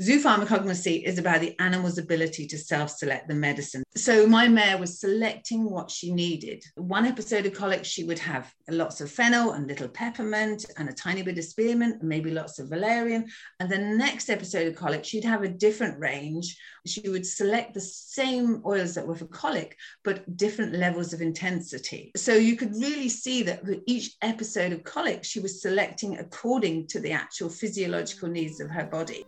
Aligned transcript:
Zoopharmacognosy 0.00 1.04
is 1.04 1.18
about 1.18 1.40
the 1.40 1.54
animal's 1.60 1.98
ability 1.98 2.48
to 2.48 2.58
self 2.58 2.90
select 2.90 3.28
the 3.28 3.34
medicine. 3.34 3.84
So, 3.94 4.26
my 4.26 4.48
mare 4.48 4.76
was 4.76 4.98
selecting 4.98 5.70
what 5.70 5.88
she 5.88 6.12
needed. 6.12 6.64
One 6.74 7.06
episode 7.06 7.46
of 7.46 7.54
colic, 7.54 7.84
she 7.84 8.02
would 8.02 8.18
have 8.18 8.52
lots 8.68 9.00
of 9.00 9.08
fennel 9.08 9.52
and 9.52 9.68
little 9.68 9.86
peppermint 9.86 10.66
and 10.76 10.88
a 10.88 10.92
tiny 10.92 11.22
bit 11.22 11.38
of 11.38 11.44
spearmint 11.44 12.00
and 12.00 12.08
maybe 12.08 12.32
lots 12.32 12.58
of 12.58 12.70
valerian. 12.70 13.26
And 13.60 13.70
the 13.70 13.78
next 13.78 14.30
episode 14.30 14.66
of 14.66 14.74
colic, 14.74 15.04
she'd 15.04 15.22
have 15.22 15.44
a 15.44 15.48
different 15.48 16.00
range. 16.00 16.58
She 16.86 17.08
would 17.08 17.24
select 17.24 17.72
the 17.72 17.80
same 17.80 18.62
oils 18.66 18.96
that 18.96 19.06
were 19.06 19.14
for 19.14 19.26
colic, 19.26 19.76
but 20.02 20.36
different 20.36 20.74
levels 20.74 21.12
of 21.12 21.20
intensity. 21.20 22.10
So, 22.16 22.34
you 22.34 22.56
could 22.56 22.72
really 22.72 23.08
see 23.08 23.44
that 23.44 23.64
with 23.64 23.78
each 23.86 24.16
episode 24.22 24.72
of 24.72 24.82
colic, 24.82 25.22
she 25.22 25.38
was 25.38 25.62
selecting 25.62 26.18
according 26.18 26.88
to 26.88 26.98
the 26.98 27.12
actual 27.12 27.48
physiological 27.48 28.28
needs 28.28 28.58
of 28.58 28.70
her 28.70 28.86
body. 28.86 29.24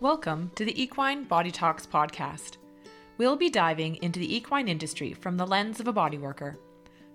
Welcome 0.00 0.50
to 0.56 0.64
the 0.66 0.82
Equine 0.82 1.24
Body 1.24 1.50
Talks 1.50 1.86
podcast. 1.86 2.58
We'll 3.16 3.34
be 3.34 3.48
diving 3.48 3.96
into 4.02 4.20
the 4.20 4.36
equine 4.36 4.68
industry 4.68 5.14
from 5.14 5.38
the 5.38 5.46
lens 5.46 5.80
of 5.80 5.88
a 5.88 5.92
body 5.92 6.18
worker, 6.18 6.58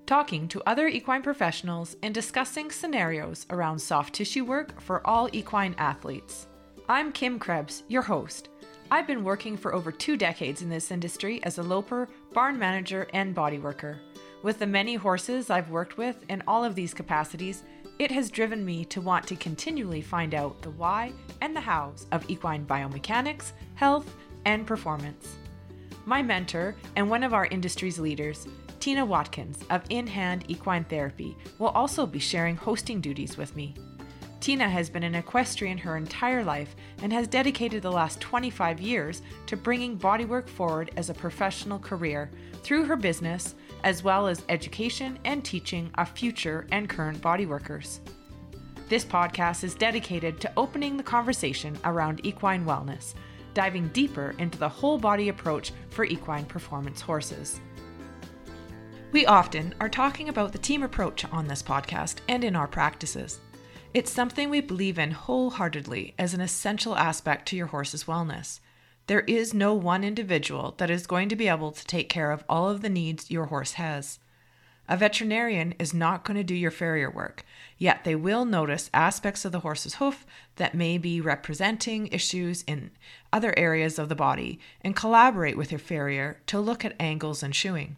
talking 0.08 0.48
to 0.48 0.64
other 0.66 0.88
equine 0.88 1.22
professionals 1.22 1.96
and 2.02 2.12
discussing 2.12 2.72
scenarios 2.72 3.46
around 3.52 3.78
soft 3.78 4.16
tissue 4.16 4.44
work 4.44 4.82
for 4.82 5.06
all 5.06 5.30
equine 5.32 5.76
athletes. 5.78 6.48
I'm 6.90 7.12
Kim 7.12 7.38
Krebs, 7.38 7.84
your 7.88 8.02
host. 8.02 8.50
I've 8.90 9.06
been 9.06 9.24
working 9.24 9.58
for 9.58 9.76
over 9.76 9.92
two 9.92 10.18
decades 10.18 10.64
in 10.64 10.70
this 10.70 10.90
industry 10.90 11.40
as 11.44 11.60
a 11.60 11.64
loper, 11.64 12.10
barn 12.34 12.58
manager, 12.58 13.08
and 13.14 13.36
body 13.36 13.60
worker. 13.60 14.00
With 14.42 14.58
the 14.58 14.66
many 14.66 14.96
horses 14.96 15.52
I've 15.52 15.70
worked 15.70 16.00
with 16.00 16.26
in 16.30 16.42
all 16.48 16.64
of 16.64 16.74
these 16.74 16.96
capacities, 16.96 17.62
it 18.02 18.10
has 18.10 18.32
driven 18.32 18.66
me 18.66 18.84
to 18.84 19.00
want 19.00 19.28
to 19.28 19.36
continually 19.36 20.02
find 20.02 20.34
out 20.34 20.60
the 20.64 20.72
why 20.72 21.14
and 21.40 21.56
the 21.56 21.62
hows 21.62 22.08
of 22.12 22.28
equine 22.28 22.66
biomechanics, 22.66 23.52
health, 23.76 24.12
and 24.46 24.66
performance. 24.66 25.36
My 26.08 26.24
mentor 26.24 26.76
and 26.96 27.12
one 27.12 27.24
of 27.24 27.36
our 27.36 27.46
industry's 27.46 28.00
leaders, 28.00 28.48
Tina 28.80 29.06
Watkins 29.06 29.60
of 29.70 29.84
In 29.92 30.08
Hand 30.08 30.46
Equine 30.48 30.86
Therapy, 30.86 31.38
will 31.60 31.68
also 31.68 32.08
be 32.08 32.18
sharing 32.18 32.56
hosting 32.56 33.02
duties 33.02 33.38
with 33.38 33.56
me. 33.56 33.76
Tina 34.40 34.68
has 34.68 34.90
been 34.90 35.04
an 35.04 35.14
equestrian 35.14 35.78
her 35.78 35.96
entire 35.96 36.44
life 36.44 36.76
and 37.04 37.14
has 37.14 37.28
dedicated 37.28 37.84
the 37.84 37.92
last 37.92 38.20
25 38.20 38.82
years 38.82 39.22
to 39.46 39.56
bringing 39.56 39.96
bodywork 39.96 40.50
forward 40.50 40.90
as 40.98 41.12
a 41.12 41.14
professional 41.14 41.78
career 41.78 42.32
through 42.64 42.86
her 42.86 42.96
business, 42.96 43.54
as 43.84 44.04
well 44.04 44.28
as 44.28 44.44
education 44.50 45.20
and 45.26 45.44
teaching 45.44 45.92
of 45.96 46.10
future 46.10 46.68
and 46.72 46.90
current 46.90 47.22
bodyworkers. 47.22 48.00
This 48.90 49.06
podcast 49.06 49.64
is 49.64 49.74
dedicated 49.76 50.42
to 50.42 50.52
opening 50.58 50.98
the 50.98 51.04
conversation 51.04 51.78
around 51.86 52.26
equine 52.26 52.66
wellness, 52.66 53.14
diving 53.54 53.88
deeper 53.90 54.36
into 54.38 54.58
the 54.58 54.68
whole 54.68 54.98
body 54.98 55.30
approach 55.30 55.72
for 55.90 56.04
equine 56.06 56.46
performance 56.46 57.02
horses. 57.02 57.60
We 59.12 59.26
often 59.26 59.76
are 59.80 59.90
talking 59.90 60.30
about 60.30 60.52
the 60.52 60.58
team 60.58 60.84
approach 60.84 61.26
on 61.26 61.48
this 61.48 61.62
podcast 61.62 62.18
and 62.30 62.44
in 62.44 62.56
our 62.56 62.68
practices. 62.68 63.40
It's 63.94 64.12
something 64.12 64.50
we 64.50 64.62
believe 64.62 64.98
in 64.98 65.12
wholeheartedly 65.12 66.14
as 66.18 66.34
an 66.34 66.40
essential 66.40 66.96
aspect 66.96 67.48
to 67.50 67.58
your 67.58 67.68
horse's 67.68 68.06
wellness. 68.06 68.62
There 69.08 69.22
is 69.22 69.54
no 69.54 69.74
one 69.74 70.04
individual 70.04 70.76
that 70.78 70.90
is 70.90 71.08
going 71.08 71.30
to 71.30 71.36
be 71.36 71.48
able 71.48 71.72
to 71.72 71.86
take 71.86 72.10
care 72.10 72.32
of 72.32 72.44
all 72.48 72.70
of 72.70 72.82
the 72.82 72.90
needs 72.90 73.32
your 73.32 73.48
horse 73.48 73.74
has. 73.74 74.20
A 74.88 74.98
veterinarian 74.98 75.74
is 75.80 75.94
not 75.94 76.26
going 76.26 76.38
to 76.38 76.44
do 76.44 76.54
your 76.54 76.72
farrier 76.72 77.10
work, 77.10 77.46
yet 77.78 78.04
they 78.04 78.16
will 78.16 78.46
notice 78.46 78.90
aspects 78.94 79.46
of 79.46 79.52
the 79.52 79.62
horse's 79.62 79.96
hoof 79.96 80.26
that 80.58 80.76
may 80.76 80.98
be 80.98 81.22
representing 81.22 82.08
issues 82.08 82.64
in 82.68 82.92
other 83.32 83.58
areas 83.58 83.98
of 83.98 84.10
the 84.10 84.16
body 84.16 84.60
and 84.82 84.96
collaborate 84.96 85.58
with 85.58 85.72
your 85.72 85.80
farrier 85.80 86.42
to 86.48 86.60
look 86.60 86.84
at 86.84 86.96
angles 87.00 87.42
and 87.42 87.56
shoeing. 87.56 87.96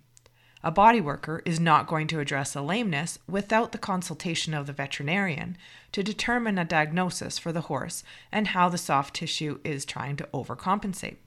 A 0.66 0.72
body 0.72 1.02
worker 1.02 1.42
is 1.44 1.59
not 1.59 1.88
going 1.88 2.08
to 2.08 2.22
address 2.22 2.56
a 2.56 2.62
lameness 2.62 3.19
without 3.28 3.74
the 3.74 3.78
consultation 3.78 4.53
of 4.53 4.66
the 4.66 4.72
veterinarian 4.74 5.57
to 5.91 6.01
determine 6.01 6.57
a 6.57 6.63
diagnosis 6.63 7.38
for 7.38 7.51
the 7.51 7.62
horse 7.62 8.03
and 8.31 8.47
how 8.47 8.69
the 8.69 8.78
soft 8.78 9.13
tissue 9.16 9.59
is 9.66 9.84
trying 9.84 10.16
to 10.16 10.29
overcompensate. 10.34 11.18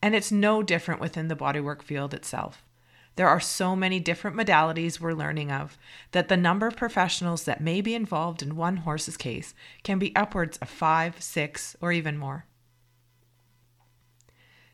And 0.00 0.14
it's 0.14 0.32
no 0.32 0.62
different 0.62 1.02
within 1.02 1.28
the 1.28 1.36
bodywork 1.36 1.82
field 1.82 2.14
itself. 2.14 2.64
There 3.16 3.28
are 3.28 3.40
so 3.40 3.76
many 3.76 4.00
different 4.00 4.36
modalities 4.36 4.98
we're 4.98 5.12
learning 5.12 5.52
of 5.52 5.76
that 6.12 6.28
the 6.28 6.38
number 6.38 6.66
of 6.66 6.76
professionals 6.76 7.44
that 7.44 7.60
may 7.60 7.82
be 7.82 7.94
involved 7.94 8.42
in 8.42 8.56
one 8.56 8.78
horse's 8.78 9.18
case 9.18 9.52
can 9.82 9.98
be 9.98 10.16
upwards 10.16 10.56
of 10.58 10.70
five, 10.70 11.20
six, 11.22 11.76
or 11.82 11.92
even 11.92 12.16
more. 12.16 12.46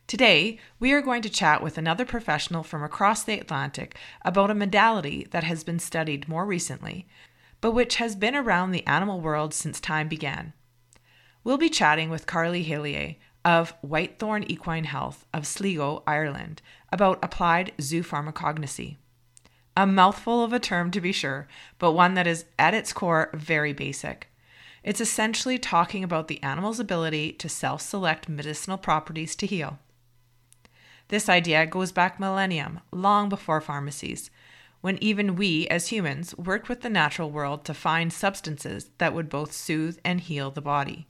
Today, 0.06 0.60
we 0.78 0.92
are 0.92 1.02
going 1.02 1.20
to 1.22 1.28
chat 1.28 1.60
with 1.60 1.76
another 1.76 2.04
professional 2.04 2.62
from 2.62 2.84
across 2.84 3.24
the 3.24 3.40
Atlantic 3.40 3.96
about 4.24 4.52
a 4.52 4.54
modality 4.54 5.26
that 5.32 5.42
has 5.42 5.64
been 5.64 5.80
studied 5.80 6.28
more 6.28 6.46
recently, 6.46 7.08
but 7.60 7.72
which 7.72 7.96
has 7.96 8.14
been 8.14 8.36
around 8.36 8.70
the 8.70 8.86
animal 8.86 9.20
world 9.20 9.52
since 9.52 9.80
time 9.80 10.06
began. 10.06 10.52
We'll 11.42 11.58
be 11.58 11.68
chatting 11.68 12.08
with 12.08 12.28
Carly 12.28 12.62
Hillier 12.62 13.16
of 13.44 13.74
Whitethorn 13.82 14.48
Equine 14.48 14.84
Health 14.84 15.26
of 15.34 15.44
Sligo, 15.44 16.04
Ireland, 16.06 16.62
about 16.92 17.18
applied 17.20 17.72
zoopharmacognosy. 17.78 18.98
A 19.76 19.88
mouthful 19.88 20.44
of 20.44 20.52
a 20.52 20.60
term 20.60 20.92
to 20.92 21.00
be 21.00 21.10
sure, 21.10 21.48
but 21.80 21.92
one 21.92 22.14
that 22.14 22.28
is 22.28 22.44
at 22.60 22.74
its 22.74 22.92
core 22.92 23.28
very 23.34 23.72
basic. 23.72 24.28
It's 24.84 25.00
essentially 25.00 25.58
talking 25.58 26.04
about 26.04 26.28
the 26.28 26.40
animal's 26.44 26.78
ability 26.78 27.32
to 27.32 27.48
self 27.48 27.82
select 27.82 28.28
medicinal 28.28 28.78
properties 28.78 29.34
to 29.34 29.46
heal. 29.46 29.80
This 31.08 31.28
idea 31.28 31.66
goes 31.66 31.92
back 31.92 32.18
millennium, 32.18 32.80
long 32.90 33.28
before 33.28 33.60
pharmacies, 33.60 34.30
when 34.80 35.02
even 35.02 35.36
we 35.36 35.66
as 35.68 35.88
humans 35.88 36.36
worked 36.36 36.68
with 36.68 36.80
the 36.80 36.90
natural 36.90 37.30
world 37.30 37.64
to 37.64 37.74
find 37.74 38.12
substances 38.12 38.90
that 38.98 39.14
would 39.14 39.28
both 39.28 39.52
soothe 39.52 39.98
and 40.04 40.20
heal 40.20 40.50
the 40.50 40.60
body. 40.60 41.06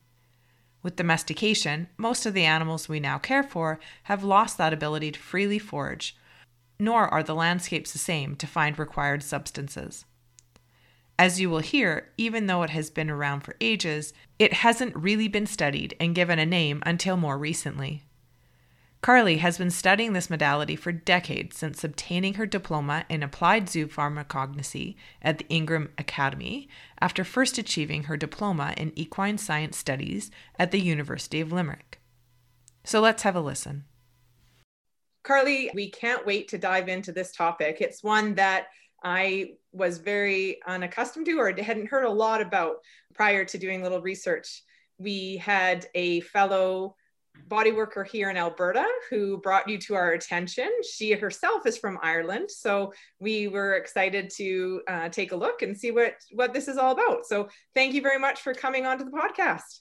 With 0.82 0.96
domestication, 0.96 1.88
most 1.96 2.26
of 2.26 2.34
the 2.34 2.44
animals 2.44 2.88
we 2.88 3.00
now 3.00 3.18
care 3.18 3.42
for 3.42 3.80
have 4.04 4.22
lost 4.22 4.58
that 4.58 4.72
ability 4.72 5.12
to 5.12 5.18
freely 5.18 5.58
forage, 5.58 6.16
nor 6.78 7.08
are 7.08 7.22
the 7.22 7.34
landscapes 7.34 7.92
the 7.92 7.98
same 7.98 8.36
to 8.36 8.46
find 8.46 8.78
required 8.78 9.22
substances. 9.22 10.04
As 11.18 11.40
you 11.40 11.48
will 11.48 11.60
hear, 11.60 12.12
even 12.18 12.46
though 12.46 12.62
it 12.62 12.70
has 12.70 12.90
been 12.90 13.10
around 13.10 13.40
for 13.40 13.56
ages, 13.60 14.12
it 14.38 14.52
hasn't 14.52 14.94
really 14.94 15.28
been 15.28 15.46
studied 15.46 15.96
and 15.98 16.14
given 16.14 16.38
a 16.38 16.44
name 16.44 16.82
until 16.84 17.16
more 17.16 17.38
recently. 17.38 18.05
Carly 19.06 19.36
has 19.36 19.56
been 19.56 19.70
studying 19.70 20.14
this 20.14 20.28
modality 20.28 20.74
for 20.74 20.90
decades 20.90 21.56
since 21.56 21.84
obtaining 21.84 22.34
her 22.34 22.44
diploma 22.44 23.04
in 23.08 23.22
applied 23.22 23.66
zoopharmacognosy 23.66 24.96
at 25.22 25.38
the 25.38 25.46
Ingraham 25.48 25.92
Academy 25.96 26.68
after 27.00 27.22
first 27.22 27.56
achieving 27.56 28.02
her 28.02 28.16
diploma 28.16 28.74
in 28.76 28.92
equine 28.96 29.38
science 29.38 29.76
studies 29.76 30.32
at 30.58 30.72
the 30.72 30.80
University 30.80 31.40
of 31.40 31.52
Limerick. 31.52 32.00
So 32.82 33.00
let's 33.00 33.22
have 33.22 33.36
a 33.36 33.40
listen. 33.40 33.84
Carly, 35.22 35.70
we 35.72 35.88
can't 35.88 36.26
wait 36.26 36.48
to 36.48 36.58
dive 36.58 36.88
into 36.88 37.12
this 37.12 37.30
topic. 37.30 37.80
It's 37.80 38.02
one 38.02 38.34
that 38.34 38.66
I 39.04 39.50
was 39.70 39.98
very 39.98 40.58
unaccustomed 40.66 41.26
to 41.26 41.38
or 41.38 41.52
hadn't 41.52 41.86
heard 41.86 42.06
a 42.06 42.10
lot 42.10 42.42
about 42.42 42.78
prior 43.14 43.44
to 43.44 43.56
doing 43.56 43.82
a 43.82 43.82
little 43.84 44.02
research. 44.02 44.64
We 44.98 45.36
had 45.36 45.86
a 45.94 46.22
fellow 46.22 46.96
body 47.48 47.72
worker 47.72 48.04
here 48.04 48.30
in 48.30 48.36
Alberta 48.36 48.84
who 49.10 49.38
brought 49.38 49.68
you 49.68 49.78
to 49.78 49.94
our 49.94 50.12
attention. 50.12 50.70
She 50.82 51.12
herself 51.12 51.66
is 51.66 51.78
from 51.78 51.98
Ireland, 52.02 52.50
so 52.50 52.92
we 53.20 53.48
were 53.48 53.74
excited 53.74 54.30
to 54.36 54.82
uh, 54.88 55.08
take 55.08 55.32
a 55.32 55.36
look 55.36 55.62
and 55.62 55.76
see 55.76 55.90
what 55.90 56.14
what 56.32 56.52
this 56.52 56.68
is 56.68 56.76
all 56.76 56.92
about. 56.92 57.26
So 57.26 57.48
thank 57.74 57.94
you 57.94 58.02
very 58.02 58.18
much 58.18 58.40
for 58.40 58.54
coming 58.54 58.86
onto 58.86 59.04
the 59.04 59.10
podcast. 59.10 59.80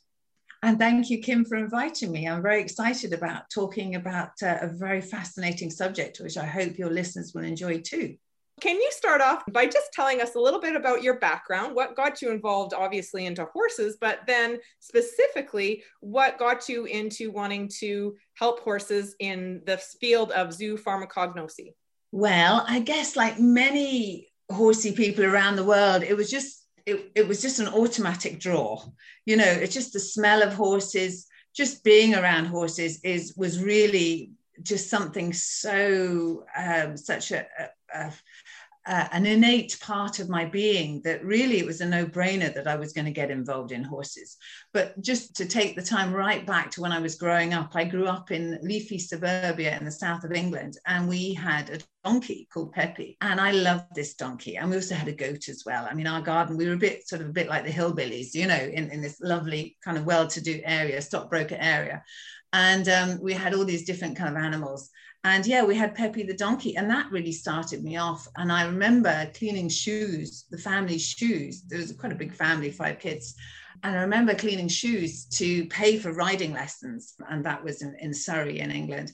And 0.64 0.80
thank 0.80 1.10
you, 1.10 1.20
Kim, 1.22 1.46
for 1.46 1.58
inviting 1.58 2.12
me. 2.12 2.28
I'm 2.28 2.42
very 2.42 2.62
excited 2.62 3.14
about 3.14 3.50
talking 3.54 3.96
about 3.96 4.32
uh, 4.42 4.58
a 4.62 4.68
very 4.68 5.02
fascinating 5.02 5.70
subject, 5.70 6.20
which 6.20 6.38
I 6.38 6.46
hope 6.46 6.78
your 6.78 6.90
listeners 6.90 7.34
will 7.36 7.44
enjoy 7.44 7.82
too. 7.82 8.16
Can 8.62 8.78
you 8.78 8.90
start 8.92 9.22
off 9.22 9.44
by 9.52 9.66
just 9.66 9.92
telling 9.92 10.22
us 10.22 10.36
a 10.36 10.40
little 10.40 10.62
bit 10.62 10.76
about 10.76 11.04
your 11.04 11.20
background? 11.20 11.76
What 11.76 11.96
got 11.96 12.22
you 12.22 12.32
involved, 12.32 12.74
obviously, 12.74 13.26
into 13.26 13.46
horses, 13.46 13.98
but 14.00 14.20
then 14.28 14.60
specifically, 14.80 15.84
what 16.00 16.40
got 16.40 16.70
you 16.70 16.86
into 16.86 17.32
wanting 17.32 17.70
to 17.80 18.16
help 18.36 18.62
horses 18.62 19.16
in 19.20 19.62
the 19.66 19.78
field 19.78 20.32
of 20.32 20.54
zoo 20.54 20.78
pharmacognosy? 20.78 21.74
Well, 22.12 22.64
I 22.68 22.80
guess 22.80 23.18
like 23.18 23.40
many 23.40 24.30
horsey 24.50 24.94
people 24.94 25.26
around 25.26 25.58
the 25.58 25.66
world, 25.66 26.04
it 26.04 26.16
was 26.16 26.32
just 26.32 26.66
it, 26.86 27.12
it 27.16 27.28
was 27.28 27.42
just 27.42 27.60
an 27.60 27.68
automatic 27.68 28.40
draw. 28.40 28.82
You 29.26 29.38
know, 29.38 29.44
it's 29.44 29.74
just 29.74 29.92
the 29.92 30.00
smell 30.00 30.42
of 30.44 30.54
horses, 30.54 31.28
just 31.54 31.84
being 31.84 32.16
around 32.16 32.46
horses 32.46 33.00
is 33.04 33.34
was 33.36 33.62
really 33.62 34.32
just 34.62 34.90
something 34.90 35.34
so 35.34 36.46
um, 36.58 36.96
such 36.96 37.32
a, 37.32 37.46
a, 37.60 37.70
a 37.94 38.14
uh, 38.88 39.08
an 39.12 39.26
innate 39.26 39.78
part 39.82 40.20
of 40.20 40.30
my 40.30 40.46
being 40.46 41.02
that 41.04 41.24
really 41.26 41.58
it 41.58 41.66
was 41.66 41.82
a 41.82 41.86
no 41.86 42.06
brainer 42.06 42.54
that 42.54 42.68
I 42.68 42.76
was 42.76 42.94
going 42.94 43.06
to 43.06 43.12
get 43.12 43.32
involved 43.32 43.72
in 43.72 43.84
horses. 43.84 44.38
But 44.74 45.02
just 45.02 45.36
to 45.38 45.46
take 45.46 45.76
the 45.76 45.82
time 45.82 46.14
right 46.14 46.46
back 46.46 46.70
to 46.72 46.82
when 46.82 46.92
I 46.92 47.00
was 47.00 47.16
growing 47.16 47.54
up, 47.54 47.76
I 47.76 47.84
grew 47.86 48.06
up 48.06 48.32
in 48.32 48.60
leafy 48.62 49.00
suburbia 49.00 49.78
in 49.78 49.86
the 49.86 49.92
south 49.92 50.24
of 50.24 50.34
England, 50.34 50.78
and 50.86 51.08
we 51.08 51.34
had 51.34 51.70
a 51.70 51.80
donkey 52.04 52.48
called 52.54 52.74
Peppy. 52.74 53.18
And 53.22 53.42
I 53.42 53.52
loved 53.52 53.96
this 53.96 54.14
donkey. 54.14 54.58
And 54.58 54.70
we 54.70 54.76
also 54.76 54.96
had 54.96 55.08
a 55.08 55.14
goat 55.14 55.50
as 55.50 55.64
well. 55.66 55.88
I 55.90 55.96
mean, 55.96 56.08
our 56.08 56.22
garden, 56.22 56.56
we 56.56 56.68
were 56.68 56.74
a 56.74 56.78
bit 56.78 57.08
sort 57.08 57.22
of 57.22 57.30
a 57.30 57.34
bit 57.34 57.50
like 57.50 57.66
the 57.66 57.72
hillbillies, 57.72 58.36
you 58.36 58.46
know, 58.46 58.56
in, 58.56 58.92
in 58.92 59.02
this 59.02 59.20
lovely 59.20 59.78
kind 59.84 59.98
of 59.98 60.06
well 60.06 60.28
to 60.28 60.42
do 60.42 60.62
area, 60.64 61.02
stockbroker 61.02 61.58
area. 61.60 62.04
And 62.54 62.88
um, 62.88 63.20
we 63.22 63.34
had 63.34 63.54
all 63.54 63.66
these 63.66 63.86
different 63.86 64.16
kind 64.16 64.30
of 64.30 64.42
animals 64.42 64.92
and 65.26 65.44
yeah, 65.48 65.64
we 65.64 65.76
had 65.76 65.96
Peppy 65.96 66.22
the 66.22 66.36
donkey, 66.36 66.78
and 66.78 66.88
that 66.92 67.12
really 67.12 67.32
started 67.32 67.84
me 67.84 67.98
off. 67.98 68.28
And 68.38 68.52
I 68.52 68.66
remember 68.66 69.28
cleaning 69.34 69.70
shoes, 69.70 70.46
the 70.52 70.58
family 70.60 71.00
shoes. 71.00 71.64
There 71.64 71.80
was 71.80 71.92
quite 71.94 72.12
a 72.12 72.16
big 72.24 72.32
family, 72.32 72.70
five 72.70 73.00
kids. 73.00 73.34
And 73.82 73.98
I 73.98 74.02
remember 74.02 74.36
cleaning 74.36 74.68
shoes 74.68 75.26
to 75.40 75.66
pay 75.66 75.98
for 75.98 76.14
riding 76.14 76.54
lessons. 76.54 77.16
And 77.28 77.44
that 77.44 77.64
was 77.64 77.82
in, 77.82 77.96
in 78.00 78.14
Surrey 78.14 78.60
in 78.60 78.70
England. 78.70 79.14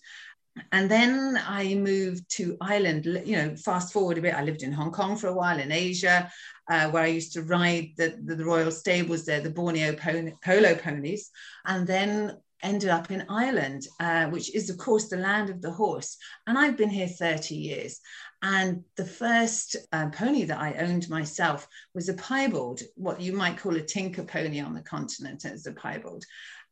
And 0.73 0.91
then 0.91 1.41
I 1.47 1.75
moved 1.75 2.29
to 2.31 2.57
Ireland, 2.59 3.05
you 3.05 3.37
know, 3.37 3.55
fast 3.55 3.93
forward 3.93 4.17
a 4.17 4.21
bit. 4.21 4.35
I 4.35 4.43
lived 4.43 4.63
in 4.63 4.73
Hong 4.73 4.91
Kong 4.91 5.15
for 5.15 5.27
a 5.27 5.33
while, 5.33 5.59
in 5.59 5.71
Asia, 5.71 6.29
uh, 6.69 6.89
where 6.89 7.03
I 7.03 7.07
used 7.07 7.31
to 7.33 7.43
ride 7.43 7.91
the, 7.95 8.19
the, 8.21 8.35
the 8.35 8.43
Royal 8.43 8.69
Stables 8.69 9.23
there, 9.23 9.39
the 9.39 9.49
Borneo 9.49 9.95
polo 10.43 10.75
ponies. 10.75 11.31
And 11.65 11.87
then 11.87 12.35
ended 12.63 12.89
up 12.89 13.11
in 13.11 13.25
Ireland, 13.29 13.87
uh, 13.99 14.25
which 14.25 14.53
is, 14.55 14.69
of 14.69 14.77
course, 14.77 15.09
the 15.09 15.17
land 15.17 15.49
of 15.49 15.61
the 15.61 15.71
horse. 15.71 16.17
And 16.47 16.57
I've 16.57 16.77
been 16.77 16.89
here 16.89 17.07
30 17.07 17.55
years. 17.55 17.99
And 18.41 18.83
the 18.97 19.05
first 19.05 19.75
uh, 19.91 20.09
pony 20.09 20.45
that 20.45 20.59
I 20.59 20.73
owned 20.75 21.09
myself 21.09 21.67
was 21.93 22.09
a 22.09 22.15
piebald, 22.15 22.81
what 22.95 23.21
you 23.21 23.33
might 23.33 23.57
call 23.57 23.75
a 23.75 23.81
tinker 23.81 24.23
pony 24.23 24.59
on 24.59 24.73
the 24.73 24.81
continent 24.81 25.45
as 25.45 25.67
a 25.67 25.73
piebald. 25.73 26.25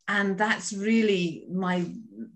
And 0.08 0.40
that's 0.40 0.74
really 0.74 1.46
my, 1.52 1.86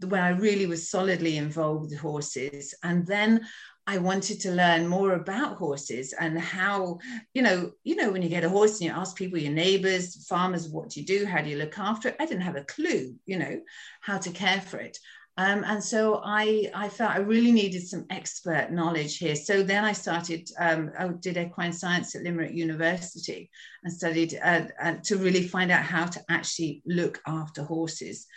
when 0.05 0.21
I 0.21 0.29
really 0.29 0.67
was 0.67 0.91
solidly 0.91 1.37
involved 1.37 1.89
with 1.89 1.99
horses. 1.99 2.75
And 2.83 3.07
then 3.07 3.47
I 3.85 3.97
wanted 3.97 4.39
to 4.41 4.51
learn 4.51 4.87
more 4.87 5.13
about 5.13 5.57
horses 5.57 6.13
and 6.17 6.39
how, 6.39 6.99
you 7.33 7.41
know, 7.41 7.71
you 7.83 7.95
know, 7.95 8.11
when 8.11 8.21
you 8.21 8.29
get 8.29 8.45
a 8.45 8.49
horse 8.49 8.79
and 8.79 8.89
you 8.89 8.91
ask 8.91 9.15
people, 9.15 9.37
your 9.37 9.51
neighbors, 9.51 10.25
farmers, 10.25 10.69
what 10.69 10.89
do 10.89 11.01
you 11.01 11.05
do? 11.05 11.25
How 11.25 11.41
do 11.41 11.49
you 11.49 11.57
look 11.57 11.77
after 11.77 12.09
it? 12.09 12.15
I 12.19 12.25
didn't 12.25 12.43
have 12.43 12.55
a 12.55 12.63
clue, 12.63 13.15
you 13.25 13.39
know, 13.39 13.59
how 14.01 14.19
to 14.19 14.29
care 14.31 14.61
for 14.61 14.77
it. 14.77 14.97
Um, 15.35 15.63
and 15.65 15.83
so 15.83 16.21
I, 16.23 16.69
I 16.75 16.89
felt 16.89 17.11
I 17.11 17.17
really 17.17 17.51
needed 17.51 17.87
some 17.87 18.05
expert 18.11 18.71
knowledge 18.71 19.17
here. 19.17 19.35
So 19.35 19.63
then 19.63 19.83
I 19.83 19.91
started, 19.91 20.47
um, 20.59 20.91
I 20.97 21.07
did 21.07 21.37
equine 21.37 21.73
science 21.73 22.15
at 22.15 22.21
Limerick 22.21 22.53
University 22.53 23.49
and 23.83 23.91
studied 23.91 24.39
uh, 24.43 24.65
uh, 24.81 24.93
to 25.05 25.17
really 25.17 25.47
find 25.47 25.71
out 25.71 25.83
how 25.83 26.05
to 26.05 26.23
actually 26.29 26.83
look 26.85 27.19
after 27.25 27.63
horses 27.63 28.27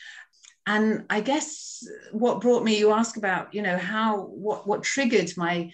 and 0.66 1.04
i 1.10 1.20
guess 1.20 1.86
what 2.12 2.40
brought 2.40 2.64
me 2.64 2.78
you 2.78 2.92
ask 2.92 3.16
about 3.16 3.54
you 3.54 3.62
know 3.62 3.78
how 3.78 4.22
what 4.22 4.66
what 4.66 4.82
triggered 4.82 5.30
my 5.36 5.70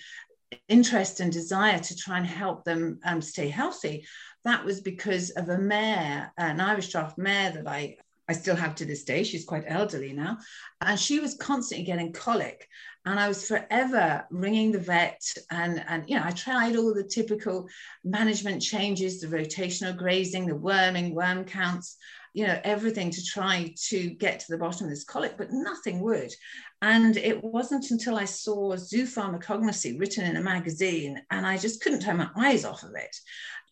interest 0.69 1.21
and 1.21 1.33
desire 1.33 1.79
to 1.79 1.97
try 1.97 2.19
and 2.19 2.27
help 2.27 2.65
them 2.65 2.99
um, 3.05 3.23
stay 3.23 3.49
healthy 3.49 4.07
that 4.45 4.65
was 4.65 4.81
because 4.81 5.31
of 5.31 5.49
a 5.49 5.59
mare 5.59 6.33
an 6.37 6.61
irish 6.61 6.91
draft 6.91 7.17
mare 7.19 7.51
that 7.51 7.67
i 7.67 7.97
I 8.29 8.35
still 8.35 8.57
have 8.57 8.77
to 8.77 8.87
this 8.87 9.05
day. 9.05 9.25
She's 9.25 9.45
quite 9.45 9.65
elderly 9.67 10.13
now. 10.13 10.39
And 10.81 10.99
she 10.99 11.21
was 11.21 11.35
constantly 11.35 11.85
getting 11.85 12.13
colic. 12.13 12.67
And 13.05 13.19
I 13.19 13.29
was 13.29 13.47
forever 13.47 14.25
ringing 14.31 14.73
the 14.73 14.79
vet. 14.79 15.21
And, 15.51 15.85
and 15.89 16.09
you 16.09 16.17
know, 16.17 16.23
I 16.25 16.31
tried 16.31 16.77
all 16.77 16.95
the 16.95 17.05
typical 17.05 17.69
management 18.05 18.63
changes, 18.63 19.21
the 19.21 19.27
rotational 19.27 19.97
grazing, 19.97 20.47
the 20.47 20.55
worming, 20.55 21.15
worm 21.15 21.45
counts 21.45 21.97
you 22.35 22.47
know, 22.47 22.59
everything 22.65 23.11
to 23.11 23.25
try 23.25 23.75
to 23.89 24.11
get 24.11 24.41
to 24.41 24.47
the 24.49 24.59
bottom 24.59 24.87
of 24.87 24.91
this 24.91 25.05
colic, 25.05 25.37
but 25.37 25.53
nothing 25.53 26.01
would. 26.01 26.33
And 26.81 27.17
it 27.17 27.43
wasn't 27.45 27.91
until 27.91 28.17
I 28.17 28.25
saw 28.25 28.77
Zoo 28.77 29.05
Pharmacognosy 29.05 29.99
written 30.01 30.25
in 30.25 30.37
a 30.37 30.43
magazine 30.43 31.21
and 31.31 31.47
I 31.47 31.59
just 31.59 31.83
couldn't 31.83 32.01
turn 32.01 32.17
my 32.17 32.31
eyes 32.37 32.65
off 32.65 32.83
of 32.83 32.95
it 32.95 33.17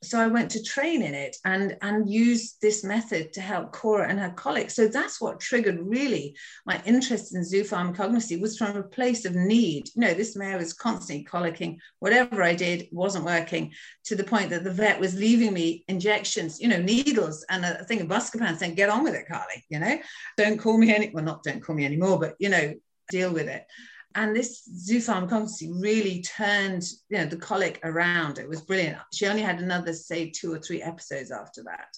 so 0.02 0.18
I 0.18 0.28
went 0.28 0.50
to 0.52 0.62
train 0.62 1.02
in 1.02 1.14
it 1.14 1.36
and 1.44 1.76
and 1.82 2.08
use 2.08 2.56
this 2.62 2.82
method 2.82 3.34
to 3.34 3.40
help 3.40 3.72
Cora 3.72 4.08
and 4.08 4.18
her 4.18 4.30
colic. 4.30 4.70
So 4.70 4.88
that's 4.88 5.20
what 5.20 5.40
triggered 5.40 5.78
really 5.80 6.34
my 6.64 6.80
interest 6.86 7.34
in 7.34 7.44
zoo 7.44 7.64
pharmacognosy 7.64 8.40
was 8.40 8.56
from 8.56 8.76
a 8.76 8.82
place 8.82 9.26
of 9.26 9.34
need. 9.34 9.90
You 9.94 10.00
know, 10.00 10.14
this 10.14 10.36
mare 10.36 10.56
was 10.56 10.72
constantly 10.72 11.24
colicking. 11.24 11.78
Whatever 11.98 12.42
I 12.42 12.54
did 12.54 12.88
wasn't 12.92 13.26
working 13.26 13.72
to 14.04 14.16
the 14.16 14.24
point 14.24 14.50
that 14.50 14.64
the 14.64 14.72
vet 14.72 14.98
was 14.98 15.14
leaving 15.14 15.52
me 15.52 15.84
injections, 15.88 16.60
you 16.60 16.68
know, 16.68 16.80
needles 16.80 17.44
and 17.50 17.64
a 17.64 17.84
thing 17.84 18.00
of 18.00 18.08
Buscopan 18.08 18.56
saying, 18.56 18.76
"Get 18.76 18.88
on 18.88 19.04
with 19.04 19.14
it, 19.14 19.28
Carly." 19.28 19.64
You 19.68 19.80
know, 19.80 19.98
don't 20.38 20.58
call 20.58 20.78
me 20.78 20.94
any. 20.94 21.10
Well, 21.10 21.24
not 21.24 21.42
don't 21.42 21.62
call 21.62 21.76
me 21.76 21.84
anymore, 21.84 22.18
but 22.18 22.36
you 22.38 22.48
know, 22.48 22.74
deal 23.10 23.32
with 23.32 23.48
it. 23.48 23.66
And 24.14 24.34
this 24.34 24.68
zoopharmacology 24.88 25.70
really 25.80 26.22
turned, 26.22 26.84
you 27.08 27.18
know, 27.18 27.26
the 27.26 27.36
colic 27.36 27.78
around. 27.84 28.38
It 28.38 28.48
was 28.48 28.60
brilliant. 28.60 28.98
She 29.12 29.26
only 29.26 29.42
had 29.42 29.60
another, 29.60 29.92
say, 29.92 30.30
two 30.30 30.52
or 30.52 30.58
three 30.58 30.82
episodes 30.82 31.30
after 31.30 31.62
that. 31.64 31.96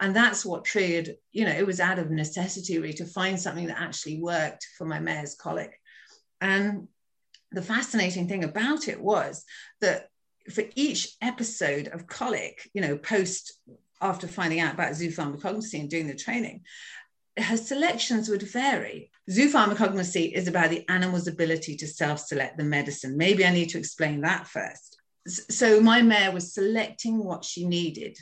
And 0.00 0.16
that's 0.16 0.46
what 0.46 0.64
triggered, 0.64 1.16
you 1.32 1.44
know, 1.44 1.52
it 1.52 1.66
was 1.66 1.78
out 1.78 1.98
of 1.98 2.10
necessity 2.10 2.78
really 2.78 2.94
to 2.94 3.04
find 3.04 3.38
something 3.38 3.66
that 3.66 3.80
actually 3.80 4.22
worked 4.22 4.66
for 4.78 4.86
my 4.86 4.98
mare's 4.98 5.34
colic. 5.34 5.78
And 6.40 6.88
the 7.52 7.62
fascinating 7.62 8.26
thing 8.26 8.44
about 8.44 8.88
it 8.88 8.98
was 8.98 9.44
that 9.82 10.08
for 10.50 10.64
each 10.74 11.14
episode 11.20 11.88
of 11.88 12.06
colic, 12.06 12.70
you 12.72 12.80
know, 12.80 12.96
post 12.96 13.60
after 14.00 14.26
finding 14.26 14.60
out 14.60 14.72
about 14.72 14.92
zoopharmacognosy 14.92 15.80
and 15.80 15.90
doing 15.90 16.06
the 16.06 16.14
training, 16.14 16.62
her 17.38 17.56
selections 17.56 18.28
would 18.28 18.42
vary. 18.42 19.10
Zoopharmacognosy 19.30 20.32
is 20.32 20.48
about 20.48 20.70
the 20.70 20.88
animal's 20.88 21.28
ability 21.28 21.76
to 21.76 21.86
self 21.86 22.20
select 22.20 22.58
the 22.58 22.64
medicine. 22.64 23.16
Maybe 23.16 23.44
I 23.44 23.52
need 23.52 23.70
to 23.70 23.78
explain 23.78 24.22
that 24.22 24.46
first. 24.46 25.00
So, 25.28 25.80
my 25.80 26.02
mare 26.02 26.32
was 26.32 26.54
selecting 26.54 27.22
what 27.22 27.44
she 27.44 27.66
needed. 27.66 28.18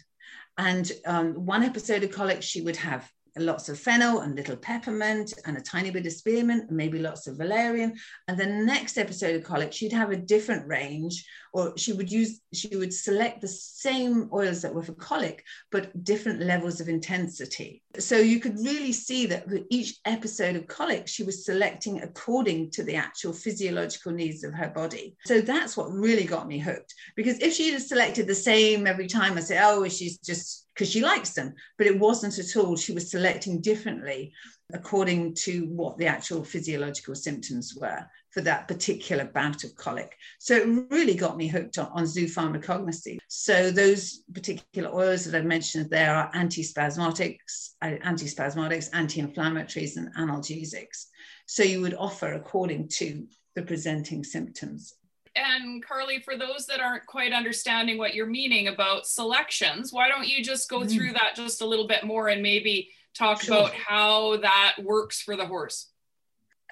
And 0.59 0.91
um, 1.07 1.47
one 1.47 1.63
episode 1.63 2.03
of 2.03 2.11
colic, 2.11 2.43
she 2.43 2.61
would 2.63 2.77
have 2.77 3.11
lots 3.39 3.69
of 3.69 3.79
fennel 3.79 4.21
and 4.21 4.35
little 4.35 4.57
peppermint 4.57 5.33
and 5.45 5.57
a 5.57 5.61
tiny 5.61 5.91
bit 5.91 6.07
of 6.07 6.13
spearmint 6.13 6.69
and 6.69 6.77
maybe 6.77 6.99
lots 6.99 7.27
of 7.27 7.37
valerian. 7.37 7.95
And 8.27 8.39
the 8.39 8.47
next 8.47 8.99
episode 8.99 9.37
of 9.37 9.45
colic, 9.45 9.73
she'd 9.73 9.93
have 9.93 10.11
a 10.11 10.17
different 10.17 10.67
range, 10.67 11.25
or 11.59 11.77
she 11.77 11.93
would 11.93 12.11
use, 12.11 12.41
she 12.53 12.77
would 12.77 12.95
select 12.95 13.41
the 13.41 13.49
same 13.49 14.31
oils 14.33 14.63
that 14.63 14.73
were 14.73 14.83
for 14.85 14.93
colic, 14.93 15.45
but 15.73 16.05
different 16.05 16.41
levels 16.41 16.81
of 16.81 16.89
intensity. 16.89 17.83
So 17.99 18.17
you 18.19 18.39
could 18.39 18.57
really 18.59 18.93
see 18.93 19.27
that 19.27 19.49
with 19.49 19.65
each 19.69 19.99
episode 20.05 20.55
of 20.55 20.69
colic, 20.69 21.09
she 21.09 21.25
was 21.25 21.45
selecting 21.45 22.01
according 22.03 22.71
to 22.73 22.85
the 22.85 22.95
actual 22.95 23.33
physiological 23.33 24.13
needs 24.13 24.45
of 24.45 24.55
her 24.55 24.69
body. 24.69 25.17
So 25.27 25.41
that's 25.41 25.77
what 25.77 25.91
really 25.91 26.25
got 26.25 26.47
me 26.47 26.59
hooked. 26.61 26.95
Because 27.17 27.41
if 27.41 27.55
she'd 27.55 27.73
have 27.73 27.83
selected 27.83 28.29
the 28.29 28.37
same 28.37 28.87
every 28.87 29.09
time, 29.09 29.37
I 29.37 29.41
say, 29.41 29.59
oh, 29.61 29.89
she's 29.89 30.19
just 30.19 30.67
because 30.75 30.93
she 30.93 31.01
likes 31.01 31.31
them, 31.31 31.55
but 31.77 31.89
it 31.89 31.99
wasn't 31.99 32.39
at 32.39 32.57
all. 32.57 32.77
She 32.77 32.93
was 32.93 33.11
selecting 33.11 33.61
differently 33.61 34.33
according 34.73 35.35
to 35.35 35.67
what 35.67 35.99
the 35.99 36.07
actual 36.07 36.45
physiological 36.45 37.17
symptoms 37.17 37.75
were 37.75 38.07
for 38.31 38.41
that 38.43 38.69
particular 38.69 39.25
bout 39.25 39.65
of 39.65 39.75
colic. 39.75 40.17
So 40.39 40.57
it 40.57 40.87
really 40.91 41.15
got 41.15 41.37
me 41.37 41.49
hooked 41.49 41.79
on, 41.79 41.87
on 41.93 42.05
zoopharmacognosy. 42.05 43.19
So 43.29 43.71
those 43.71 44.23
particular 44.33 44.91
oils 44.93 45.25
that 45.25 45.37
I've 45.37 45.45
mentioned 45.45 45.91
there 45.91 46.15
are 46.15 46.31
antispasmodics, 46.33 47.71
uh, 47.83 47.97
antispasmodics, 48.05 48.91
anti-inflammatories, 48.93 49.97
and 49.97 50.15
analgesics. 50.15 51.07
So 51.47 51.63
you 51.63 51.81
would 51.81 51.95
offer 51.95 52.35
according 52.35 52.89
to 52.89 53.27
the 53.55 53.63
presenting 53.63 54.23
symptoms 54.25 54.95
and 55.39 55.85
Carly, 55.85 56.21
for 56.21 56.37
those 56.37 56.67
that 56.67 56.81
aren't 56.81 57.07
quite 57.07 57.33
understanding 57.33 57.99
what 57.99 58.15
you're 58.15 58.27
meaning 58.27 58.69
about 58.69 59.07
selections, 59.07 59.93
why 59.93 60.09
don't 60.09 60.29
you 60.29 60.43
just 60.43 60.69
go 60.69 60.81
mm. 60.81 60.93
through 60.93 61.13
that 61.13 61.35
just 61.37 61.61
a 61.61 61.67
little 61.67 61.87
bit 61.87 62.05
more 62.05 62.29
and 62.29 62.43
maybe 62.43 62.91
talk 63.15 63.43
sure. 63.43 63.57
about 63.57 63.73
how 63.73 64.39
that 64.39 64.77
works 64.83 65.21
for 65.21 65.37
the 65.37 65.47
horse? 65.47 65.91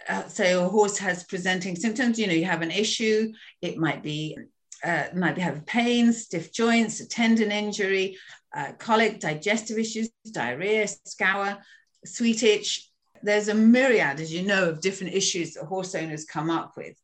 Uh, 0.09 0.26
so 0.29 0.67
a 0.67 0.69
horse 0.69 0.99
has 0.99 1.25
presenting 1.25 1.76
symptoms. 1.76 2.19
You 2.19 2.26
know, 2.26 2.33
you 2.33 2.45
have 2.45 2.62
an 2.62 2.71
issue. 2.71 3.33
It 3.62 3.76
might 3.79 4.03
be 4.03 4.37
uh, 4.85 5.05
might 5.15 5.35
be 5.35 5.41
having 5.41 5.62
pain, 5.62 6.12
stiff 6.12 6.53
joints, 6.53 7.00
a 7.00 7.09
tendon 7.09 7.50
injury, 7.50 8.17
uh, 8.55 8.73
colic, 8.79 9.21
digestive 9.21 9.79
issues, 9.79 10.11
diarrhea, 10.31 10.87
scour, 10.87 11.59
sweet 12.05 12.43
itch, 12.43 12.91
there's 13.23 13.49
a 13.49 13.55
myriad, 13.55 14.21
as 14.21 14.33
you 14.33 14.43
know, 14.43 14.69
of 14.69 14.81
different 14.81 15.15
issues 15.15 15.55
that 15.55 15.65
horse 15.65 15.95
owners 15.95 16.25
come 16.25 16.50
up 16.50 16.76
with. 16.76 16.97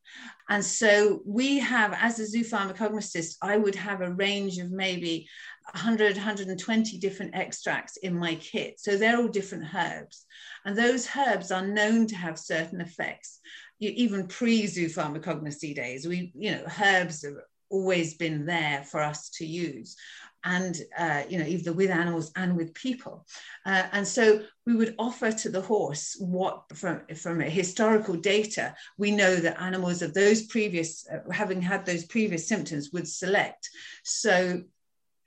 And 0.49 0.63
so 0.63 1.21
we 1.25 1.59
have, 1.59 1.93
as 1.99 2.19
a 2.19 2.25
zoo 2.25 2.43
zoopharmacognosist, 2.43 3.37
I 3.41 3.57
would 3.57 3.75
have 3.75 4.01
a 4.01 4.13
range 4.13 4.57
of 4.57 4.71
maybe 4.71 5.27
100, 5.71 6.15
120 6.15 6.97
different 6.97 7.35
extracts 7.35 7.97
in 7.97 8.17
my 8.17 8.35
kit. 8.35 8.79
So 8.79 8.97
they're 8.97 9.17
all 9.17 9.27
different 9.27 9.65
herbs. 9.73 10.25
And 10.65 10.77
those 10.77 11.07
herbs 11.15 11.51
are 11.51 11.65
known 11.65 12.07
to 12.07 12.15
have 12.15 12.37
certain 12.37 12.81
effects. 12.81 13.39
You, 13.79 13.91
even 13.95 14.27
pre 14.27 14.63
zoopharmacognosy 14.63 15.75
days, 15.75 16.07
we, 16.07 16.31
you 16.35 16.51
know, 16.51 16.65
herbs 16.81 17.23
have 17.23 17.35
always 17.69 18.13
been 18.13 18.45
there 18.45 18.83
for 18.83 19.01
us 19.01 19.29
to 19.29 19.45
use 19.45 19.95
and 20.43 20.81
uh, 20.97 21.23
you 21.29 21.39
know 21.39 21.45
either 21.45 21.73
with 21.73 21.89
animals 21.89 22.31
and 22.35 22.55
with 22.55 22.73
people 22.73 23.25
uh, 23.65 23.83
and 23.93 24.07
so 24.07 24.41
we 24.65 24.75
would 24.75 24.93
offer 24.99 25.31
to 25.31 25.49
the 25.49 25.61
horse 25.61 26.15
what 26.19 26.63
from 26.75 27.01
from 27.15 27.39
historical 27.39 28.15
data 28.15 28.75
we 28.97 29.11
know 29.11 29.35
that 29.35 29.59
animals 29.61 30.01
of 30.01 30.13
those 30.13 30.43
previous 30.43 31.07
uh, 31.09 31.19
having 31.31 31.61
had 31.61 31.85
those 31.85 32.05
previous 32.05 32.47
symptoms 32.47 32.91
would 32.91 33.07
select 33.07 33.69
so 34.03 34.61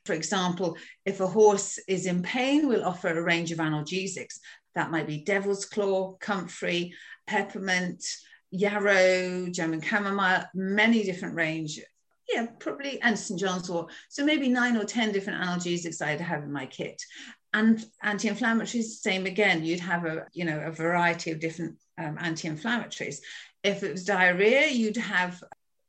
for 0.06 0.12
example 0.12 0.76
if 1.04 1.20
a 1.20 1.26
horse 1.26 1.78
is 1.88 2.06
in 2.06 2.22
pain 2.22 2.68
we'll 2.68 2.84
offer 2.84 3.08
a 3.08 3.22
range 3.22 3.52
of 3.52 3.58
analgesics 3.58 4.38
that 4.74 4.90
might 4.90 5.06
be 5.06 5.24
devil's 5.24 5.64
claw 5.64 6.12
comfrey 6.20 6.92
peppermint 7.26 8.04
yarrow 8.50 9.48
german 9.50 9.80
chamomile 9.80 10.44
many 10.54 11.02
different 11.02 11.34
range 11.34 11.80
yeah, 12.28 12.46
probably, 12.58 13.00
and 13.02 13.18
St. 13.18 13.38
John's 13.38 13.70
wort. 13.70 13.92
So 14.08 14.24
maybe 14.24 14.48
nine 14.48 14.76
or 14.76 14.84
10 14.84 15.12
different 15.12 15.42
analgesics 15.42 16.02
I'd 16.02 16.20
have 16.20 16.42
in 16.42 16.52
my 16.52 16.66
kit. 16.66 17.00
And 17.52 17.84
anti-inflammatories, 18.02 19.00
same 19.00 19.26
again, 19.26 19.64
you'd 19.64 19.80
have 19.80 20.04
a, 20.04 20.26
you 20.32 20.44
know, 20.44 20.60
a 20.60 20.70
variety 20.70 21.30
of 21.30 21.40
different 21.40 21.76
um, 21.96 22.18
anti-inflammatories. 22.20 23.18
If 23.62 23.82
it 23.82 23.92
was 23.92 24.04
diarrhea, 24.04 24.68
you'd 24.68 24.96
have, 24.96 25.42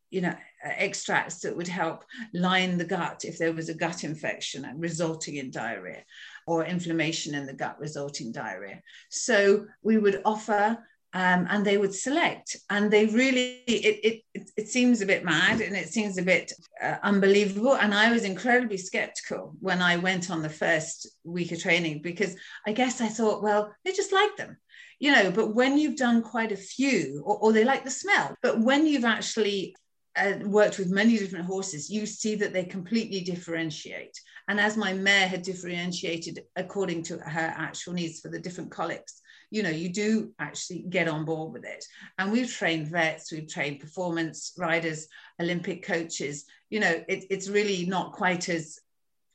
you 0.10 0.22
know, 0.22 0.36
extracts 0.64 1.40
that 1.40 1.56
would 1.56 1.68
help 1.68 2.04
line 2.34 2.78
the 2.78 2.86
gut 2.86 3.24
if 3.24 3.38
there 3.38 3.54
was 3.54 3.70
a 3.70 3.74
gut 3.74 4.04
infection 4.04 4.68
resulting 4.78 5.36
in 5.36 5.52
diarrhea 5.52 6.04
or 6.46 6.66
inflammation 6.66 7.36
in 7.36 7.46
the 7.46 7.54
gut 7.54 7.80
resulting 7.80 8.32
diarrhea. 8.32 8.82
So 9.10 9.66
we 9.84 9.98
would 9.98 10.22
offer 10.26 10.78
um, 11.14 11.48
and 11.50 11.66
they 11.66 11.78
would 11.78 11.96
select 11.96 12.58
and 12.70 12.92
they 12.92 13.06
really 13.06 13.64
it, 13.66 14.24
it 14.36 14.46
it 14.58 14.68
seems 14.68 15.02
a 15.02 15.06
bit 15.06 15.24
mad 15.24 15.62
and 15.62 15.76
it 15.76 15.90
seems 15.90 16.18
a 16.18 16.22
bit 16.22 16.52
uh, 16.84 16.98
unbelievable 17.02 17.76
and 17.76 17.94
i 17.94 18.12
was 18.12 18.24
incredibly 18.24 18.78
skeptical 18.78 19.56
when 19.62 19.82
i 19.82 19.96
went 19.96 20.30
on 20.30 20.42
the 20.42 20.50
first 20.50 21.08
week 21.24 21.52
of 21.54 21.62
training 21.62 22.02
because 22.02 22.36
i 22.68 22.74
guess 22.74 23.00
i 23.00 23.08
thought 23.08 23.42
well 23.42 23.74
they 23.86 23.94
just 23.94 24.12
like 24.12 24.36
them 24.36 24.58
you 25.00 25.12
know 25.12 25.32
but 25.32 25.56
when 25.56 25.78
you've 25.78 25.96
done 25.96 26.22
quite 26.22 26.52
a 26.52 26.58
few 26.58 27.24
or, 27.26 27.38
or 27.38 27.54
they 27.54 27.64
like 27.64 27.86
the 27.86 27.90
smell 27.90 28.36
but 28.44 28.60
when 28.60 28.86
you've 28.86 29.06
actually 29.06 29.74
uh, 30.18 30.34
worked 30.46 30.78
with 30.78 30.90
many 30.90 31.18
different 31.18 31.46
horses 31.46 31.90
you 31.90 32.06
see 32.06 32.36
that 32.36 32.54
they 32.54 32.64
completely 32.64 33.22
differentiate 33.22 34.20
and 34.48 34.60
as 34.60 34.78
my 34.78 34.94
mare 34.94 35.28
had 35.28 35.42
differentiated 35.42 36.44
according 36.56 37.04
to 37.04 37.18
her 37.18 37.54
actual 37.56 37.94
needs 37.94 38.20
for 38.20 38.30
the 38.30 38.40
different 38.40 38.72
colics 38.72 39.22
you 39.50 39.64
know, 39.64 39.70
you 39.70 39.90
do 39.90 40.34
actually 40.40 40.80
get 40.90 41.08
on 41.08 41.26
board 41.26 41.54
with 41.54 41.64
it. 41.64 41.86
And 42.18 42.32
we've 42.32 42.52
trained 42.52 42.88
vets, 42.88 43.32
we've 43.32 43.48
trained 43.48 43.80
performance 43.80 44.54
riders, 44.58 45.08
Olympic 45.42 45.86
coaches. 45.86 46.46
You 46.70 46.82
know, 46.82 47.04
it, 47.08 47.26
it's 47.30 47.48
really 47.48 47.86
not 47.86 48.14
quite 48.14 48.50
as 48.50 48.80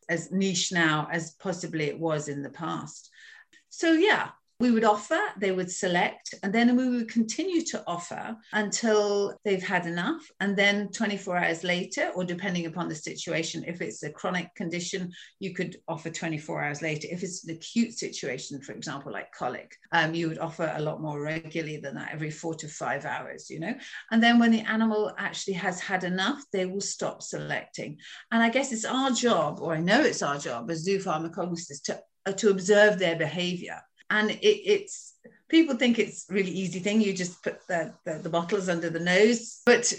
as 0.08 0.32
niche 0.32 0.72
now 0.72 1.08
as 1.10 1.30
possibly 1.34 1.84
it 1.84 1.98
was 1.98 2.28
in 2.28 2.42
the 2.42 2.50
past. 2.50 3.08
So 3.70 3.92
yeah, 3.92 4.30
we 4.62 4.70
would 4.70 4.84
offer, 4.84 5.18
they 5.38 5.50
would 5.50 5.68
select, 5.68 6.36
and 6.44 6.54
then 6.54 6.76
we 6.76 6.88
would 6.88 7.08
continue 7.08 7.62
to 7.62 7.82
offer 7.88 8.36
until 8.52 9.36
they've 9.44 9.66
had 9.74 9.86
enough. 9.86 10.22
And 10.38 10.56
then 10.56 10.92
24 10.92 11.36
hours 11.36 11.64
later, 11.64 12.12
or 12.14 12.22
depending 12.22 12.66
upon 12.66 12.88
the 12.88 12.94
situation, 12.94 13.64
if 13.66 13.82
it's 13.82 14.04
a 14.04 14.10
chronic 14.10 14.54
condition, 14.54 15.10
you 15.40 15.52
could 15.52 15.78
offer 15.88 16.10
24 16.10 16.62
hours 16.62 16.80
later. 16.80 17.08
If 17.10 17.24
it's 17.24 17.42
an 17.44 17.56
acute 17.56 17.94
situation, 17.94 18.62
for 18.62 18.70
example, 18.70 19.10
like 19.10 19.32
colic, 19.32 19.74
um, 19.90 20.14
you 20.14 20.28
would 20.28 20.38
offer 20.38 20.72
a 20.76 20.80
lot 20.80 21.02
more 21.02 21.20
regularly 21.20 21.78
than 21.78 21.96
that, 21.96 22.12
every 22.12 22.30
four 22.30 22.54
to 22.54 22.68
five 22.68 23.04
hours, 23.04 23.50
you 23.50 23.58
know. 23.58 23.74
And 24.12 24.22
then 24.22 24.38
when 24.38 24.52
the 24.52 24.60
animal 24.60 25.12
actually 25.18 25.54
has 25.54 25.80
had 25.80 26.04
enough, 26.04 26.40
they 26.52 26.66
will 26.66 26.80
stop 26.80 27.20
selecting. 27.20 27.98
And 28.30 28.40
I 28.40 28.48
guess 28.48 28.70
it's 28.70 28.84
our 28.84 29.10
job, 29.10 29.58
or 29.60 29.74
I 29.74 29.80
know 29.80 30.02
it's 30.02 30.22
our 30.22 30.38
job 30.38 30.70
as 30.70 30.84
zoo 30.84 31.00
pharmacologists, 31.00 31.82
to, 31.86 32.00
uh, 32.26 32.32
to 32.34 32.50
observe 32.50 33.00
their 33.00 33.16
behavior 33.16 33.80
and 34.12 34.30
it, 34.30 34.46
it's 34.46 35.14
people 35.48 35.74
think 35.74 35.98
it's 35.98 36.26
really 36.28 36.50
easy 36.50 36.78
thing. 36.78 37.00
You 37.00 37.14
just 37.14 37.42
put 37.42 37.66
the, 37.66 37.94
the, 38.04 38.18
the 38.18 38.28
bottles 38.28 38.68
under 38.68 38.90
the 38.90 39.00
nose. 39.00 39.62
But 39.66 39.92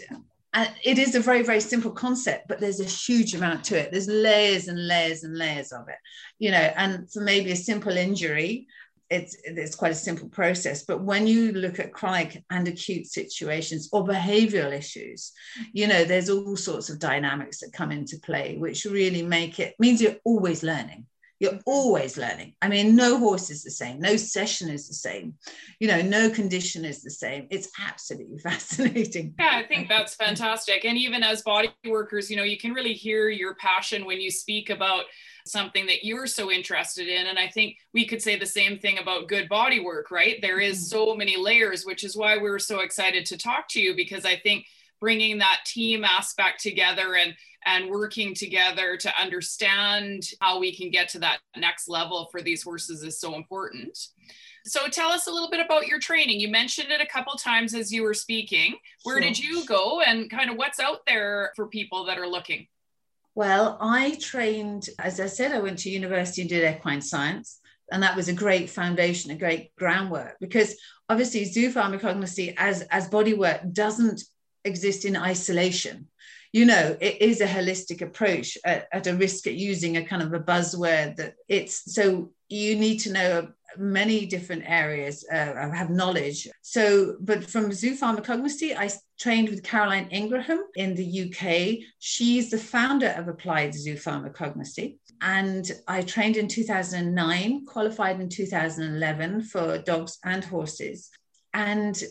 it 0.83 0.99
is 0.99 1.15
a 1.15 1.19
very 1.19 1.41
very 1.41 1.59
simple 1.59 1.89
concept 1.89 2.47
but 2.47 2.59
there's 2.59 2.79
a 2.79 2.83
huge 2.85 3.33
amount 3.33 3.63
to 3.65 3.79
it. 3.79 3.91
There's 3.91 4.07
layers 4.07 4.67
and 4.67 4.87
layers 4.87 5.23
and 5.23 5.35
layers 5.35 5.71
of 5.71 5.89
it 5.89 5.97
you 6.37 6.51
know 6.51 6.71
and 6.77 7.11
for 7.11 7.21
maybe 7.21 7.51
a 7.51 7.55
simple 7.55 7.97
injury 7.97 8.67
it's 9.09 9.35
it's 9.45 9.75
quite 9.75 9.91
a 9.91 9.95
simple 9.95 10.29
process. 10.29 10.85
But 10.85 11.03
when 11.03 11.25
you 11.25 11.53
look 11.53 11.79
at 11.79 11.91
chronic 11.91 12.43
and 12.51 12.67
acute 12.67 13.07
situations 13.07 13.89
or 13.91 14.05
behavioral 14.05 14.71
issues 14.71 15.31
you 15.71 15.87
know 15.87 16.03
there's 16.03 16.29
all 16.29 16.55
sorts 16.55 16.91
of 16.91 16.99
dynamics 16.99 17.59
that 17.61 17.73
come 17.73 17.91
into 17.91 18.19
play 18.19 18.55
which 18.57 18.85
really 18.85 19.23
make 19.23 19.59
it 19.59 19.73
means 19.79 20.03
you're 20.03 20.21
always 20.23 20.61
learning 20.61 21.07
you're 21.39 21.59
always 21.65 22.17
learning. 22.17 22.53
I 22.61 22.69
mean, 22.69 22.95
no 22.95 23.17
horse 23.17 23.49
is 23.49 23.63
the 23.63 23.71
same, 23.71 23.99
no 23.99 24.15
session 24.15 24.69
is 24.69 24.87
the 24.87 24.93
same, 24.93 25.33
you 25.79 25.87
know, 25.87 26.01
no 26.01 26.29
condition 26.29 26.85
is 26.85 27.01
the 27.01 27.09
same. 27.09 27.47
It's 27.49 27.69
absolutely 27.79 28.37
fascinating. 28.43 29.35
Yeah, 29.39 29.51
I 29.53 29.63
think 29.63 29.89
that's 29.89 30.15
fantastic. 30.15 30.85
And 30.85 30.97
even 30.97 31.23
as 31.23 31.41
body 31.41 31.69
workers, 31.85 32.29
you 32.29 32.37
know, 32.37 32.43
you 32.43 32.57
can 32.57 32.73
really 32.73 32.93
hear 32.93 33.29
your 33.29 33.55
passion 33.55 34.05
when 34.05 34.21
you 34.21 34.31
speak 34.31 34.69
about 34.69 35.05
something 35.45 35.85
that 35.87 36.05
you're 36.05 36.27
so 36.27 36.51
interested 36.51 37.07
in. 37.07 37.27
And 37.27 37.37
I 37.37 37.47
think 37.49 37.77
we 37.93 38.05
could 38.05 38.21
say 38.21 38.37
the 38.37 38.45
same 38.45 38.79
thing 38.79 38.97
about 38.99 39.27
good 39.27 39.49
body 39.49 39.79
work, 39.79 40.11
right? 40.11 40.39
There 40.41 40.59
is 40.59 40.77
mm-hmm. 40.77 41.09
so 41.09 41.15
many 41.15 41.37
layers, 41.37 41.85
which 41.85 42.03
is 42.03 42.15
why 42.15 42.37
we 42.37 42.49
were 42.49 42.59
so 42.59 42.79
excited 42.79 43.25
to 43.27 43.37
talk 43.37 43.67
to 43.69 43.81
you 43.81 43.95
because 43.95 44.25
I 44.25 44.37
think 44.37 44.65
bringing 45.03 45.37
that 45.37 45.59
team 45.65 46.05
aspect 46.05 46.61
together 46.61 47.17
and 47.17 47.35
and 47.65 47.89
working 47.89 48.33
together 48.33 48.95
to 48.95 49.11
understand 49.21 50.23
how 50.39 50.57
we 50.59 50.73
can 50.73 50.89
get 50.89 51.09
to 51.09 51.19
that 51.19 51.39
next 51.57 51.89
level 51.89 52.29
for 52.31 52.41
these 52.41 52.63
horses 52.63 53.03
is 53.03 53.19
so 53.19 53.35
important. 53.35 53.97
So 54.65 54.87
tell 54.87 55.09
us 55.09 55.27
a 55.27 55.31
little 55.31 55.49
bit 55.49 55.59
about 55.59 55.87
your 55.87 55.99
training. 55.99 56.39
You 56.39 56.47
mentioned 56.47 56.89
it 56.89 57.01
a 57.01 57.05
couple 57.05 57.33
times 57.33 57.73
as 57.73 57.91
you 57.91 58.03
were 58.03 58.13
speaking. 58.13 58.75
Where 59.03 59.21
sure. 59.21 59.27
did 59.27 59.39
you 59.39 59.65
go 59.65 59.99
and 60.01 60.29
kind 60.29 60.49
of 60.49 60.55
what's 60.55 60.79
out 60.79 60.99
there 61.05 61.51
for 61.57 61.67
people 61.67 62.05
that 62.05 62.17
are 62.17 62.27
looking? 62.27 62.67
Well, 63.35 63.77
I 63.81 64.17
trained, 64.21 64.89
as 64.99 65.19
I 65.19 65.27
said, 65.27 65.51
I 65.51 65.59
went 65.59 65.79
to 65.79 65.89
university 65.89 66.41
and 66.41 66.49
did 66.49 66.75
equine 66.75 67.01
science. 67.01 67.59
And 67.91 68.03
that 68.03 68.15
was 68.15 68.29
a 68.29 68.33
great 68.33 68.69
foundation, 68.69 69.31
a 69.31 69.35
great 69.35 69.75
groundwork, 69.75 70.37
because 70.39 70.75
obviously 71.09 71.43
zoo 71.45 71.71
pharmacognosy 71.71 72.53
as, 72.57 72.81
as 72.83 73.07
body 73.09 73.33
work 73.33 73.61
doesn't 73.71 74.23
exist 74.65 75.05
in 75.05 75.15
isolation. 75.15 76.07
You 76.51 76.65
know 76.65 76.95
it 77.01 77.21
is 77.21 77.41
a 77.41 77.47
holistic 77.47 78.01
approach 78.01 78.57
at, 78.63 78.87
at, 78.91 79.07
a 79.07 79.15
risk 79.15 79.47
at 79.47 79.55
using 79.55 79.97
a 79.97 80.05
kind 80.05 80.21
of 80.21 80.33
a 80.33 80.39
buzzword 80.39 81.15
that 81.15 81.33
it's 81.47 81.93
so 81.95 82.31
you 82.47 82.75
need 82.75 82.99
to 82.99 83.11
know 83.11 83.47
many 83.75 84.27
different 84.27 84.63
areas 84.67 85.25
uh, 85.31 85.71
have 85.71 85.89
knowledge. 85.89 86.47
So 86.61 87.15
but 87.19 87.43
from 87.43 87.71
zoo 87.71 87.95
pharmacognosy 87.97 88.77
i 88.77 88.87
trained 89.19 89.49
with 89.49 89.63
caroline 89.63 90.09
ingraham 90.11 90.63
in 90.75 90.93
the 90.95 91.23
uk 91.23 91.43
she's 91.99 92.51
the 92.51 92.57
founder 92.57 93.09
of 93.17 93.27
applied 93.27 93.73
zoo 93.73 93.95
pharmacognosy. 93.95 94.97
And 95.21 95.71
i 95.87 96.01
trained 96.01 96.37
in 96.37 96.47
2009 96.47 97.65
qualified 97.65 98.21
in 98.21 98.29
2011 98.29 99.41
for 99.45 99.79
dogs 99.79 100.19
and 100.23 100.43
horses. 100.43 101.09
And 101.53 102.01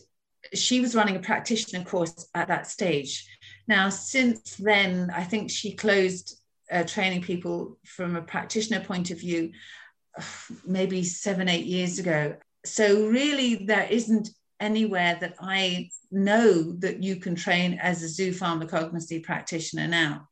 she 0.54 0.80
was 0.80 0.94
running 0.94 1.16
a 1.16 1.20
practitioner 1.20 1.84
course 1.84 2.28
at 2.34 2.48
that 2.48 2.66
stage 2.66 3.26
now, 3.68 3.88
since 3.88 4.56
then, 4.56 5.10
I 5.14 5.24
think 5.24 5.50
she 5.50 5.74
closed 5.74 6.40
uh, 6.70 6.84
training 6.84 7.22
people 7.22 7.78
from 7.84 8.16
a 8.16 8.22
practitioner 8.22 8.80
point 8.80 9.10
of 9.10 9.20
view 9.20 9.52
maybe 10.66 11.04
seven, 11.04 11.48
eight 11.48 11.66
years 11.66 11.98
ago. 11.98 12.36
So, 12.64 13.06
really, 13.06 13.66
there 13.66 13.86
isn't 13.90 14.30
anywhere 14.60 15.18
that 15.20 15.34
I 15.40 15.90
know 16.10 16.72
that 16.78 17.02
you 17.02 17.16
can 17.16 17.34
train 17.34 17.78
as 17.80 18.02
a 18.02 18.08
zoo 18.08 18.30
pharmacognosy 18.32 19.22
practitioner 19.22 19.88
now. 19.88 20.28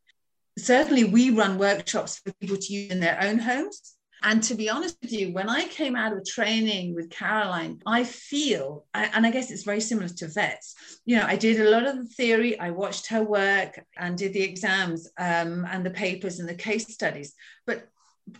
Certainly, 0.58 1.04
we 1.04 1.30
run 1.30 1.58
workshops 1.58 2.18
for 2.18 2.32
people 2.40 2.56
to 2.56 2.72
use 2.72 2.90
in 2.90 3.00
their 3.00 3.20
own 3.20 3.38
homes. 3.38 3.94
And 4.22 4.42
to 4.44 4.54
be 4.54 4.68
honest 4.68 4.98
with 5.00 5.12
you, 5.12 5.32
when 5.32 5.48
I 5.48 5.66
came 5.68 5.96
out 5.96 6.12
of 6.12 6.26
training 6.26 6.94
with 6.94 7.10
Caroline, 7.10 7.80
I 7.86 8.04
feel, 8.04 8.84
and 8.92 9.26
I 9.26 9.30
guess 9.30 9.50
it's 9.50 9.62
very 9.62 9.80
similar 9.80 10.08
to 10.08 10.28
vets, 10.28 10.74
you 11.06 11.16
know, 11.16 11.24
I 11.24 11.36
did 11.36 11.60
a 11.60 11.70
lot 11.70 11.86
of 11.86 11.96
the 11.96 12.14
theory, 12.14 12.58
I 12.58 12.70
watched 12.70 13.06
her 13.08 13.22
work 13.22 13.82
and 13.96 14.18
did 14.18 14.34
the 14.34 14.42
exams 14.42 15.08
um, 15.18 15.66
and 15.70 15.84
the 15.84 15.90
papers 15.90 16.38
and 16.38 16.48
the 16.48 16.54
case 16.54 16.92
studies. 16.92 17.34
But 17.66 17.88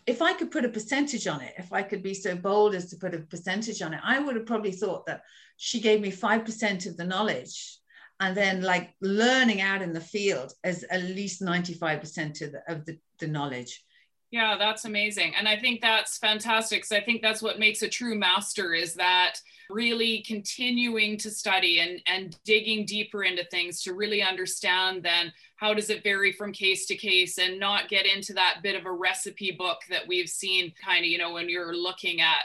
if 0.06 0.20
I 0.20 0.34
could 0.34 0.50
put 0.50 0.66
a 0.66 0.68
percentage 0.68 1.26
on 1.26 1.40
it, 1.40 1.54
if 1.56 1.72
I 1.72 1.82
could 1.82 2.02
be 2.02 2.14
so 2.14 2.36
bold 2.36 2.74
as 2.74 2.90
to 2.90 2.96
put 2.96 3.14
a 3.14 3.20
percentage 3.20 3.80
on 3.80 3.94
it, 3.94 4.00
I 4.04 4.18
would 4.18 4.36
have 4.36 4.46
probably 4.46 4.72
thought 4.72 5.06
that 5.06 5.22
she 5.56 5.80
gave 5.80 6.00
me 6.00 6.12
5% 6.12 6.86
of 6.86 6.96
the 6.96 7.04
knowledge 7.04 7.78
and 8.20 8.36
then 8.36 8.60
like 8.60 8.94
learning 9.00 9.62
out 9.62 9.80
in 9.80 9.94
the 9.94 10.00
field 10.00 10.52
as 10.62 10.84
at 10.84 11.02
least 11.02 11.40
95% 11.40 12.42
of 12.42 12.52
the, 12.52 12.62
of 12.68 12.84
the, 12.84 12.98
the 13.18 13.26
knowledge 13.26 13.82
Yeah, 14.30 14.56
that's 14.56 14.84
amazing. 14.84 15.34
And 15.34 15.48
I 15.48 15.58
think 15.58 15.80
that's 15.80 16.16
fantastic. 16.18 16.84
So 16.84 16.96
I 16.96 17.02
think 17.02 17.20
that's 17.20 17.42
what 17.42 17.58
makes 17.58 17.82
a 17.82 17.88
true 17.88 18.16
master 18.16 18.74
is 18.74 18.94
that 18.94 19.40
really 19.68 20.22
continuing 20.26 21.16
to 21.18 21.30
study 21.30 21.80
and, 21.80 22.00
and 22.06 22.36
digging 22.44 22.86
deeper 22.86 23.24
into 23.24 23.44
things 23.50 23.82
to 23.82 23.94
really 23.94 24.22
understand 24.22 25.02
then 25.02 25.32
how 25.56 25.74
does 25.74 25.90
it 25.90 26.04
vary 26.04 26.32
from 26.32 26.52
case 26.52 26.86
to 26.86 26.96
case 26.96 27.38
and 27.38 27.58
not 27.58 27.88
get 27.88 28.06
into 28.06 28.32
that 28.34 28.58
bit 28.62 28.76
of 28.76 28.86
a 28.86 28.92
recipe 28.92 29.50
book 29.50 29.78
that 29.90 30.06
we've 30.06 30.28
seen 30.28 30.72
kind 30.84 31.04
of, 31.04 31.10
you 31.10 31.18
know, 31.18 31.32
when 31.32 31.48
you're 31.48 31.74
looking 31.74 32.20
at 32.20 32.44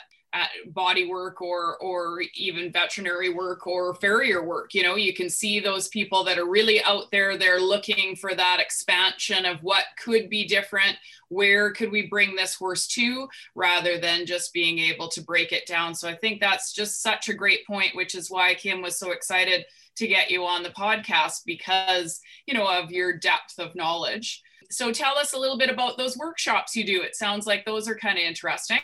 body 0.67 1.07
work 1.07 1.41
or 1.41 1.77
or 1.77 2.21
even 2.35 2.71
veterinary 2.71 3.29
work 3.29 3.67
or 3.67 3.95
farrier 3.95 4.43
work 4.43 4.73
you 4.73 4.83
know 4.83 4.95
you 4.95 5.13
can 5.13 5.29
see 5.29 5.59
those 5.59 5.87
people 5.89 6.23
that 6.23 6.37
are 6.37 6.49
really 6.49 6.83
out 6.83 7.09
there 7.11 7.37
they're 7.37 7.59
looking 7.59 8.15
for 8.15 8.33
that 8.33 8.59
expansion 8.59 9.45
of 9.45 9.57
what 9.61 9.85
could 9.97 10.29
be 10.29 10.45
different 10.45 10.97
where 11.29 11.71
could 11.71 11.91
we 11.91 12.07
bring 12.07 12.35
this 12.35 12.55
horse 12.55 12.87
to 12.87 13.27
rather 13.55 13.97
than 13.97 14.25
just 14.25 14.53
being 14.53 14.79
able 14.79 15.07
to 15.07 15.23
break 15.23 15.51
it 15.51 15.65
down. 15.65 15.95
So 15.95 16.07
i 16.07 16.15
think 16.15 16.39
that's 16.39 16.73
just 16.73 17.01
such 17.01 17.29
a 17.29 17.33
great 17.33 17.65
point 17.65 17.95
which 17.95 18.15
is 18.15 18.31
why 18.31 18.53
kim 18.55 18.81
was 18.81 18.97
so 18.97 19.11
excited 19.11 19.65
to 19.95 20.07
get 20.07 20.29
you 20.29 20.45
on 20.45 20.63
the 20.63 20.69
podcast 20.69 21.41
because 21.45 22.19
you 22.45 22.53
know 22.53 22.67
of 22.67 22.91
your 22.91 23.17
depth 23.17 23.59
of 23.59 23.75
knowledge. 23.75 24.41
So 24.71 24.91
tell 24.91 25.17
us 25.17 25.33
a 25.33 25.39
little 25.39 25.57
bit 25.57 25.69
about 25.69 25.97
those 25.97 26.17
workshops 26.17 26.75
you 26.75 26.83
do. 26.83 27.01
It 27.03 27.15
sounds 27.15 27.45
like 27.45 27.65
those 27.65 27.87
are 27.87 27.95
kind 27.95 28.17
of 28.17 28.23
interesting 28.23 28.79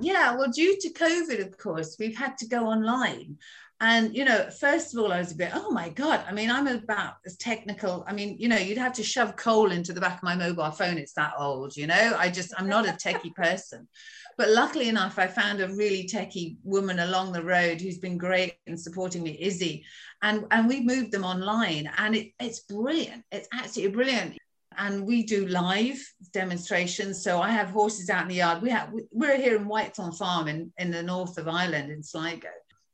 yeah, 0.00 0.36
well, 0.36 0.50
due 0.50 0.76
to 0.80 0.92
COVID, 0.92 1.46
of 1.46 1.56
course, 1.58 1.96
we've 1.98 2.16
had 2.16 2.36
to 2.38 2.48
go 2.48 2.66
online. 2.66 3.38
And, 3.80 4.16
you 4.16 4.24
know, 4.24 4.48
first 4.50 4.94
of 4.94 5.02
all, 5.02 5.12
I 5.12 5.18
was 5.18 5.32
a 5.32 5.36
bit, 5.36 5.50
oh 5.52 5.70
my 5.70 5.88
God. 5.88 6.24
I 6.28 6.32
mean, 6.32 6.50
I'm 6.50 6.68
about 6.68 7.14
as 7.26 7.36
technical. 7.36 8.04
I 8.06 8.12
mean, 8.12 8.36
you 8.38 8.48
know, 8.48 8.56
you'd 8.56 8.78
have 8.78 8.94
to 8.94 9.02
shove 9.02 9.36
coal 9.36 9.72
into 9.72 9.92
the 9.92 10.00
back 10.00 10.18
of 10.18 10.22
my 10.22 10.36
mobile 10.36 10.70
phone. 10.70 10.96
It's 10.96 11.12
that 11.14 11.34
old, 11.38 11.76
you 11.76 11.86
know, 11.86 12.14
I 12.16 12.30
just, 12.30 12.54
I'm 12.56 12.68
not 12.68 12.88
a 12.88 12.92
techie 12.92 13.34
person. 13.36 13.88
But 14.36 14.50
luckily 14.50 14.88
enough, 14.88 15.18
I 15.18 15.26
found 15.26 15.60
a 15.60 15.68
really 15.68 16.08
techie 16.08 16.56
woman 16.64 17.00
along 17.00 17.32
the 17.32 17.44
road 17.44 17.80
who's 17.80 17.98
been 17.98 18.18
great 18.18 18.54
in 18.66 18.76
supporting 18.76 19.22
me, 19.22 19.36
Izzy. 19.40 19.84
And, 20.22 20.46
and 20.50 20.68
we 20.68 20.80
moved 20.80 21.12
them 21.12 21.24
online 21.24 21.90
and 21.98 22.16
it, 22.16 22.32
it's 22.40 22.60
brilliant. 22.60 23.24
It's 23.30 23.48
absolutely 23.52 23.94
brilliant 23.94 24.38
and 24.78 25.06
we 25.06 25.22
do 25.22 25.46
live 25.46 26.00
demonstrations. 26.32 27.22
So 27.22 27.40
I 27.40 27.50
have 27.50 27.70
horses 27.70 28.10
out 28.10 28.22
in 28.22 28.28
the 28.28 28.36
yard. 28.36 28.62
We 28.62 28.70
have 28.70 28.90
we're 29.10 29.36
here 29.36 29.56
in 29.56 29.66
Whitethorn 29.66 30.16
Farm 30.16 30.48
in, 30.48 30.72
in 30.78 30.90
the 30.90 31.02
north 31.02 31.38
of 31.38 31.48
Ireland 31.48 31.90
in 31.90 32.02
Sligo. 32.02 32.48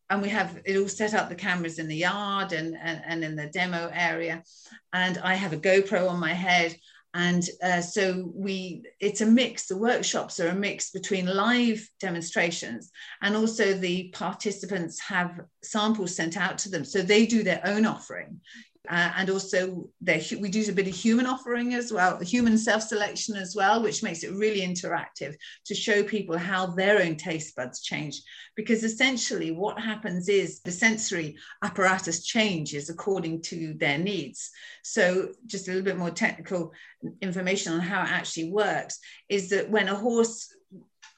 And 0.08 0.20
we 0.20 0.28
have 0.28 0.60
it 0.64 0.76
all 0.76 0.88
set 0.88 1.14
up 1.14 1.28
the 1.28 1.37
cameras 1.37 1.78
in 1.78 1.87
the 1.87 1.96
yard 1.96 2.52
and, 2.52 2.76
and, 2.82 3.00
and 3.06 3.25
in 3.25 3.37
the 3.37 3.46
demo 3.46 3.90
area. 3.94 4.42
And 4.92 5.18
I 5.18 5.34
have 5.34 5.52
a 5.52 5.56
GoPro 5.58 6.10
on 6.10 6.18
my 6.18 6.32
head. 6.32 6.76
And 7.14 7.44
uh, 7.62 7.80
so 7.80 8.30
we 8.34 8.84
it's 9.00 9.20
a 9.20 9.26
mix, 9.26 9.66
the 9.66 9.76
workshops 9.76 10.38
are 10.38 10.49
a 10.49 10.54
mix 10.54 10.90
between 10.90 11.26
live 11.26 11.88
demonstrations 11.99 12.90
and 13.20 13.34
also 13.34 13.75
the 13.75 14.10
participants 14.12 15.00
have 15.00 15.40
samples 15.62 16.14
sent 16.14 16.37
out 16.37 16.58
to 16.58 16.70
them. 16.70 16.84
So 16.84 17.02
they 17.02 17.26
do 17.26 17.42
their 17.42 17.62
own 17.64 17.84
offering 17.84 18.40
uh, 18.90 19.12
and 19.16 19.30
also 19.30 19.88
we 20.40 20.49
do 20.49 20.68
a 20.68 20.73
bit 20.73 20.88
of 20.88 20.94
human 20.94 21.25
offering 21.25 21.75
as 21.75 21.92
well, 21.92 22.18
human 22.18 22.59
self-selection 22.59 23.37
as 23.37 23.54
well, 23.54 23.82
which 23.82 24.02
makes 24.02 24.25
it 24.25 24.32
really 24.32 24.61
interactive 24.61 25.37
to 25.64 25.75
show 25.76 26.02
people 26.02 26.37
how 26.37 26.66
their 26.66 27.00
own 27.00 27.14
taste 27.16 27.54
buds 27.54 27.82
change. 27.82 28.20
Because 28.56 28.82
essentially 28.82 29.52
what 29.52 29.80
happens 29.80 30.28
is 30.28 30.61
the 30.62 30.73
sensory 30.73 31.37
apparatus 31.62 32.26
changes 32.26 32.90
according 32.90 33.42
to 33.42 33.75
their 33.75 33.97
needs. 33.97 34.50
So 34.82 35.28
just 35.47 35.68
a 35.68 35.70
little 35.70 35.85
bit 35.85 35.97
more 35.97 36.11
technical 36.11 36.73
information 37.23 37.73
on 37.73 37.80
how 37.80 38.02
it 38.02 38.11
actually 38.11 38.50
works 38.50 38.99
is 39.28 39.50
that 39.50 39.70
when 39.70 39.87
a 39.87 39.94
horse 39.94 40.52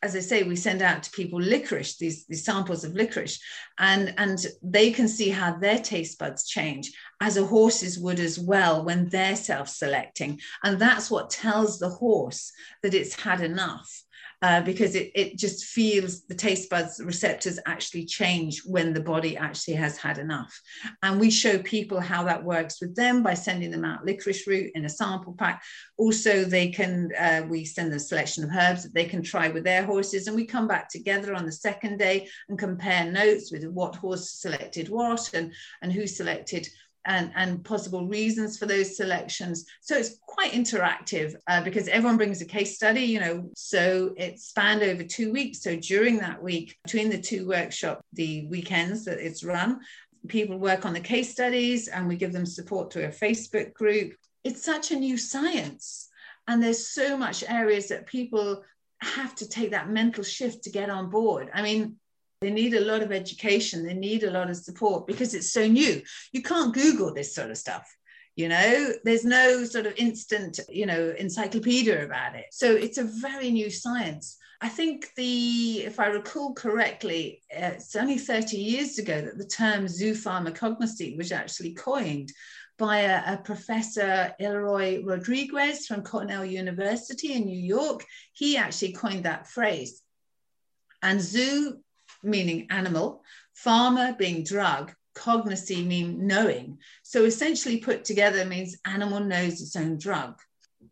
as 0.02 0.16
I 0.16 0.20
say, 0.20 0.42
we 0.42 0.56
send 0.56 0.82
out 0.82 1.04
to 1.04 1.10
people 1.12 1.40
licorice, 1.40 1.96
these, 1.96 2.26
these 2.26 2.44
samples 2.44 2.84
of 2.84 2.94
licorice, 2.94 3.38
and, 3.78 4.12
and 4.18 4.44
they 4.62 4.90
can 4.90 5.06
see 5.06 5.28
how 5.28 5.56
their 5.56 5.78
taste 5.78 6.18
buds 6.18 6.46
change, 6.46 6.92
as 7.20 7.36
a 7.36 7.46
horse's 7.46 7.98
would 7.98 8.18
as 8.18 8.38
well 8.38 8.84
when 8.84 9.08
they're 9.08 9.36
self 9.36 9.68
selecting. 9.68 10.40
And 10.64 10.78
that's 10.78 11.10
what 11.10 11.30
tells 11.30 11.78
the 11.78 11.88
horse 11.88 12.50
that 12.82 12.94
it's 12.94 13.14
had 13.14 13.40
enough 13.40 14.02
uh, 14.42 14.60
because 14.60 14.96
it, 14.96 15.12
it 15.14 15.38
just 15.38 15.66
feels 15.66 16.24
the 16.24 16.34
taste 16.34 16.68
buds 16.68 17.00
receptors 17.04 17.60
actually 17.64 18.04
change 18.04 18.62
when 18.66 18.92
the 18.92 19.00
body 19.00 19.36
actually 19.36 19.74
has 19.74 19.96
had 19.96 20.18
enough. 20.18 20.60
And 21.02 21.20
we 21.20 21.30
show 21.30 21.58
people 21.58 22.00
how 22.00 22.24
that 22.24 22.42
works 22.42 22.80
with 22.80 22.94
them 22.96 23.22
by 23.22 23.34
sending 23.34 23.70
them 23.70 23.84
out 23.84 24.04
licorice 24.04 24.46
root 24.46 24.72
in 24.74 24.84
a 24.84 24.88
sample 24.88 25.34
pack. 25.38 25.62
Also, 25.96 26.44
they 26.44 26.68
can, 26.68 27.10
uh, 27.18 27.42
we 27.48 27.64
send 27.64 27.90
them 27.90 27.96
a 27.96 28.00
selection 28.00 28.42
of 28.42 28.50
herbs 28.50 28.82
that 28.82 28.94
they 28.94 29.04
can 29.04 29.22
try 29.22 29.48
with 29.48 29.62
their 29.62 29.84
horses. 29.84 30.26
And 30.26 30.34
we 30.34 30.44
come 30.44 30.66
back 30.66 30.88
together 30.88 31.34
on 31.34 31.46
the 31.46 31.52
second 31.52 31.98
day 31.98 32.28
and 32.48 32.58
compare 32.58 33.10
notes 33.10 33.52
with 33.52 33.64
what 33.64 33.94
horse 33.94 34.30
selected 34.32 34.88
what 34.88 35.32
and, 35.34 35.52
and 35.82 35.92
who 35.92 36.06
selected 36.06 36.68
and, 37.04 37.32
and 37.34 37.64
possible 37.64 38.06
reasons 38.06 38.58
for 38.58 38.66
those 38.66 38.96
selections. 38.96 39.66
So 39.80 39.96
it's 39.96 40.18
quite 40.26 40.52
interactive 40.52 41.34
uh, 41.48 41.62
because 41.62 41.88
everyone 41.88 42.16
brings 42.16 42.40
a 42.40 42.46
case 42.46 42.76
study, 42.76 43.02
you 43.02 43.20
know, 43.20 43.50
so 43.54 44.14
it 44.16 44.38
spanned 44.38 44.82
over 44.82 45.02
two 45.02 45.32
weeks. 45.32 45.62
So 45.62 45.76
during 45.76 46.18
that 46.18 46.42
week, 46.42 46.78
between 46.84 47.10
the 47.10 47.20
two 47.20 47.46
workshop, 47.46 48.04
the 48.12 48.46
weekends 48.46 49.04
that 49.04 49.18
it's 49.18 49.44
run, 49.44 49.80
people 50.28 50.58
work 50.58 50.86
on 50.86 50.92
the 50.92 51.00
case 51.00 51.32
studies 51.32 51.88
and 51.88 52.06
we 52.06 52.16
give 52.16 52.32
them 52.32 52.46
support 52.46 52.92
through 52.92 53.04
a 53.04 53.08
Facebook 53.08 53.74
group. 53.74 54.14
It's 54.44 54.64
such 54.64 54.90
a 54.90 54.96
new 54.96 55.16
science. 55.16 56.08
And 56.48 56.62
there's 56.62 56.88
so 56.88 57.16
much 57.16 57.44
areas 57.48 57.88
that 57.88 58.06
people 58.06 58.62
have 59.00 59.34
to 59.36 59.48
take 59.48 59.72
that 59.72 59.90
mental 59.90 60.22
shift 60.22 60.64
to 60.64 60.70
get 60.70 60.90
on 60.90 61.10
board. 61.10 61.50
I 61.52 61.62
mean, 61.62 61.96
they 62.42 62.50
need 62.50 62.74
a 62.74 62.80
lot 62.80 63.02
of 63.02 63.12
education. 63.12 63.86
They 63.86 63.94
need 63.94 64.24
a 64.24 64.30
lot 64.30 64.50
of 64.50 64.56
support 64.56 65.06
because 65.06 65.32
it's 65.32 65.52
so 65.52 65.66
new. 65.66 66.02
You 66.32 66.42
can't 66.42 66.74
Google 66.74 67.14
this 67.14 67.34
sort 67.34 67.50
of 67.50 67.56
stuff. 67.56 67.88
You 68.34 68.48
know, 68.48 68.92
there's 69.04 69.24
no 69.24 69.64
sort 69.64 69.86
of 69.86 69.94
instant, 69.96 70.58
you 70.68 70.86
know, 70.86 71.14
encyclopedia 71.16 72.04
about 72.04 72.34
it. 72.34 72.46
So 72.50 72.72
it's 72.74 72.98
a 72.98 73.04
very 73.04 73.50
new 73.50 73.70
science. 73.70 74.38
I 74.60 74.68
think 74.68 75.10
the, 75.16 75.82
if 75.84 76.00
I 76.00 76.06
recall 76.06 76.54
correctly, 76.54 77.42
uh, 77.54 77.72
it's 77.74 77.94
only 77.94 78.18
30 78.18 78.56
years 78.56 78.98
ago 78.98 79.20
that 79.20 79.38
the 79.38 79.46
term 79.46 79.86
zoo 79.86 80.12
pharmacognosy 80.12 81.16
was 81.16 81.30
actually 81.30 81.74
coined 81.74 82.32
by 82.78 83.00
a, 83.00 83.34
a, 83.34 83.36
professor, 83.36 84.34
Eloy 84.40 85.02
Rodriguez 85.04 85.86
from 85.86 86.02
Cornell 86.02 86.44
University 86.44 87.34
in 87.34 87.44
New 87.44 87.58
York. 87.58 88.04
He 88.32 88.56
actually 88.56 88.92
coined 88.92 89.24
that 89.24 89.46
phrase. 89.46 90.02
And 91.02 91.20
zoo 91.20 91.82
meaning 92.22 92.66
animal, 92.70 93.22
pharma 93.64 94.16
being 94.16 94.44
drug, 94.44 94.92
cognosy 95.14 95.86
mean 95.86 96.26
knowing. 96.26 96.78
So 97.02 97.24
essentially 97.24 97.78
put 97.78 98.04
together 98.04 98.44
means 98.44 98.78
animal 98.86 99.20
knows 99.20 99.60
its 99.60 99.76
own 99.76 99.98
drug. 99.98 100.40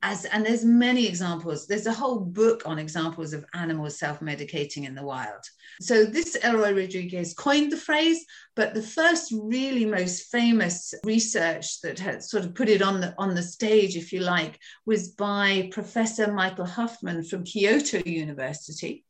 As, 0.02 0.24
and 0.24 0.46
there's 0.46 0.64
many 0.64 1.06
examples. 1.06 1.66
There's 1.66 1.86
a 1.86 1.92
whole 1.92 2.20
book 2.20 2.62
on 2.64 2.78
examples 2.78 3.32
of 3.32 3.44
animals 3.54 3.98
self-medicating 3.98 4.86
in 4.86 4.94
the 4.94 5.02
wild. 5.02 5.42
So 5.80 6.04
this 6.04 6.38
Eloy 6.42 6.74
Rodriguez 6.74 7.34
coined 7.34 7.72
the 7.72 7.76
phrase, 7.76 8.24
but 8.60 8.74
the 8.74 8.82
first 8.82 9.32
really 9.32 9.86
most 9.86 10.30
famous 10.30 10.92
research 11.02 11.80
that 11.80 11.98
had 11.98 12.22
sort 12.22 12.44
of 12.44 12.54
put 12.54 12.68
it 12.68 12.82
on 12.82 13.00
the 13.00 13.14
on 13.16 13.34
the 13.34 13.42
stage, 13.42 13.96
if 13.96 14.12
you 14.12 14.20
like, 14.20 14.58
was 14.84 15.12
by 15.12 15.70
Professor 15.72 16.30
Michael 16.30 16.66
Huffman 16.66 17.24
from 17.24 17.42
Kyoto 17.42 18.02
University. 18.04 19.02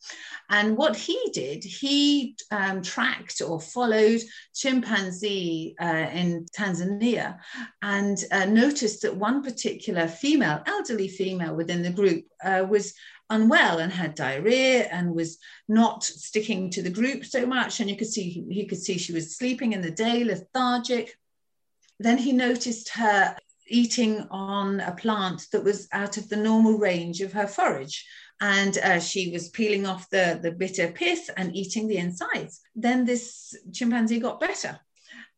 And 0.51 0.77
what 0.77 0.95
he 0.95 1.19
did, 1.33 1.65
he 1.65 2.37
um, 2.53 2.81
tracked 2.81 3.43
or 3.45 3.61
followed 3.61 4.21
chimpanzee 4.55 5.75
uh, 5.83 6.07
in 6.13 6.47
Tanzania 6.57 7.39
and 7.83 8.23
uh, 8.31 8.45
noticed 8.45 9.03
that 9.03 9.17
one 9.17 9.43
particular 9.43 10.07
female, 10.07 10.63
elderly 10.65 11.09
female 11.09 11.57
within 11.57 11.83
the 11.83 11.91
group, 11.91 12.25
uh, 12.45 12.65
was 12.69 12.95
unwell 13.31 13.79
and 13.79 13.93
had 13.93 14.15
diarrhea 14.15 14.89
and 14.91 15.15
was 15.15 15.39
not 15.69 16.05
sticking 16.05 16.71
to 16.71 16.83
the 16.83 16.91
group 16.91 17.25
so 17.25 17.47
much. 17.47 17.81
And 17.81 17.89
you 17.89 17.97
could 17.97 18.09
see 18.09 18.45
he 18.51 18.67
could 18.67 18.83
see 18.83 18.99
she 18.99 19.13
was 19.13 19.37
sleeping 19.37 19.73
in 19.73 19.81
the 19.81 19.91
day, 19.91 20.25
lethargic. 20.25 21.17
Then 21.99 22.19
he 22.19 22.33
noticed 22.33 22.91
her 22.91 23.37
eating 23.67 24.27
on 24.31 24.81
a 24.81 24.93
plant 24.93 25.47
that 25.53 25.65
was 25.65 25.89
out 25.93 26.17
of 26.17 26.29
the 26.29 26.37
normal 26.37 26.77
range 26.77 27.21
of 27.21 27.33
her 27.33 27.47
forage. 27.47 28.05
And 28.41 28.77
uh, 28.79 29.01
she 29.01 29.31
was 29.31 29.51
peeling 29.51 29.87
off 29.87 30.11
the, 30.11 30.41
the 30.43 30.51
bitter 30.51 30.91
pith 30.91 31.31
and 31.37 31.55
eating 31.55 31.87
the 31.87 31.99
insides. 31.99 32.61
Then 32.75 33.05
this 33.05 33.55
chimpanzee 33.73 34.19
got 34.19 34.41
better 34.41 34.81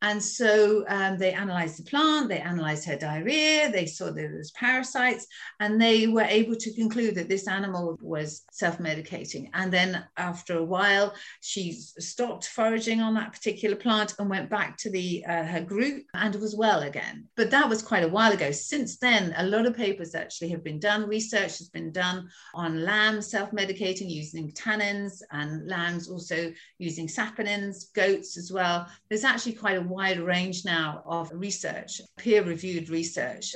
And 0.02 0.22
so 0.22 0.84
um, 0.88 1.16
they 1.16 1.32
analyzed 1.32 1.78
the 1.78 1.88
plant, 1.88 2.28
they 2.28 2.40
analyzed 2.40 2.84
her 2.86 2.96
diarrhea, 2.96 3.70
they 3.70 3.86
saw 3.86 4.10
there 4.10 4.34
was 4.36 4.50
parasites, 4.50 5.26
and 5.60 5.80
they 5.80 6.08
were 6.08 6.22
able 6.22 6.56
to 6.56 6.74
conclude 6.74 7.14
that 7.14 7.28
this 7.28 7.46
animal 7.46 7.96
was 8.02 8.42
self-medicating. 8.50 9.48
And 9.54 9.72
then 9.72 10.04
after 10.16 10.58
a 10.58 10.64
while, 10.64 11.14
she 11.40 11.72
stopped 11.72 12.46
foraging 12.48 13.00
on 13.00 13.14
that 13.14 13.32
particular 13.32 13.76
plant 13.76 14.14
and 14.18 14.28
went 14.28 14.50
back 14.50 14.76
to 14.78 14.90
the 14.90 15.24
uh, 15.24 15.44
her 15.44 15.60
group 15.60 16.02
and 16.14 16.34
was 16.34 16.56
well 16.56 16.82
again. 16.82 17.28
But 17.36 17.52
that 17.52 17.68
was 17.68 17.80
quite 17.80 18.02
a 18.02 18.08
while 18.08 18.32
ago. 18.32 18.50
Since 18.50 18.98
then, 18.98 19.32
a 19.36 19.46
lot 19.46 19.66
of 19.66 19.76
papers 19.76 20.16
actually 20.16 20.48
have 20.48 20.64
been 20.64 20.80
done. 20.80 21.08
Research 21.08 21.58
has 21.58 21.68
been 21.68 21.92
done 21.92 22.28
on 22.54 22.84
lambs 22.84 23.30
self-medicating 23.30 24.10
using 24.10 24.50
tannins 24.50 25.22
and 25.30 25.68
lambs 25.68 26.08
also 26.08 26.52
using 26.78 27.06
saponins, 27.06 27.92
goats 27.94 28.36
as 28.36 28.50
well. 28.50 28.88
There's 29.08 29.24
actually 29.24 29.52
quite 29.52 29.78
a 29.78 29.91
wide 29.92 30.20
range 30.20 30.64
now 30.64 31.02
of 31.06 31.30
research, 31.32 32.00
peer 32.18 32.42
reviewed 32.42 32.88
research. 32.88 33.54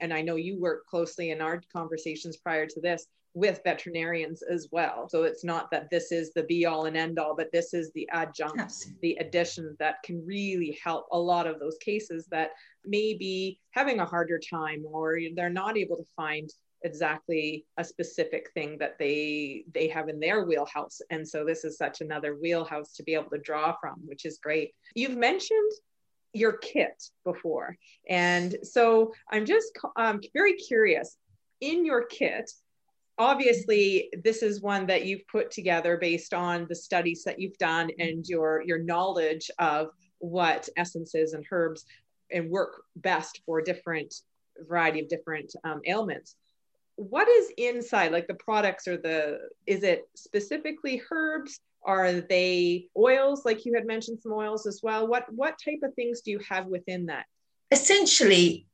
And 0.00 0.12
I 0.12 0.22
know 0.22 0.36
you 0.36 0.58
work 0.58 0.86
closely 0.86 1.30
in 1.30 1.40
our 1.40 1.60
conversations 1.72 2.36
prior 2.36 2.66
to 2.66 2.80
this 2.80 3.06
with 3.34 3.60
veterinarians 3.64 4.42
as 4.42 4.68
well. 4.72 5.08
So 5.08 5.22
it's 5.22 5.44
not 5.44 5.70
that 5.70 5.88
this 5.90 6.10
is 6.10 6.32
the 6.32 6.42
be 6.44 6.66
all 6.66 6.86
and 6.86 6.96
end 6.96 7.18
all, 7.18 7.36
but 7.36 7.52
this 7.52 7.72
is 7.74 7.92
the 7.92 8.08
adjunct, 8.10 8.58
Absolutely. 8.58 8.98
the 9.02 9.24
addition 9.24 9.76
that 9.78 10.02
can 10.04 10.24
really 10.26 10.78
help 10.82 11.06
a 11.12 11.18
lot 11.18 11.46
of 11.46 11.60
those 11.60 11.76
cases 11.78 12.26
that 12.30 12.50
may 12.84 13.14
be 13.14 13.60
having 13.70 14.00
a 14.00 14.04
harder 14.04 14.38
time 14.38 14.84
or 14.84 15.18
they're 15.36 15.48
not 15.48 15.76
able 15.76 15.96
to 15.96 16.04
find 16.16 16.50
exactly 16.82 17.66
a 17.76 17.84
specific 17.84 18.50
thing 18.54 18.78
that 18.78 18.98
they 18.98 19.64
they 19.74 19.88
have 19.88 20.08
in 20.08 20.20
their 20.20 20.44
wheelhouse. 20.44 21.00
And 21.10 21.26
so 21.26 21.44
this 21.44 21.64
is 21.64 21.76
such 21.76 22.00
another 22.00 22.36
wheelhouse 22.36 22.92
to 22.94 23.02
be 23.02 23.14
able 23.14 23.30
to 23.30 23.38
draw 23.38 23.74
from 23.80 23.96
which 24.06 24.24
is 24.24 24.38
great. 24.38 24.74
You've 24.94 25.16
mentioned 25.16 25.72
your 26.32 26.52
kit 26.52 27.02
before. 27.24 27.76
And 28.08 28.56
so 28.62 29.12
i'm 29.30 29.44
just 29.44 29.72
um, 29.96 30.20
very 30.32 30.54
curious 30.54 31.16
in 31.60 31.84
your 31.84 32.04
kit 32.04 32.50
obviously 33.20 34.08
this 34.24 34.42
is 34.42 34.62
one 34.62 34.86
that 34.86 35.04
you've 35.04 35.26
put 35.28 35.50
together 35.50 35.98
based 35.98 36.32
on 36.32 36.66
the 36.68 36.74
studies 36.74 37.22
that 37.22 37.38
you've 37.38 37.58
done 37.58 37.90
and 37.98 38.26
your 38.26 38.62
your 38.66 38.78
knowledge 38.78 39.50
of 39.58 39.88
what 40.18 40.68
essences 40.76 41.34
and 41.34 41.44
herbs 41.50 41.84
and 42.32 42.50
work 42.50 42.82
best 42.96 43.42
for 43.44 43.60
different 43.60 44.14
variety 44.66 45.00
of 45.00 45.08
different 45.08 45.54
um, 45.64 45.80
ailments 45.86 46.36
what 47.00 47.28
is 47.28 47.50
inside 47.56 48.12
like 48.12 48.26
the 48.26 48.34
products 48.34 48.86
or 48.86 48.98
the 48.98 49.38
is 49.66 49.82
it 49.82 50.08
specifically 50.14 51.00
herbs? 51.10 51.58
Are 51.82 52.20
they 52.20 52.88
oils? 52.94 53.46
Like 53.46 53.64
you 53.64 53.72
had 53.74 53.86
mentioned 53.86 54.18
some 54.22 54.32
oils 54.32 54.66
as 54.66 54.80
well. 54.82 55.08
What 55.08 55.24
what 55.32 55.54
type 55.64 55.80
of 55.82 55.94
things 55.94 56.20
do 56.20 56.30
you 56.30 56.40
have 56.46 56.66
within 56.66 57.06
that? 57.06 57.24
Essentially 57.70 58.66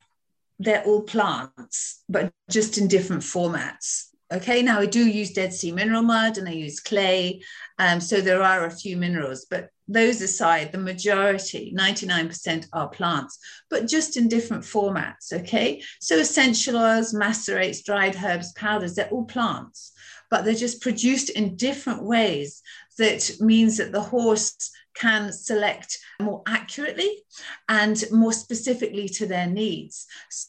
they're 0.59 0.83
all 0.85 1.03
plants 1.03 2.03
but 2.09 2.33
just 2.49 2.79
in 2.79 2.89
different 2.89 3.23
formats 3.23 4.07
okay 4.33 4.63
now 4.63 4.81
i 4.81 4.87
do 4.87 5.07
use 5.07 5.33
dead 5.33 5.53
sea 5.53 5.73
mineral 5.73 6.03
mud 6.03 6.39
and 6.39 6.49
i 6.49 6.53
use 6.53 6.81
clay 6.81 7.41
um, 7.79 8.01
so 8.01 8.21
there 8.21 8.43
are 8.43 8.67
a 8.67 8.71
few 8.71 8.97
minerals 8.97 9.47
but 9.49 9.71
those 9.89 10.21
aside, 10.21 10.73
the 10.73 10.79
majority, 10.79 11.73
99% 11.77 12.67
are 12.73 12.89
plants, 12.89 13.39
but 13.71 13.87
just 13.87 14.17
in 14.17 14.29
different 14.29 14.65
formats. 14.65 15.33
Okay. 15.33 15.83
So 16.01 16.19
essential 16.19 16.77
oils, 16.77 17.15
macerates, 17.15 17.85
dried 17.85 18.17
herbs, 18.17 18.53
powders, 18.53 18.95
they're 18.95 19.09
all 19.11 19.25
plants, 19.25 19.93
but 20.31 20.45
they're 20.45 20.55
just 20.55 20.83
produced 20.83 21.31
in 21.31 21.57
different 21.57 22.03
ways. 22.03 22.63
That 22.99 23.37
means 23.41 23.77
that 23.77 23.93
the 23.93 24.01
horse 24.01 24.71
can 24.95 25.33
select 25.33 25.99
more 26.21 26.43
accurately 26.47 27.25
and 27.69 28.03
more 28.11 28.33
specifically 28.33 29.09
to 29.11 29.27
their 29.27 29.47
needs. 29.47 30.07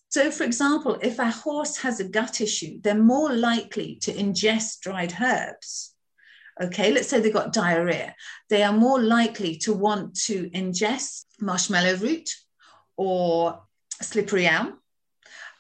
So, 0.10 0.32
for 0.32 0.44
example, 0.44 0.98
if 1.02 1.20
a 1.20 1.30
horse 1.30 1.78
has 1.78 2.00
a 2.00 2.08
gut 2.08 2.40
issue, 2.42 2.80
they're 2.82 2.96
more 2.96 3.34
likely 3.34 3.96
to 4.02 4.14
ingest 4.14 4.80
dried 4.82 5.16
herbs. 5.22 5.94
Okay, 6.62 6.92
let's 6.92 7.10
say 7.10 7.20
they've 7.20 7.34
got 7.34 7.54
diarrhea, 7.54 8.16
they 8.50 8.64
are 8.64 8.74
more 8.74 9.00
likely 9.00 9.58
to 9.58 9.74
want 9.74 10.16
to 10.22 10.50
ingest 10.52 11.26
marshmallow 11.40 11.98
root 11.98 12.30
or 12.96 13.62
slippery 14.02 14.48
elm 14.48 14.80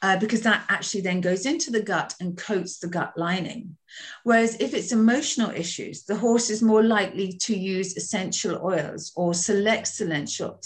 uh, 0.01 0.17
because 0.17 0.41
that 0.41 0.63
actually 0.69 1.01
then 1.01 1.21
goes 1.21 1.45
into 1.45 1.71
the 1.71 1.81
gut 1.81 2.13
and 2.19 2.37
coats 2.37 2.79
the 2.79 2.87
gut 2.87 3.13
lining. 3.17 3.77
Whereas 4.23 4.57
if 4.59 4.73
it's 4.73 4.91
emotional 4.91 5.51
issues, 5.51 6.03
the 6.03 6.15
horse 6.15 6.49
is 6.49 6.61
more 6.61 6.83
likely 6.83 7.31
to 7.43 7.57
use 7.57 7.95
essential 7.95 8.59
oils 8.63 9.11
or 9.15 9.33
select 9.33 9.89
essential, 9.99 10.59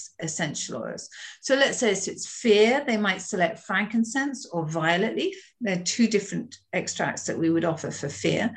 oils. 0.75 1.09
So 1.41 1.55
let's 1.55 1.77
say 1.77 1.91
if 1.91 2.07
it's 2.07 2.27
fear, 2.27 2.83
they 2.85 2.97
might 2.97 3.21
select 3.21 3.59
frankincense 3.59 4.47
or 4.51 4.65
violet 4.65 5.15
leaf. 5.15 5.35
They're 5.61 5.83
two 5.83 6.07
different 6.07 6.57
extracts 6.73 7.25
that 7.25 7.37
we 7.37 7.51
would 7.51 7.65
offer 7.65 7.91
for 7.91 8.09
fear. 8.09 8.53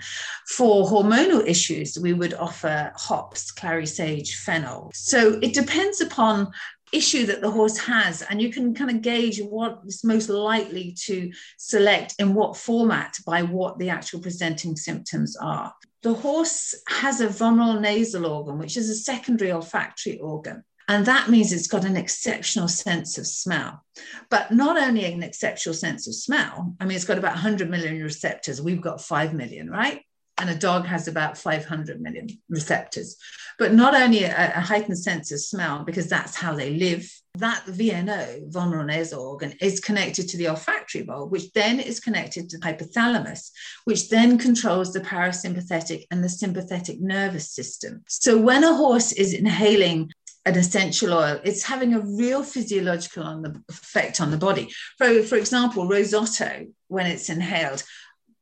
For 0.49 0.87
hormonal 0.87 1.47
issues, 1.47 1.99
we 2.01 2.15
would 2.15 2.35
offer 2.35 2.93
hops, 2.97 3.51
clary 3.51 3.87
sage, 3.87 4.37
fennel. 4.37 4.91
So 4.95 5.39
it 5.43 5.53
depends 5.53 6.01
upon 6.01 6.51
issue 6.95 7.27
that 7.27 7.41
the 7.41 7.51
horse 7.51 7.77
has 7.79 8.23
and 8.23 8.41
you 8.41 8.51
can 8.53 8.75
kind 8.75 8.91
of 8.91 9.03
gauge 9.03 9.41
what 9.43 9.81
is 9.87 10.05
most 10.05 10.29
likely 10.29 10.93
to 10.93 11.31
select 11.59 12.15
in 12.19 12.35
what 12.35 12.57
format 12.57 13.17
by 13.27 13.43
what 13.43 13.79
the 13.79 13.91
actual 13.91 14.21
presenting 14.21 14.77
symptoms 14.77 15.37
are 15.37 15.73
the 16.03 16.15
horse 16.15 16.75
has 16.89 17.21
a 17.21 17.27
vomeronal 17.27 17.81
nasal 17.81 18.27
organ 18.27 18.59
which 18.59 18.77
is 18.77 18.89
a 18.89 18.95
secondary 18.95 19.51
olfactory 19.51 20.19
organ 20.19 20.63
and 20.89 21.07
that 21.07 21.31
means 21.31 21.53
it's 21.53 21.67
got 21.67 21.85
an 21.85 21.97
exceptional 21.97 22.69
sense 22.69 23.17
of 23.17 23.27
smell. 23.27 23.83
But 24.29 24.53
not 24.53 24.77
only 24.77 25.07
an 25.07 25.23
exceptional 25.23 25.75
sense 25.75 26.07
of 26.07 26.15
smell, 26.15 26.75
I 26.79 26.85
mean, 26.85 26.97
it's 26.97 27.07
got 27.07 27.17
about 27.17 27.33
100 27.33 27.71
million 27.71 28.03
receptors. 28.03 28.61
We've 28.61 28.83
got 28.83 29.01
5 29.01 29.33
million, 29.33 29.71
right? 29.71 30.03
And 30.39 30.51
a 30.51 30.55
dog 30.55 30.85
has 30.87 31.07
about 31.07 31.39
500 31.39 32.01
million 32.01 32.29
receptors. 32.49 33.17
But 33.59 33.73
not 33.73 33.95
only 33.95 34.25
a, 34.25 34.53
a, 34.57 34.61
heightened 34.61 34.99
sense 34.99 35.31
of 35.31 35.41
smell, 35.41 35.85
because 35.85 36.09
that's 36.09 36.35
how 36.35 36.55
they 36.55 36.75
live, 36.75 37.09
that 37.39 37.65
VNO, 37.67 38.51
vomeronal 38.51 38.87
nasal 38.87 39.23
organ, 39.23 39.55
is 39.61 39.79
connected 39.79 40.29
to 40.29 40.37
the 40.37 40.49
olfactory 40.49 41.03
bulb, 41.03 41.31
which 41.31 41.53
then 41.53 41.79
is 41.79 42.01
connected 42.01 42.51
to 42.51 42.59
the 42.59 42.67
hypothalamus, 42.67 43.51
which 43.85 44.09
then 44.09 44.39
controls 44.39 44.93
the 44.93 45.01
parasympathetic 45.01 46.07
and 46.11 46.23
the 46.23 46.29
sympathetic 46.29 47.01
nervous 47.01 47.51
system. 47.51 48.03
So 48.09 48.37
when 48.37 48.65
a 48.65 48.75
horse 48.75 49.13
is 49.13 49.35
inhaling 49.35 50.11
an 50.47 50.59
essential 50.59 51.15
oil, 51.15 51.41
it's 51.45 51.65
having 51.65 51.95
a 51.95 52.01
real 52.01 52.43
physiological 52.43 53.23
on 53.23 53.43
the 53.43 53.63
effect 53.69 54.21
on 54.21 54.31
the 54.31 54.37
body. 54.37 54.69
For, 54.99 55.23
for 55.23 55.37
example, 55.37 55.89
Rose 55.89 56.13
otto, 56.13 56.67
when 56.89 57.07
it's 57.07 57.31
inhaled, 57.31 57.83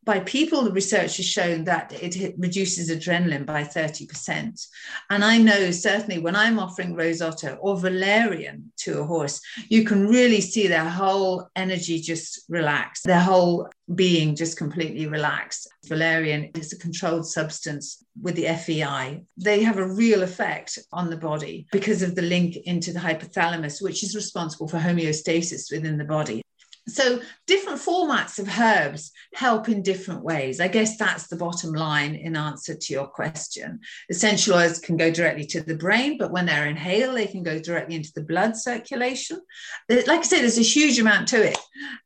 by 0.05 0.21
people, 0.21 0.62
the 0.62 0.73
research 0.73 1.17
has 1.19 1.27
shown 1.27 1.65
that 1.65 1.93
it 1.93 2.35
reduces 2.37 2.91
adrenaline 2.91 3.47
by 3.47 3.62
30%. 3.62 4.67
And 5.11 5.25
I 5.25 5.38
know 5.38 5.71
certainly 5.71 6.19
when 6.19 6.35
I'm 6.35 6.59
offering 6.59 6.95
Rose 6.95 7.23
otto 7.23 7.55
or 7.61 7.77
Valerian 7.77 8.73
to 8.79 9.01
a 9.01 9.05
horse, 9.05 9.41
you 9.69 9.85
can 9.85 10.09
really 10.09 10.41
see 10.41 10.67
their 10.67 10.88
whole 10.88 11.49
energy 11.55 12.01
just 12.01 12.45
relax, 12.49 13.03
their 13.03 13.21
whole 13.21 13.69
being 13.95 14.35
just 14.35 14.57
completely 14.57 15.07
relaxed. 15.07 15.69
Valerian 15.87 16.51
is 16.55 16.73
a 16.73 16.79
controlled 16.79 17.27
substance 17.27 18.05
with 18.21 18.35
the 18.35 18.47
FEI. 18.47 19.23
They 19.37 19.62
have 19.62 19.79
a 19.79 19.87
real 19.87 20.23
effect 20.23 20.79
on 20.93 21.11
the 21.11 21.17
body 21.17 21.67
because 21.71 22.03
of 22.03 22.15
the 22.15 22.23
link 22.23 22.57
into 22.65 22.93
the 22.93 23.01
hypothalamus, 23.01 23.83
which 23.83 24.03
is 24.03 24.17
responsible 24.17 24.67
for 24.67 24.79
homeostasis 24.79 25.71
within 25.71 25.99
the 25.99 26.05
body. 26.05 26.43
So, 26.88 27.21
different 27.47 27.81
formats 27.81 28.40
of 28.40 28.49
herbs 28.59 29.12
help 29.35 29.68
in 29.68 29.83
different 29.83 30.25
ways. 30.25 30.61
I 30.61 30.66
guess 30.66 30.97
that's 30.97 31.29
the 31.29 31.37
bottom 31.37 31.73
line 31.73 32.16
in 32.16 32.35
answer 32.37 32.75
to 32.75 32.92
your 32.92 33.07
question. 33.07 33.79
Essential 34.11 34.55
oils 34.55 34.81
can 34.81 34.97
go 34.97 35.11
directly 35.11 35.47
to 35.47 35.61
the 35.62 35.77
brain, 35.77 36.18
but 36.18 36.33
when 36.33 36.47
they're 36.47 36.66
inhaled, 36.66 37.16
they 37.16 37.29
can 37.29 37.45
go 37.45 37.61
directly 37.61 37.95
into 37.95 38.11
the 38.14 38.25
blood 38.25 38.57
circulation. 38.57 39.40
Like 39.88 40.09
I 40.09 40.23
said, 40.23 40.40
there's 40.40 40.59
a 40.59 40.62
huge 40.62 40.99
amount 40.99 41.29
to 41.29 41.51
it. 41.51 41.59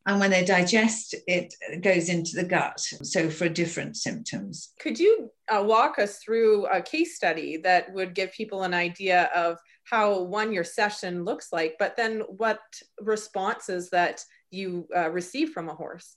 And 0.06 0.20
when 0.20 0.30
they 0.30 0.44
digest, 0.44 1.14
it 1.26 1.54
goes 1.80 2.10
into 2.10 2.36
the 2.36 2.44
gut. 2.44 2.78
So, 2.80 3.30
for 3.30 3.48
different 3.48 3.96
symptoms. 3.96 4.72
Could 4.78 4.98
you 4.98 5.30
uh, 5.48 5.62
walk 5.64 5.98
us 5.98 6.18
through 6.18 6.66
a 6.66 6.82
case 6.82 7.16
study 7.16 7.56
that 7.58 7.92
would 7.94 8.14
give 8.14 8.32
people 8.32 8.62
an 8.62 8.74
idea 8.74 9.30
of 9.34 9.58
how 9.84 10.22
one 10.22 10.52
your 10.52 10.64
session 10.64 11.24
looks 11.24 11.52
like, 11.52 11.76
but 11.78 11.96
then 11.96 12.20
what 12.28 12.60
responses 13.00 13.88
that 13.90 14.22
you 14.50 14.88
uh, 14.94 15.10
receive 15.10 15.50
from 15.50 15.68
a 15.68 15.74
horse? 15.74 16.16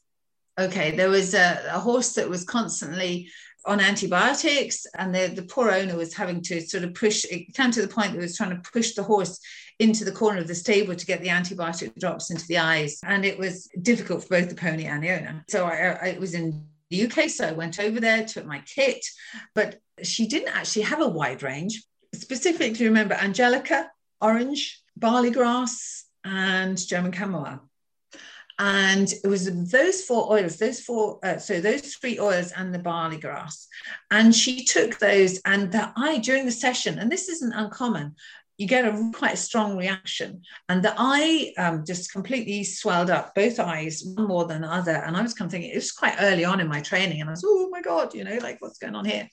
Okay, 0.60 0.96
there 0.96 1.10
was 1.10 1.34
a, 1.34 1.62
a 1.72 1.80
horse 1.80 2.13
that 2.13 2.30
was 2.30 2.44
constantly 2.44 3.30
on 3.65 3.80
antibiotics, 3.80 4.86
and 4.98 5.13
the, 5.13 5.28
the 5.28 5.44
poor 5.44 5.72
owner 5.72 5.96
was 5.96 6.13
having 6.13 6.42
to 6.42 6.62
sort 6.62 6.84
of 6.84 6.94
push 6.94 7.26
it 7.26 7.54
came 7.54 7.72
to 7.72 7.82
the 7.82 7.88
point 7.88 8.13
that 8.13 8.20
was 8.20 8.36
trying 8.36 8.50
to 8.50 8.72
push 8.72 8.94
the 8.94 9.04
horse 9.04 9.39
into 9.80 10.04
the 10.04 10.12
corner 10.12 10.39
of 10.39 10.48
the 10.48 10.56
stable 10.56 10.96
to 10.96 11.06
get 11.06 11.22
the 11.22 11.30
antibiotic 11.30 11.98
drops 11.98 12.32
into 12.32 12.46
the 12.48 12.58
eyes. 12.58 13.00
And 13.04 13.24
it 13.24 13.38
was 13.38 13.70
difficult 13.82 14.24
for 14.24 14.30
both 14.30 14.50
the 14.50 14.56
pony 14.56 14.86
and 14.86 15.02
the 15.02 15.12
owner. 15.12 15.46
So 15.48 15.65
I, 15.65 15.98
I, 16.02 16.06
it 16.08 16.20
was 16.20 16.34
in 16.34 16.65
the 16.89 17.06
UK. 17.06 17.30
So 17.30 17.48
I 17.48 17.54
went 17.54 17.80
over 17.80 18.00
there, 18.00 18.26
took 18.26 18.46
my 18.46 18.62
kit, 18.65 19.06
but 19.56 19.80
she 20.04 20.28
didn't 20.28 20.56
actually 20.56 20.84
have 20.84 21.02
a 21.02 21.08
wide 21.08 21.44
range. 21.44 21.84
Specifically, 22.13 22.86
remember 22.86 23.13
Angelica, 23.13 23.89
orange, 24.20 24.82
barley 24.98 25.32
grass, 25.32 26.06
and 26.26 26.78
German 26.78 27.13
chamomile. 27.13 27.68
And 28.60 29.12
it 29.24 29.28
was 29.28 29.72
those 29.72 30.04
four 30.04 30.32
oils, 30.32 30.58
those 30.58 30.82
four, 30.82 31.19
uh, 31.24 31.38
so 31.38 31.62
those 31.62 31.95
three 31.95 32.19
oils 32.19 32.52
and 32.52 32.76
the 32.76 32.80
barley 32.80 33.17
grass. 33.17 33.67
And 34.12 34.36
she 34.36 34.65
took 34.65 35.00
those, 35.00 35.39
and 35.45 35.72
the 35.72 35.91
eye 35.95 36.17
during 36.17 36.45
the 36.45 36.52
session, 36.52 37.00
and 37.00 37.10
this 37.10 37.30
isn't 37.30 37.54
uncommon, 37.54 38.15
you 38.60 38.67
get 38.67 38.84
a 38.84 39.12
quite 39.13 39.36
a 39.36 39.38
strong 39.38 39.78
reaction. 39.78 40.41
And 40.67 40.84
the 40.84 40.93
eye 40.98 41.54
um, 41.58 41.86
just 41.88 42.12
completely 42.12 42.65
swelled 42.65 43.10
up, 43.10 43.34
both 43.34 43.58
eyes, 43.58 44.04
one 44.04 44.28
more 44.28 44.45
than 44.45 44.63
the 44.63 44.67
other. 44.67 44.98
And 44.98 45.15
I 45.15 45.22
was 45.22 45.34
kind 45.34 45.48
of 45.48 45.54
thinking, 45.54 45.72
it 45.72 45.76
was 45.76 45.93
quite 45.93 46.15
early 46.19 46.43
on 46.43 46.60
in 46.60 46.67
my 46.67 46.82
training. 46.82 47.22
And 47.22 47.30
I 47.30 47.32
was, 47.32 47.45
oh 47.48 47.69
my 47.72 47.82
God, 47.82 48.13
you 48.13 48.26
know, 48.26 48.38
like 48.41 48.62
what's 48.62 48.78
going 48.78 48.95
on 48.95 49.06
here? 49.06 49.30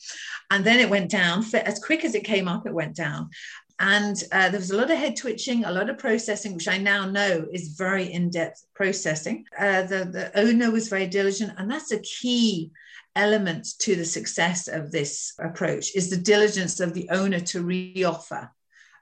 And 0.53 0.65
then 0.65 0.79
it 0.79 0.89
went 0.89 1.11
down. 1.11 1.45
As 1.55 1.81
quick 1.81 2.05
as 2.05 2.15
it 2.15 2.23
came 2.23 2.47
up, 2.47 2.69
it 2.69 2.73
went 2.73 2.95
down 2.95 3.31
and 3.79 4.17
uh, 4.33 4.49
there 4.49 4.61
was 4.61 4.71
a 4.71 4.77
lot 4.77 4.91
of 4.91 4.99
head 4.99 5.17
twitching, 5.17 5.65
a 5.65 5.71
lot 5.71 5.91
of 5.91 5.99
processing, 5.99 6.55
which 6.55 6.69
I 6.69 6.79
now 6.79 7.09
know 7.09 7.47
is 7.53 7.77
very 7.77 8.11
in 8.11 8.31
depth 8.31 8.65
processing. 8.75 9.45
Uh, 9.59 9.83
the, 9.83 10.05
the 10.05 10.39
owner 10.39 10.71
was 10.71 10.89
very 10.89 11.07
diligent, 11.07 11.53
and 11.59 11.71
that's 11.71 11.93
a 11.93 12.01
key 12.01 12.73
element 13.15 13.67
to 13.81 13.97
the 13.97 14.05
success 14.05 14.69
of 14.69 14.93
this 14.93 15.33
approach 15.39 15.95
is 15.95 16.11
the 16.11 16.17
diligence 16.17 16.81
of 16.81 16.95
the 16.95 17.09
owner 17.11 17.41
to 17.41 17.65
reoffer. 17.65 18.49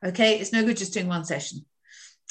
Okay, 0.05 0.39
it's 0.39 0.53
no 0.53 0.65
good 0.65 0.77
just 0.77 0.93
doing 0.93 1.09
one 1.09 1.25
session. 1.25 1.65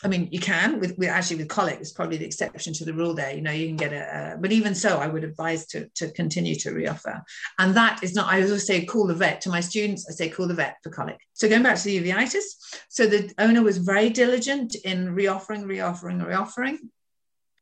I 0.03 0.09
mean, 0.09 0.27
you 0.31 0.39
can 0.39 0.79
with, 0.79 0.97
with 0.97 1.09
actually 1.09 1.37
with 1.37 1.47
colic, 1.47 1.79
it's 1.79 1.93
probably 1.93 2.17
the 2.17 2.25
exception 2.25 2.73
to 2.73 2.85
the 2.85 2.93
rule 2.93 3.13
there. 3.13 3.33
You 3.33 3.41
know, 3.41 3.51
you 3.51 3.67
can 3.67 3.77
get 3.77 3.93
a, 3.93 4.33
a, 4.33 4.37
but 4.37 4.51
even 4.51 4.75
so, 4.75 4.97
I 4.97 5.07
would 5.07 5.23
advise 5.23 5.65
to, 5.67 5.87
to 5.95 6.11
continue 6.11 6.55
to 6.55 6.71
reoffer. 6.71 7.21
And 7.57 7.75
that 7.75 8.03
is 8.03 8.13
not, 8.13 8.31
I 8.31 8.43
always 8.43 8.65
say 8.65 8.85
call 8.85 9.07
the 9.07 9.15
vet 9.15 9.39
to 9.41 9.49
my 9.49 9.61
students, 9.61 10.05
I 10.09 10.13
say 10.13 10.29
call 10.29 10.47
the 10.47 10.53
vet 10.53 10.77
for 10.83 10.89
colic. 10.89 11.19
So 11.33 11.47
going 11.47 11.63
back 11.63 11.77
to 11.77 11.83
the 11.83 12.03
uveitis, 12.03 12.43
so 12.89 13.05
the 13.05 13.33
owner 13.37 13.63
was 13.63 13.77
very 13.77 14.09
diligent 14.09 14.75
in 14.75 15.15
reoffering, 15.15 15.63
reoffering, 15.63 16.25
reoffering. 16.25 16.79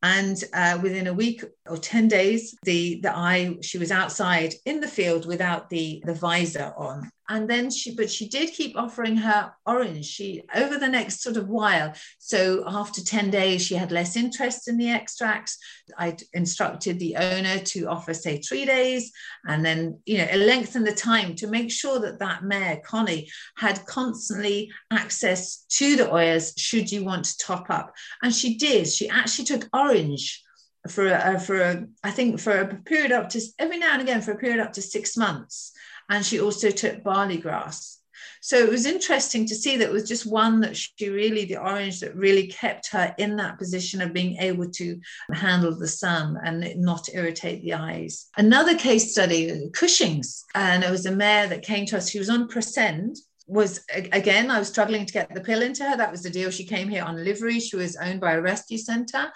And 0.03 0.43
uh, 0.53 0.79
within 0.81 1.05
a 1.05 1.13
week 1.13 1.43
or 1.67 1.77
10 1.77 2.07
days, 2.07 2.57
the, 2.63 2.99
the 3.01 3.15
eye, 3.15 3.57
she 3.61 3.77
was 3.77 3.91
outside 3.91 4.55
in 4.65 4.79
the 4.79 4.87
field 4.87 5.27
without 5.27 5.69
the, 5.69 6.01
the 6.05 6.15
visor 6.15 6.73
on 6.75 7.11
and 7.31 7.49
then 7.49 7.69
she 7.69 7.95
but 7.95 8.11
she 8.11 8.27
did 8.27 8.51
keep 8.51 8.77
offering 8.77 9.15
her 9.15 9.53
orange. 9.65 10.05
She 10.05 10.43
over 10.53 10.77
the 10.77 10.89
next 10.89 11.21
sort 11.21 11.37
of 11.37 11.47
while 11.47 11.93
so 12.19 12.63
after 12.67 13.01
10 13.01 13.29
days 13.29 13.65
she 13.65 13.75
had 13.75 13.91
less 13.91 14.17
interest 14.17 14.67
in 14.67 14.77
the 14.77 14.89
extracts. 14.89 15.57
I 15.97 16.17
instructed 16.33 16.99
the 16.99 17.15
owner 17.15 17.59
to 17.59 17.85
offer 17.85 18.13
say 18.13 18.39
three 18.39 18.65
days. 18.65 19.13
And 19.47 19.63
then 19.65 19.99
you 20.05 20.17
know 20.17 20.27
lengthen 20.35 20.83
the 20.83 20.93
time 20.93 21.35
to 21.35 21.47
make 21.47 21.71
sure 21.71 21.99
that 22.01 22.19
that 22.19 22.43
mare 22.43 22.81
connie 22.85 23.29
had 23.55 23.85
constantly 23.85 24.69
access 24.91 25.63
to 25.77 25.95
the 25.95 26.13
oils 26.13 26.53
should 26.57 26.91
you 26.91 27.05
want 27.05 27.23
to 27.25 27.37
top 27.37 27.69
up. 27.69 27.93
And 28.21 28.35
she 28.35 28.57
did. 28.57 28.89
She 28.89 29.07
actually 29.07 29.45
took 29.45 29.69
orange 29.71 30.43
for 30.89 31.07
a, 31.07 31.39
for 31.39 31.61
a, 31.61 31.85
I 32.03 32.11
think 32.11 32.41
for 32.41 32.59
a 32.59 32.75
period 32.75 33.13
up 33.13 33.29
to 33.29 33.41
every 33.57 33.77
now 33.77 33.93
and 33.93 34.01
again 34.01 34.21
for 34.21 34.31
a 34.31 34.37
period 34.37 34.59
up 34.59 34.73
to 34.73 34.81
six 34.81 35.15
months 35.15 35.71
and 36.11 36.25
she 36.25 36.39
also 36.41 36.69
took 36.69 37.03
barley 37.03 37.37
grass. 37.37 37.97
So 38.41 38.57
it 38.57 38.69
was 38.69 38.85
interesting 38.85 39.45
to 39.47 39.55
see 39.55 39.77
that 39.77 39.85
it 39.85 39.91
was 39.91 40.07
just 40.07 40.25
one 40.25 40.59
that 40.61 40.75
she 40.75 41.09
really, 41.09 41.45
the 41.45 41.57
orange 41.57 41.99
that 42.01 42.15
really 42.15 42.47
kept 42.47 42.89
her 42.91 43.15
in 43.17 43.35
that 43.37 43.57
position 43.57 44.01
of 44.01 44.13
being 44.13 44.37
able 44.37 44.69
to 44.71 44.99
handle 45.31 45.75
the 45.77 45.87
sun 45.87 46.37
and 46.43 46.75
not 46.75 47.07
irritate 47.13 47.61
the 47.61 47.75
eyes. 47.75 48.27
Another 48.35 48.75
case 48.75 49.11
study, 49.11 49.69
Cushing's, 49.73 50.43
and 50.53 50.83
it 50.83 50.91
was 50.91 51.05
a 51.05 51.11
mare 51.11 51.47
that 51.47 51.61
came 51.61 51.85
to 51.87 51.97
us. 51.97 52.09
She 52.09 52.19
was 52.19 52.29
on 52.29 52.49
Prascend 52.49 53.17
was 53.51 53.83
again 54.13 54.49
i 54.49 54.57
was 54.57 54.69
struggling 54.69 55.05
to 55.05 55.11
get 55.11 55.33
the 55.35 55.41
pill 55.41 55.61
into 55.61 55.83
her 55.83 55.97
that 55.97 56.09
was 56.09 56.23
the 56.23 56.29
deal 56.29 56.49
she 56.49 56.63
came 56.63 56.87
here 56.87 57.03
on 57.03 57.21
livery 57.21 57.59
she 57.59 57.75
was 57.75 57.97
owned 57.97 58.21
by 58.21 58.31
a 58.31 58.41
rescue 58.41 58.77
center 58.77 59.29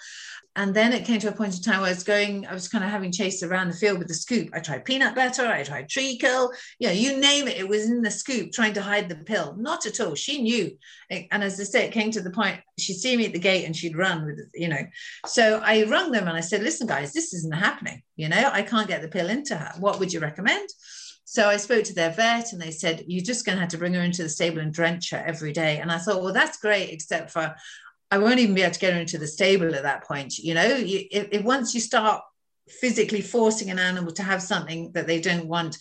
and 0.56 0.72
then 0.72 0.94
it 0.94 1.04
came 1.04 1.20
to 1.20 1.28
a 1.28 1.32
point 1.32 1.54
in 1.54 1.62
time 1.62 1.80
where 1.80 1.90
I 1.90 1.92
was 1.92 2.02
going, 2.02 2.46
I 2.46 2.54
was 2.54 2.66
kind 2.66 2.82
of 2.82 2.88
having 2.88 3.12
chased 3.12 3.42
around 3.42 3.68
the 3.68 3.76
field 3.76 3.98
with 3.98 4.08
the 4.08 4.14
scoop. 4.14 4.48
I 4.54 4.60
tried 4.60 4.86
peanut 4.86 5.14
butter, 5.14 5.46
I 5.46 5.62
tried 5.62 5.90
treacle, 5.90 6.50
know, 6.80 6.90
you 6.90 7.18
name 7.20 7.46
it, 7.46 7.58
it 7.58 7.68
was 7.68 7.84
in 7.90 8.00
the 8.00 8.10
scoop 8.10 8.52
trying 8.52 8.72
to 8.72 8.82
hide 8.82 9.10
the 9.10 9.16
pill. 9.16 9.54
Not 9.58 9.84
at 9.84 10.00
all. 10.00 10.14
She 10.14 10.40
knew. 10.40 10.76
And 11.10 11.44
as 11.44 11.60
I 11.60 11.64
say, 11.64 11.84
it 11.84 11.92
came 11.92 12.10
to 12.10 12.22
the 12.22 12.30
point 12.30 12.58
she'd 12.78 12.94
see 12.94 13.18
me 13.18 13.26
at 13.26 13.34
the 13.34 13.38
gate 13.38 13.66
and 13.66 13.76
she'd 13.76 13.98
run 13.98 14.24
with, 14.24 14.40
you 14.54 14.68
know. 14.68 14.86
So 15.26 15.60
I 15.62 15.84
rung 15.84 16.10
them 16.10 16.26
and 16.26 16.36
I 16.36 16.40
said, 16.40 16.62
listen, 16.62 16.86
guys, 16.86 17.12
this 17.12 17.34
isn't 17.34 17.54
happening. 17.54 18.02
You 18.16 18.30
know, 18.30 18.50
I 18.50 18.62
can't 18.62 18.88
get 18.88 19.02
the 19.02 19.08
pill 19.08 19.28
into 19.28 19.56
her. 19.56 19.74
What 19.78 20.00
would 20.00 20.10
you 20.10 20.20
recommend? 20.20 20.70
So 21.28 21.48
I 21.48 21.56
spoke 21.56 21.82
to 21.84 21.92
their 21.92 22.10
vet 22.10 22.52
and 22.52 22.62
they 22.62 22.70
said, 22.70 23.04
You're 23.08 23.24
just 23.24 23.44
going 23.44 23.56
to 23.56 23.60
have 23.60 23.70
to 23.70 23.78
bring 23.78 23.94
her 23.94 24.00
into 24.00 24.22
the 24.22 24.28
stable 24.28 24.60
and 24.60 24.72
drench 24.72 25.10
her 25.10 25.22
every 25.26 25.52
day. 25.52 25.78
And 25.78 25.90
I 25.90 25.98
thought, 25.98 26.22
Well, 26.22 26.32
that's 26.32 26.58
great, 26.58 26.90
except 26.90 27.32
for 27.32 27.54
I 28.12 28.18
won't 28.18 28.38
even 28.38 28.54
be 28.54 28.62
able 28.62 28.72
to 28.72 28.80
get 28.80 28.94
her 28.94 29.00
into 29.00 29.18
the 29.18 29.26
stable 29.26 29.74
at 29.74 29.82
that 29.82 30.04
point. 30.04 30.38
You 30.38 30.54
know, 30.54 30.76
you, 30.76 31.08
once 31.42 31.74
you 31.74 31.80
start 31.80 32.22
physically 32.68 33.22
forcing 33.22 33.70
an 33.70 33.80
animal 33.80 34.12
to 34.12 34.22
have 34.22 34.40
something 34.40 34.92
that 34.92 35.08
they 35.08 35.20
don't 35.20 35.48
want, 35.48 35.76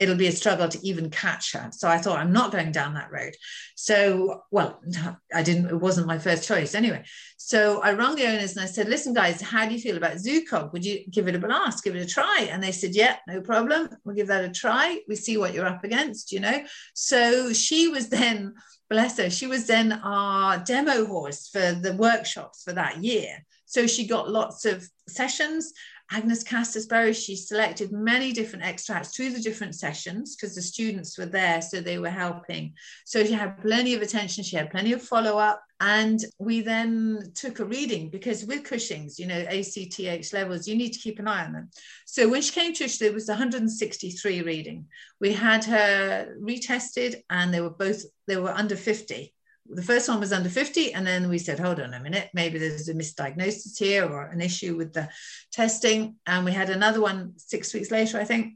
it'll 0.00 0.16
be 0.16 0.26
a 0.26 0.32
struggle 0.32 0.66
to 0.66 0.86
even 0.86 1.10
catch 1.10 1.52
her. 1.52 1.70
So 1.72 1.86
I 1.86 1.98
thought 1.98 2.18
I'm 2.18 2.32
not 2.32 2.50
going 2.50 2.72
down 2.72 2.94
that 2.94 3.12
road. 3.12 3.36
So, 3.76 4.42
well, 4.50 4.80
I 5.34 5.42
didn't, 5.42 5.66
it 5.66 5.80
wasn't 5.80 6.06
my 6.06 6.18
first 6.18 6.48
choice 6.48 6.74
anyway. 6.74 7.04
So 7.36 7.80
I 7.82 7.92
rang 7.92 8.16
the 8.16 8.26
owners 8.26 8.56
and 8.56 8.62
I 8.62 8.66
said, 8.66 8.88
listen, 8.88 9.12
guys, 9.14 9.40
how 9.40 9.66
do 9.66 9.74
you 9.74 9.80
feel 9.80 9.96
about 9.96 10.16
Zukog? 10.16 10.72
Would 10.72 10.84
you 10.84 11.04
give 11.10 11.28
it 11.28 11.36
a 11.36 11.38
blast, 11.38 11.84
give 11.84 11.94
it 11.94 12.02
a 12.02 12.06
try? 12.06 12.48
And 12.50 12.62
they 12.62 12.72
said, 12.72 12.94
yeah, 12.94 13.16
no 13.28 13.40
problem. 13.40 13.90
We'll 14.04 14.16
give 14.16 14.28
that 14.28 14.44
a 14.44 14.50
try. 14.50 15.00
We 15.06 15.16
see 15.16 15.36
what 15.36 15.54
you're 15.54 15.66
up 15.66 15.84
against, 15.84 16.32
you 16.32 16.40
know? 16.40 16.64
So 16.94 17.52
she 17.52 17.88
was 17.88 18.08
then 18.08 18.54
bless 18.90 19.18
her, 19.18 19.30
she 19.30 19.46
was 19.46 19.66
then 19.66 19.92
our 19.92 20.58
demo 20.58 21.06
horse 21.06 21.48
for 21.48 21.72
the 21.72 21.94
workshops 21.94 22.64
for 22.64 22.72
that 22.72 23.02
year. 23.02 23.46
So 23.64 23.86
she 23.86 24.06
got 24.06 24.28
lots 24.28 24.64
of 24.64 24.84
sessions. 25.08 25.72
Agnus 26.12 26.42
castus 26.42 26.86
berry, 26.86 27.12
she 27.12 27.36
selected 27.36 27.92
many 27.92 28.32
different 28.32 28.64
extracts 28.64 29.14
through 29.14 29.30
the 29.30 29.40
different 29.40 29.76
sessions 29.76 30.34
because 30.34 30.56
the 30.56 30.62
students 30.62 31.16
were 31.16 31.26
there, 31.26 31.62
so 31.62 31.80
they 31.80 31.98
were 31.98 32.10
helping. 32.10 32.74
So 33.04 33.24
she 33.24 33.32
had 33.32 33.62
plenty 33.62 33.94
of 33.94 34.02
attention, 34.02 34.42
she 34.42 34.56
had 34.56 34.70
plenty 34.70 34.92
of 34.92 35.02
follow 35.02 35.38
up. 35.38 35.62
And 35.82 36.18
we 36.38 36.60
then 36.60 37.32
took 37.34 37.60
a 37.60 37.64
reading 37.64 38.10
because 38.10 38.44
with 38.44 38.64
Cushing's, 38.64 39.18
you 39.18 39.26
know, 39.26 39.46
ACTH 39.48 40.32
levels, 40.32 40.68
you 40.68 40.74
need 40.76 40.92
to 40.92 40.98
keep 40.98 41.18
an 41.18 41.28
eye 41.28 41.44
on 41.44 41.52
them. 41.52 41.70
So 42.06 42.28
when 42.28 42.42
she 42.42 42.52
came 42.52 42.74
to 42.74 42.84
us, 42.84 42.98
there 42.98 43.12
was 43.12 43.28
163 43.28 44.42
reading. 44.42 44.86
We 45.20 45.32
had 45.32 45.64
her 45.64 46.36
retested 46.38 47.22
and 47.30 47.54
they 47.54 47.60
were 47.60 47.70
both, 47.70 48.02
they 48.26 48.36
were 48.36 48.50
under 48.50 48.76
50 48.76 49.32
the 49.72 49.82
first 49.82 50.08
one 50.08 50.20
was 50.20 50.32
under 50.32 50.48
50 50.48 50.94
and 50.94 51.06
then 51.06 51.28
we 51.28 51.38
said 51.38 51.58
hold 51.58 51.80
on 51.80 51.94
a 51.94 52.00
minute 52.00 52.30
maybe 52.34 52.58
there's 52.58 52.88
a 52.88 52.94
misdiagnosis 52.94 53.78
here 53.78 54.04
or 54.04 54.26
an 54.26 54.40
issue 54.40 54.76
with 54.76 54.92
the 54.92 55.08
testing. 55.52 56.16
And 56.26 56.44
we 56.44 56.52
had 56.52 56.70
another 56.70 57.00
one 57.00 57.34
six 57.36 57.72
weeks 57.72 57.90
later 57.90 58.18
i 58.18 58.24
think 58.24 58.54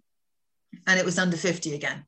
and 0.86 0.98
it 0.98 1.04
was 1.04 1.18
under 1.18 1.36
50 1.36 1.74
again. 1.74 2.04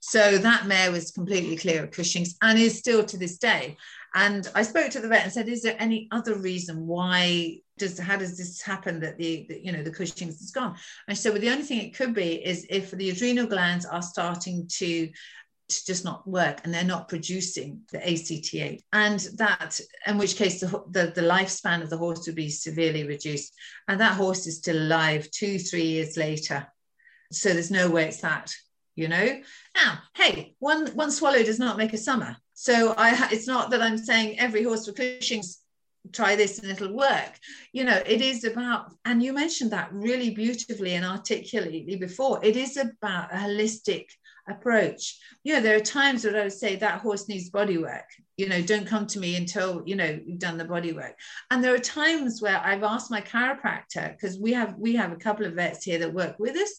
So 0.00 0.38
that 0.38 0.66
mare 0.66 0.90
was 0.90 1.10
completely 1.10 1.56
clear 1.56 1.84
of 1.84 1.90
cushing's 1.90 2.36
and 2.42 2.58
is 2.58 2.78
still 2.78 3.04
to 3.04 3.16
this 3.16 3.38
day. 3.38 3.76
And 4.14 4.48
i 4.54 4.62
spoke 4.62 4.90
to 4.90 5.00
the 5.00 5.08
vet 5.08 5.24
and 5.24 5.32
said 5.32 5.48
is 5.48 5.62
there 5.62 5.76
any 5.78 6.08
other 6.10 6.34
reason 6.36 6.86
why 6.86 7.58
does 7.78 7.98
how 7.98 8.16
does 8.16 8.36
this 8.36 8.60
happen 8.60 9.00
that 9.00 9.16
the, 9.18 9.46
the 9.48 9.64
you 9.64 9.72
know 9.72 9.82
the 9.82 9.90
cushing's 9.90 10.40
is 10.40 10.50
gone? 10.50 10.76
And 11.08 11.16
so 11.16 11.30
well, 11.30 11.40
the 11.40 11.50
only 11.50 11.64
thing 11.64 11.80
it 11.80 11.94
could 11.94 12.14
be 12.14 12.44
is 12.44 12.66
if 12.68 12.90
the 12.90 13.10
adrenal 13.10 13.46
glands 13.46 13.86
are 13.86 14.02
starting 14.02 14.66
to 14.78 15.10
to 15.70 15.86
just 15.86 16.04
not 16.04 16.26
work 16.26 16.60
and 16.62 16.74
they're 16.74 16.84
not 16.84 17.08
producing 17.08 17.80
the 17.92 17.98
ACTH. 17.98 18.82
And 18.92 19.20
that, 19.36 19.80
in 20.06 20.18
which 20.18 20.36
case, 20.36 20.60
the, 20.60 20.66
the, 20.90 21.12
the, 21.14 21.22
lifespan 21.22 21.82
of 21.82 21.90
the 21.90 21.96
horse 21.96 22.26
would 22.26 22.34
be 22.34 22.50
severely 22.50 23.06
reduced. 23.06 23.54
And 23.88 24.00
that 24.00 24.16
horse 24.16 24.46
is 24.46 24.58
still 24.58 24.76
alive 24.76 25.30
two, 25.30 25.58
three 25.58 25.86
years 25.86 26.16
later. 26.16 26.66
So 27.32 27.50
there's 27.52 27.70
no 27.70 27.88
way 27.88 28.08
it's 28.08 28.20
that, 28.20 28.52
you 28.96 29.08
know? 29.08 29.40
Now, 29.76 29.98
hey, 30.14 30.54
one, 30.58 30.88
one 30.88 31.10
swallow 31.10 31.42
does 31.42 31.58
not 31.58 31.78
make 31.78 31.92
a 31.92 31.98
summer. 31.98 32.36
So 32.54 32.94
I, 32.96 33.28
it's 33.30 33.46
not 33.46 33.70
that 33.70 33.82
I'm 33.82 33.98
saying 33.98 34.38
every 34.38 34.64
horse 34.64 34.86
for 34.86 34.92
Cushing's 34.92 35.60
try 36.12 36.34
this 36.34 36.58
and 36.58 36.70
it'll 36.70 36.94
work 36.94 37.38
you 37.72 37.84
know 37.84 38.00
it 38.06 38.22
is 38.22 38.44
about 38.44 38.90
and 39.04 39.22
you 39.22 39.32
mentioned 39.32 39.70
that 39.70 39.92
really 39.92 40.30
beautifully 40.30 40.94
and 40.94 41.04
articulately 41.04 41.96
before 41.96 42.42
it 42.42 42.56
is 42.56 42.76
about 42.76 43.32
a 43.32 43.36
holistic 43.36 44.06
approach. 44.50 45.18
Know, 45.44 45.60
there 45.60 45.76
are 45.76 45.80
times 45.80 46.24
where 46.24 46.36
I 46.36 46.44
would 46.44 46.52
say 46.52 46.76
that 46.76 47.00
horse 47.00 47.28
needs 47.28 47.50
body 47.50 47.78
work. 47.78 48.06
You 48.36 48.48
know, 48.48 48.62
don't 48.62 48.86
come 48.86 49.06
to 49.08 49.20
me 49.20 49.36
until 49.36 49.82
you 49.86 49.96
know 49.96 50.18
you've 50.24 50.38
done 50.38 50.58
the 50.58 50.64
body 50.64 50.92
work. 50.92 51.18
And 51.50 51.62
there 51.62 51.74
are 51.74 51.78
times 51.78 52.40
where 52.40 52.58
I've 52.58 52.82
asked 52.82 53.10
my 53.10 53.20
chiropractor 53.20 54.12
because 54.12 54.38
we 54.38 54.52
have 54.52 54.76
we 54.78 54.94
have 54.96 55.12
a 55.12 55.16
couple 55.16 55.46
of 55.46 55.54
vets 55.54 55.84
here 55.84 55.98
that 55.98 56.14
work 56.14 56.38
with 56.38 56.56
us. 56.56 56.78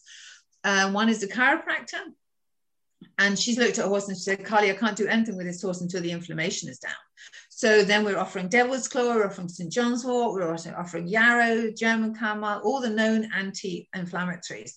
Uh, 0.64 0.90
one 0.90 1.08
is 1.08 1.22
a 1.22 1.28
chiropractor, 1.28 2.00
and 3.18 3.38
she's 3.38 3.58
looked 3.58 3.78
at 3.78 3.84
a 3.84 3.88
horse 3.88 4.08
and 4.08 4.16
she 4.16 4.22
said, 4.22 4.44
Carly, 4.44 4.70
I 4.70 4.74
can't 4.74 4.96
do 4.96 5.06
anything 5.06 5.36
with 5.36 5.46
this 5.46 5.62
horse 5.62 5.80
until 5.80 6.02
the 6.02 6.10
inflammation 6.10 6.68
is 6.68 6.78
down. 6.78 6.92
So 7.48 7.84
then 7.84 8.04
we're 8.04 8.18
offering 8.18 8.48
Devil's 8.48 8.88
Claw, 8.88 9.14
we're 9.14 9.26
offering 9.26 9.48
St. 9.48 9.72
John's 9.72 10.04
Wort, 10.04 10.34
we're 10.34 10.50
also 10.50 10.74
offering 10.76 11.06
Yarrow, 11.06 11.70
German 11.70 12.14
Chamomile, 12.18 12.60
all 12.64 12.80
the 12.80 12.90
known 12.90 13.30
anti-inflammatories 13.34 14.72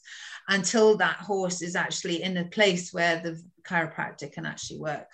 until 0.47 0.97
that 0.97 1.17
horse 1.17 1.62
is 1.62 1.75
actually 1.75 2.21
in 2.23 2.38
a 2.38 2.45
place 2.45 2.93
where 2.93 3.19
the 3.19 3.41
chiropractor 3.63 4.31
can 4.31 4.45
actually 4.45 4.79
work. 4.79 5.10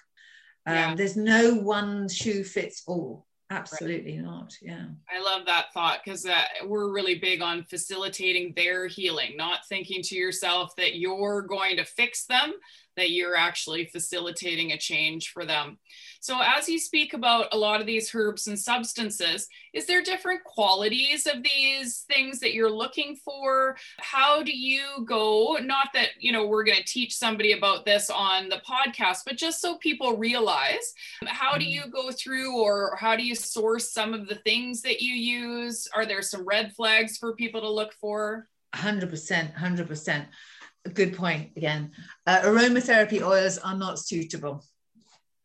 Um, 0.65 0.75
Yeah. 0.75 0.95
There's 0.95 1.15
no 1.15 1.55
one 1.55 2.09
shoe 2.09 2.43
fits 2.43 2.83
all. 2.87 3.25
Absolutely 3.49 4.15
not. 4.15 4.55
Yeah. 4.61 4.85
I 5.13 5.21
love 5.21 5.45
that 5.45 5.73
thought 5.73 5.99
because 6.03 6.25
uh, 6.25 6.41
we're 6.65 6.93
really 6.93 7.15
big 7.15 7.41
on 7.41 7.65
facilitating 7.65 8.53
their 8.55 8.87
healing, 8.87 9.35
not 9.35 9.67
thinking 9.67 10.01
to 10.03 10.15
yourself 10.15 10.73
that 10.77 10.95
you're 10.95 11.41
going 11.41 11.75
to 11.75 11.83
fix 11.83 12.25
them, 12.25 12.53
that 12.97 13.11
you're 13.11 13.35
actually 13.35 13.85
facilitating 13.85 14.71
a 14.71 14.77
change 14.77 15.29
for 15.29 15.45
them. 15.45 15.77
So, 16.19 16.39
as 16.39 16.69
you 16.69 16.77
speak 16.77 17.13
about 17.13 17.47
a 17.51 17.57
lot 17.57 17.81
of 17.81 17.87
these 17.87 18.13
herbs 18.13 18.47
and 18.47 18.59
substances, 18.59 19.47
is 19.73 19.87
there 19.87 20.03
different 20.03 20.43
qualities 20.43 21.25
of 21.25 21.41
these 21.43 22.05
things 22.11 22.39
that 22.39 22.53
you're 22.53 22.69
looking 22.69 23.15
for? 23.15 23.75
How 23.99 24.43
do 24.43 24.55
you 24.55 25.05
go? 25.07 25.57
Not 25.61 25.89
that, 25.93 26.09
you 26.19 26.31
know, 26.31 26.45
we're 26.45 26.63
going 26.63 26.77
to 26.77 26.83
teach 26.83 27.15
somebody 27.15 27.53
about 27.53 27.85
this 27.85 28.09
on 28.09 28.49
the 28.49 28.61
podcast, 28.67 29.19
but 29.25 29.37
just 29.37 29.61
so 29.61 29.77
people 29.77 30.17
realize, 30.17 30.93
how 31.25 31.57
do 31.57 31.65
you 31.65 31.83
go 31.91 32.11
through 32.11 32.55
or 32.61 32.97
how 32.99 33.15
do 33.15 33.23
you 33.23 33.33
source 33.33 33.91
some 33.91 34.13
of 34.13 34.27
the 34.27 34.35
things 34.35 34.81
that 34.83 35.01
you 35.01 35.13
use? 35.13 35.87
Are 35.95 36.05
there 36.05 36.21
some 36.21 36.45
red 36.45 36.73
flags 36.73 37.17
for 37.17 37.33
people 37.35 37.61
to 37.61 37.69
look 37.69 37.93
for? 37.99 38.47
100%. 38.75 39.55
100%. 39.55 40.25
Good 40.93 41.15
point 41.15 41.51
again. 41.55 41.91
Uh, 42.25 42.41
aromatherapy 42.41 43.21
oils 43.21 43.57
are 43.59 43.77
not 43.77 43.99
suitable. 43.99 44.65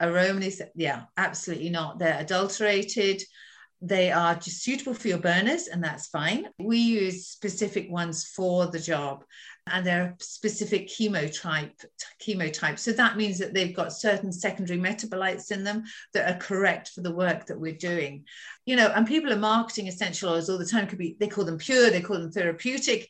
Aromatherapy, 0.00 0.68
yeah, 0.74 1.04
absolutely 1.16 1.70
not. 1.70 1.98
They're 1.98 2.18
adulterated. 2.18 3.22
They 3.82 4.10
are 4.10 4.34
just 4.34 4.62
suitable 4.62 4.94
for 4.94 5.08
your 5.08 5.18
burners, 5.18 5.68
and 5.68 5.84
that's 5.84 6.08
fine. 6.08 6.48
We 6.58 6.78
use 6.78 7.26
specific 7.26 7.90
ones 7.90 8.24
for 8.24 8.66
the 8.66 8.78
job, 8.78 9.24
and 9.66 9.84
they're 9.84 10.16
specific 10.18 10.88
chemotype 10.88 11.84
chemotype. 12.26 12.78
So 12.78 12.92
that 12.92 13.18
means 13.18 13.38
that 13.38 13.52
they've 13.52 13.76
got 13.76 13.92
certain 13.92 14.32
secondary 14.32 14.78
metabolites 14.78 15.52
in 15.52 15.62
them 15.62 15.84
that 16.14 16.34
are 16.34 16.38
correct 16.38 16.92
for 16.94 17.02
the 17.02 17.14
work 17.14 17.46
that 17.46 17.60
we're 17.60 17.76
doing. 17.76 18.24
You 18.64 18.76
know, 18.76 18.88
and 18.88 19.06
people 19.06 19.30
are 19.30 19.36
marketing 19.36 19.88
essential 19.88 20.30
oils 20.30 20.48
all 20.48 20.58
the 20.58 20.64
time. 20.64 20.86
Could 20.86 20.98
be 20.98 21.16
they 21.20 21.28
call 21.28 21.44
them 21.44 21.58
pure, 21.58 21.90
they 21.90 22.00
call 22.00 22.18
them 22.18 22.32
therapeutic. 22.32 23.06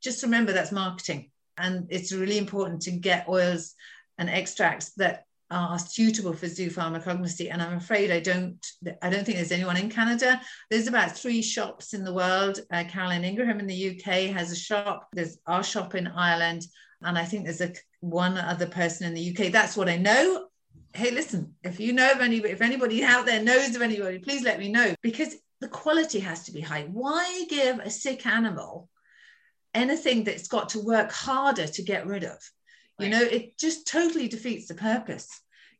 Just 0.00 0.22
remember 0.22 0.52
that's 0.52 0.70
marketing, 0.72 1.30
and 1.58 1.86
it's 1.90 2.12
really 2.12 2.38
important 2.38 2.82
to 2.82 2.90
get 2.90 3.28
oils 3.28 3.74
and 4.18 4.28
extracts 4.28 4.92
that 4.94 5.24
are 5.50 5.78
suitable 5.78 6.32
for 6.32 6.48
zoo 6.48 6.70
pharmacognosy 6.70 7.52
and 7.52 7.60
i'm 7.60 7.76
afraid 7.76 8.10
i 8.10 8.18
don't 8.18 8.66
i 9.02 9.10
don't 9.10 9.24
think 9.24 9.36
there's 9.36 9.52
anyone 9.52 9.76
in 9.76 9.90
canada. 9.90 10.40
There's 10.70 10.88
about 10.88 11.16
three 11.16 11.42
shops 11.42 11.92
in 11.92 12.02
the 12.02 12.12
world. 12.12 12.60
Uh, 12.72 12.84
caroline 12.88 13.24
ingraham 13.24 13.60
in 13.60 13.66
the 13.66 13.90
uk 13.90 14.04
has 14.04 14.50
a 14.50 14.56
shop. 14.56 15.08
There's 15.12 15.38
our 15.46 15.62
shop 15.62 15.94
in 15.94 16.06
ireland. 16.06 16.62
And 17.02 17.18
i 17.18 17.24
think 17.24 17.44
there's 17.44 17.60
a 17.60 17.72
one 18.00 18.38
other 18.38 18.66
person 18.66 19.06
in 19.06 19.14
the 19.14 19.30
uk 19.30 19.52
that's 19.52 19.76
what 19.76 19.88
i 19.88 19.96
know. 19.96 20.48
Hey 20.94 21.10
listen 21.10 21.54
if 21.62 21.78
you 21.78 21.92
know 21.92 22.12
of 22.12 22.20
anybody 22.20 22.52
if 22.52 22.62
anybody 22.62 23.04
out 23.04 23.26
there 23.26 23.42
knows 23.42 23.76
of 23.76 23.82
anybody 23.82 24.18
please 24.18 24.42
let 24.42 24.58
me 24.58 24.72
know. 24.72 24.94
Because 25.02 25.36
the 25.60 25.68
quality 25.68 26.20
has 26.20 26.44
to 26.44 26.52
be 26.52 26.60
high. 26.60 26.88
Why 26.90 27.44
give 27.48 27.78
a 27.78 27.90
sick 27.90 28.26
animal 28.26 28.88
anything 29.74 30.24
that's 30.24 30.48
got 30.48 30.70
to 30.70 30.80
work 30.80 31.10
harder 31.10 31.66
to 31.66 31.82
get 31.82 32.06
rid 32.06 32.24
of. 32.24 32.38
You 32.98 33.08
know 33.08 33.22
it 33.22 33.58
just 33.58 33.88
totally 33.88 34.28
defeats 34.28 34.68
the 34.68 34.74
purpose. 34.74 35.28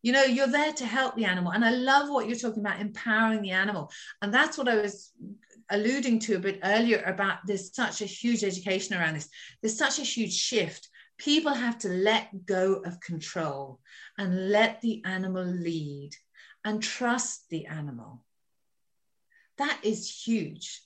You 0.02 0.12
know 0.12 0.24
you're 0.24 0.48
there 0.48 0.72
to 0.72 0.86
help 0.86 1.14
the 1.14 1.26
animal. 1.26 1.52
And 1.52 1.64
i 1.64 1.70
love 1.70 2.10
what 2.10 2.28
you're 2.28 2.38
talking 2.38 2.64
about 2.64 2.80
empowering 2.80 3.42
the 3.42 3.52
animal. 3.52 3.90
And 4.20 4.34
that's 4.34 4.58
what 4.58 4.68
i 4.68 4.76
was 4.76 5.12
alluding 5.70 6.18
to 6.20 6.36
a 6.36 6.40
bit 6.40 6.60
earlier 6.62 7.02
about 7.06 7.38
there's 7.46 7.74
such 7.74 8.02
a 8.02 8.06
huge 8.06 8.44
education 8.44 8.96
around 8.96 9.14
this. 9.14 9.28
There's 9.62 9.78
such 9.78 9.98
a 9.98 10.02
huge 10.02 10.34
shift. 10.34 10.88
People 11.18 11.54
have 11.54 11.78
to 11.78 11.88
let 11.88 12.44
go 12.44 12.82
of 12.84 13.00
control 13.00 13.80
and 14.18 14.50
let 14.50 14.80
the 14.80 15.02
animal 15.04 15.44
lead 15.44 16.10
and 16.64 16.82
trust 16.82 17.48
the 17.50 17.66
animal. 17.66 18.24
That 19.58 19.78
is 19.84 20.10
huge 20.10 20.83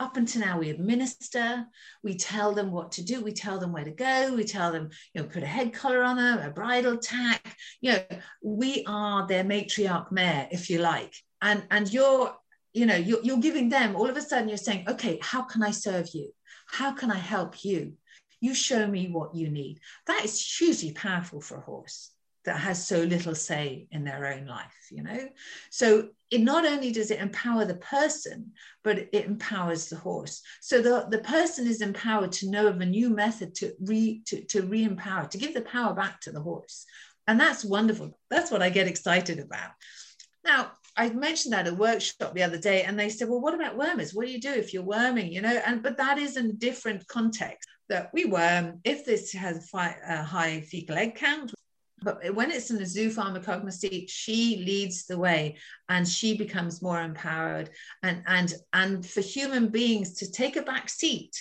up 0.00 0.16
until 0.16 0.40
now 0.40 0.58
we 0.58 0.70
administer 0.70 1.64
we 2.02 2.16
tell 2.16 2.52
them 2.52 2.70
what 2.70 2.92
to 2.92 3.04
do 3.04 3.22
we 3.22 3.32
tell 3.32 3.58
them 3.58 3.72
where 3.72 3.84
to 3.84 3.90
go 3.90 4.34
we 4.34 4.44
tell 4.44 4.72
them 4.72 4.90
you 5.12 5.22
know 5.22 5.28
put 5.28 5.42
a 5.42 5.46
head 5.46 5.72
collar 5.72 6.02
on 6.02 6.16
them 6.16 6.38
a 6.38 6.50
bridle 6.50 6.96
tack 6.96 7.56
you 7.80 7.92
know 7.92 8.02
we 8.42 8.84
are 8.86 9.26
their 9.26 9.44
matriarch 9.44 10.10
mare 10.12 10.48
if 10.50 10.70
you 10.70 10.78
like. 10.78 11.14
And 11.42 11.64
and 11.70 11.92
you're 11.92 12.34
you 12.72 12.86
know 12.86 12.96
you're, 12.96 13.22
you're 13.22 13.38
giving 13.38 13.68
them 13.68 13.96
all 13.96 14.08
of 14.08 14.16
a 14.16 14.22
sudden 14.22 14.48
you're 14.48 14.58
saying 14.58 14.86
okay 14.88 15.18
how 15.22 15.42
can 15.42 15.62
i 15.62 15.70
serve 15.70 16.08
you? 16.14 16.30
How 16.66 16.92
can 16.92 17.10
i 17.10 17.18
help 17.18 17.64
you? 17.64 17.94
You 18.40 18.54
show 18.54 18.86
me 18.86 19.08
what 19.08 19.34
you 19.34 19.48
need. 19.48 19.80
That 20.06 20.24
is 20.24 20.56
hugely 20.58 20.92
powerful 20.92 21.40
for 21.40 21.58
a 21.58 21.62
horse 21.62 22.10
that 22.44 22.58
has 22.58 22.86
so 22.86 23.02
little 23.02 23.34
say 23.34 23.86
in 23.90 24.04
their 24.04 24.26
own 24.26 24.46
life 24.46 24.88
you 24.90 25.02
know? 25.02 25.28
So 25.70 26.08
it 26.34 26.40
not 26.40 26.66
only 26.66 26.90
does 26.90 27.10
it 27.10 27.20
empower 27.20 27.64
the 27.64 27.76
person 27.76 28.52
but 28.82 28.98
it 28.98 29.24
empowers 29.24 29.88
the 29.88 29.96
horse 29.96 30.42
so 30.60 30.82
the, 30.82 31.06
the 31.10 31.18
person 31.18 31.66
is 31.66 31.80
empowered 31.80 32.32
to 32.32 32.50
know 32.50 32.66
of 32.66 32.80
a 32.80 32.86
new 32.86 33.08
method 33.08 33.54
to 33.54 33.72
re 33.80 34.20
to, 34.26 34.42
to 34.44 34.62
re-empower 34.62 35.26
to 35.26 35.38
give 35.38 35.54
the 35.54 35.60
power 35.62 35.94
back 35.94 36.20
to 36.20 36.32
the 36.32 36.40
horse 36.40 36.84
and 37.28 37.38
that's 37.38 37.64
wonderful 37.64 38.18
that's 38.30 38.50
what 38.50 38.62
i 38.62 38.68
get 38.68 38.88
excited 38.88 39.38
about 39.38 39.70
now 40.44 40.72
I 40.96 41.10
mentioned 41.10 41.54
that 41.54 41.66
at 41.66 41.72
a 41.72 41.76
workshop 41.76 42.34
the 42.34 42.44
other 42.44 42.56
day, 42.56 42.84
and 42.84 42.96
they 42.96 43.08
said, 43.08 43.28
"Well, 43.28 43.40
what 43.40 43.52
about 43.52 43.76
wormers? 43.76 44.14
What 44.14 44.26
do 44.26 44.32
you 44.32 44.40
do 44.40 44.52
if 44.52 44.72
you're 44.72 44.84
worming?" 44.84 45.32
You 45.32 45.42
know, 45.42 45.60
and 45.66 45.82
but 45.82 45.96
that 45.96 46.18
is 46.18 46.36
in 46.36 46.56
different 46.56 47.08
context. 47.08 47.68
That 47.88 48.10
we 48.14 48.26
worm 48.26 48.80
if 48.84 49.04
this 49.04 49.32
has 49.32 49.68
a 49.74 49.78
uh, 49.78 50.22
high 50.22 50.60
fecal 50.60 50.96
egg 50.96 51.16
count, 51.16 51.52
but 52.04 52.34
when 52.34 52.50
it's 52.50 52.70
in 52.70 52.78
the 52.78 52.86
zoo 52.86 53.10
pharmacognosy, 53.10 54.08
she 54.08 54.62
leads 54.64 55.06
the 55.06 55.18
way 55.18 55.56
and 55.88 56.06
she 56.06 56.36
becomes 56.36 56.82
more 56.82 57.00
empowered. 57.00 57.70
And, 58.02 58.22
and, 58.26 58.52
and 58.72 59.06
for 59.06 59.20
human 59.20 59.68
beings 59.68 60.14
to 60.18 60.30
take 60.30 60.56
a 60.56 60.62
back 60.62 60.88
seat 60.88 61.34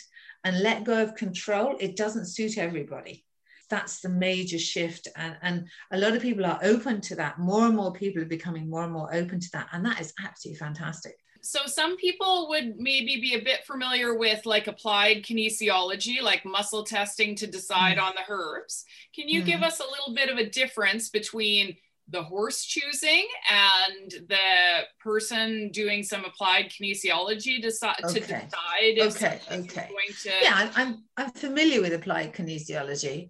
and 0.43 0.61
let 0.61 0.83
go 0.83 1.03
of 1.03 1.15
control, 1.15 1.75
it 1.79 1.95
doesn't 1.95 2.27
suit 2.27 2.57
everybody. 2.57 3.25
That's 3.69 4.01
the 4.01 4.09
major 4.09 4.59
shift. 4.59 5.07
And, 5.15 5.37
and 5.41 5.67
a 5.91 5.97
lot 5.97 6.15
of 6.15 6.21
people 6.21 6.45
are 6.45 6.59
open 6.63 7.01
to 7.01 7.15
that. 7.15 7.39
More 7.39 7.65
and 7.65 7.75
more 7.75 7.93
people 7.93 8.21
are 8.21 8.25
becoming 8.25 8.69
more 8.69 8.83
and 8.83 8.93
more 8.93 9.13
open 9.13 9.39
to 9.39 9.49
that. 9.53 9.67
And 9.71 9.85
that 9.85 9.99
is 9.99 10.13
absolutely 10.23 10.59
fantastic 10.59 11.15
so 11.43 11.59
some 11.65 11.97
people 11.97 12.47
would 12.49 12.77
maybe 12.77 13.19
be 13.19 13.35
a 13.35 13.43
bit 13.43 13.65
familiar 13.65 14.17
with 14.17 14.45
like 14.45 14.67
applied 14.67 15.23
kinesiology 15.23 16.21
like 16.21 16.45
muscle 16.45 16.83
testing 16.83 17.35
to 17.35 17.45
decide 17.45 17.97
mm. 17.97 18.03
on 18.03 18.13
the 18.15 18.33
herbs 18.33 18.85
can 19.13 19.27
you 19.27 19.43
mm. 19.43 19.45
give 19.45 19.61
us 19.61 19.79
a 19.79 19.83
little 19.83 20.15
bit 20.15 20.29
of 20.29 20.37
a 20.37 20.49
difference 20.49 21.09
between 21.09 21.75
the 22.09 22.23
horse 22.23 22.65
choosing 22.65 23.25
and 23.49 24.11
the 24.27 24.81
person 25.01 25.69
doing 25.71 26.03
some 26.03 26.25
applied 26.25 26.69
kinesiology 26.69 27.63
deci- 27.63 28.03
okay. 28.03 28.13
to 28.13 28.19
decide 28.19 28.49
if 28.81 29.15
okay 29.15 29.39
okay 29.51 29.89
to... 30.21 30.31
yeah 30.41 30.71
I'm, 30.75 31.03
I'm 31.17 31.31
familiar 31.31 31.81
with 31.81 31.93
applied 31.93 32.33
kinesiology 32.33 33.29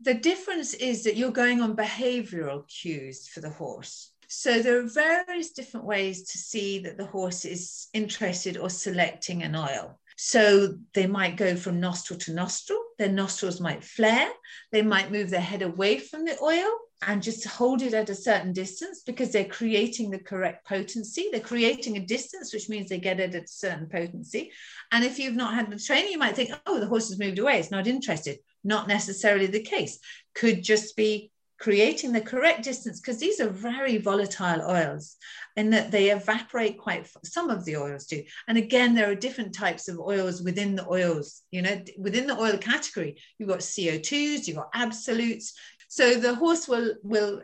the 0.00 0.14
difference 0.14 0.74
is 0.74 1.04
that 1.04 1.16
you're 1.16 1.30
going 1.30 1.60
on 1.62 1.76
behavioral 1.76 2.68
cues 2.68 3.28
for 3.28 3.40
the 3.40 3.50
horse 3.50 4.10
so 4.28 4.60
there 4.60 4.78
are 4.78 4.88
various 4.88 5.52
different 5.52 5.86
ways 5.86 6.22
to 6.30 6.38
see 6.38 6.80
that 6.80 6.96
the 6.96 7.06
horse 7.06 7.44
is 7.44 7.88
interested 7.92 8.56
or 8.56 8.70
selecting 8.70 9.42
an 9.42 9.56
oil. 9.56 9.98
So 10.16 10.78
they 10.92 11.06
might 11.06 11.36
go 11.36 11.56
from 11.56 11.80
nostril 11.80 12.18
to 12.20 12.32
nostril, 12.32 12.80
their 12.98 13.10
nostrils 13.10 13.60
might 13.60 13.82
flare, 13.82 14.30
they 14.70 14.82
might 14.82 15.10
move 15.10 15.30
their 15.30 15.40
head 15.40 15.62
away 15.62 15.98
from 15.98 16.24
the 16.24 16.40
oil 16.40 16.70
and 17.06 17.22
just 17.22 17.44
hold 17.46 17.82
it 17.82 17.94
at 17.94 18.08
a 18.08 18.14
certain 18.14 18.52
distance 18.52 19.02
because 19.04 19.30
they're 19.32 19.44
creating 19.44 20.10
the 20.10 20.18
correct 20.18 20.66
potency. 20.66 21.28
They're 21.30 21.40
creating 21.40 21.96
a 21.96 22.06
distance, 22.06 22.52
which 22.52 22.68
means 22.68 22.88
they 22.88 22.98
get 22.98 23.20
it 23.20 23.34
at 23.34 23.44
a 23.44 23.48
certain 23.48 23.88
potency. 23.88 24.52
And 24.92 25.04
if 25.04 25.18
you've 25.18 25.34
not 25.34 25.54
had 25.54 25.70
the 25.70 25.78
training, 25.78 26.12
you 26.12 26.18
might 26.18 26.36
think, 26.36 26.50
oh, 26.66 26.80
the 26.80 26.86
horse 26.86 27.08
has 27.08 27.18
moved 27.18 27.38
away, 27.38 27.58
it's 27.58 27.70
not 27.70 27.86
interested. 27.86 28.38
Not 28.62 28.88
necessarily 28.88 29.46
the 29.46 29.60
case. 29.60 29.98
Could 30.34 30.62
just 30.62 30.96
be 30.96 31.30
creating 31.58 32.12
the 32.12 32.20
correct 32.20 32.64
distance 32.64 33.00
because 33.00 33.18
these 33.18 33.40
are 33.40 33.48
very 33.48 33.98
volatile 33.98 34.62
oils 34.68 35.16
in 35.56 35.70
that 35.70 35.90
they 35.90 36.10
evaporate 36.10 36.78
quite 36.78 37.08
some 37.24 37.48
of 37.48 37.64
the 37.64 37.76
oils 37.76 38.06
do. 38.06 38.22
And 38.48 38.58
again 38.58 38.94
there 38.94 39.10
are 39.10 39.14
different 39.14 39.54
types 39.54 39.88
of 39.88 39.98
oils 39.98 40.42
within 40.42 40.74
the 40.74 40.88
oils 40.88 41.42
you 41.50 41.62
know 41.62 41.80
within 41.98 42.26
the 42.26 42.38
oil 42.38 42.58
category. 42.58 43.16
You've 43.38 43.48
got 43.48 43.60
co2s 43.60 44.46
you've 44.46 44.56
got 44.56 44.70
absolutes. 44.74 45.54
So 45.88 46.14
the 46.14 46.34
horse 46.34 46.66
will 46.66 46.94
will 47.02 47.42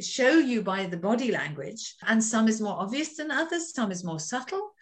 show 0.00 0.38
you 0.38 0.62
by 0.62 0.84
the 0.84 0.96
body 0.96 1.32
language 1.32 1.96
and 2.06 2.22
some 2.22 2.46
is 2.46 2.60
more 2.60 2.78
obvious 2.78 3.16
than 3.16 3.30
others 3.30 3.72
some 3.74 3.90
is 3.90 4.04
more 4.04 4.20
subtle. 4.20 4.72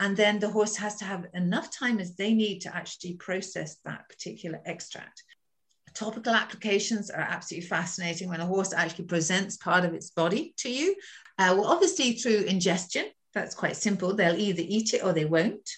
And 0.00 0.16
then 0.16 0.40
the 0.40 0.50
horse 0.50 0.76
has 0.76 0.96
to 0.96 1.04
have 1.04 1.26
enough 1.32 1.70
time 1.70 2.00
as 2.00 2.16
they 2.16 2.34
need 2.34 2.58
to 2.62 2.76
actually 2.76 3.14
process 3.14 3.76
that 3.84 4.08
particular 4.08 4.60
extract 4.66 5.22
Topical 5.96 6.34
applications 6.34 7.10
are 7.10 7.22
absolutely 7.22 7.66
fascinating 7.66 8.28
when 8.28 8.40
a 8.40 8.46
horse 8.46 8.74
actually 8.74 9.06
presents 9.06 9.56
part 9.56 9.82
of 9.82 9.94
its 9.94 10.10
body 10.10 10.52
to 10.58 10.70
you. 10.70 10.94
Uh, 11.38 11.54
well, 11.56 11.66
obviously 11.66 12.12
through 12.12 12.40
ingestion, 12.40 13.06
that's 13.32 13.54
quite 13.54 13.76
simple. 13.76 14.14
They'll 14.14 14.38
either 14.38 14.62
eat 14.62 14.92
it 14.92 15.02
or 15.02 15.14
they 15.14 15.24
won't. 15.24 15.68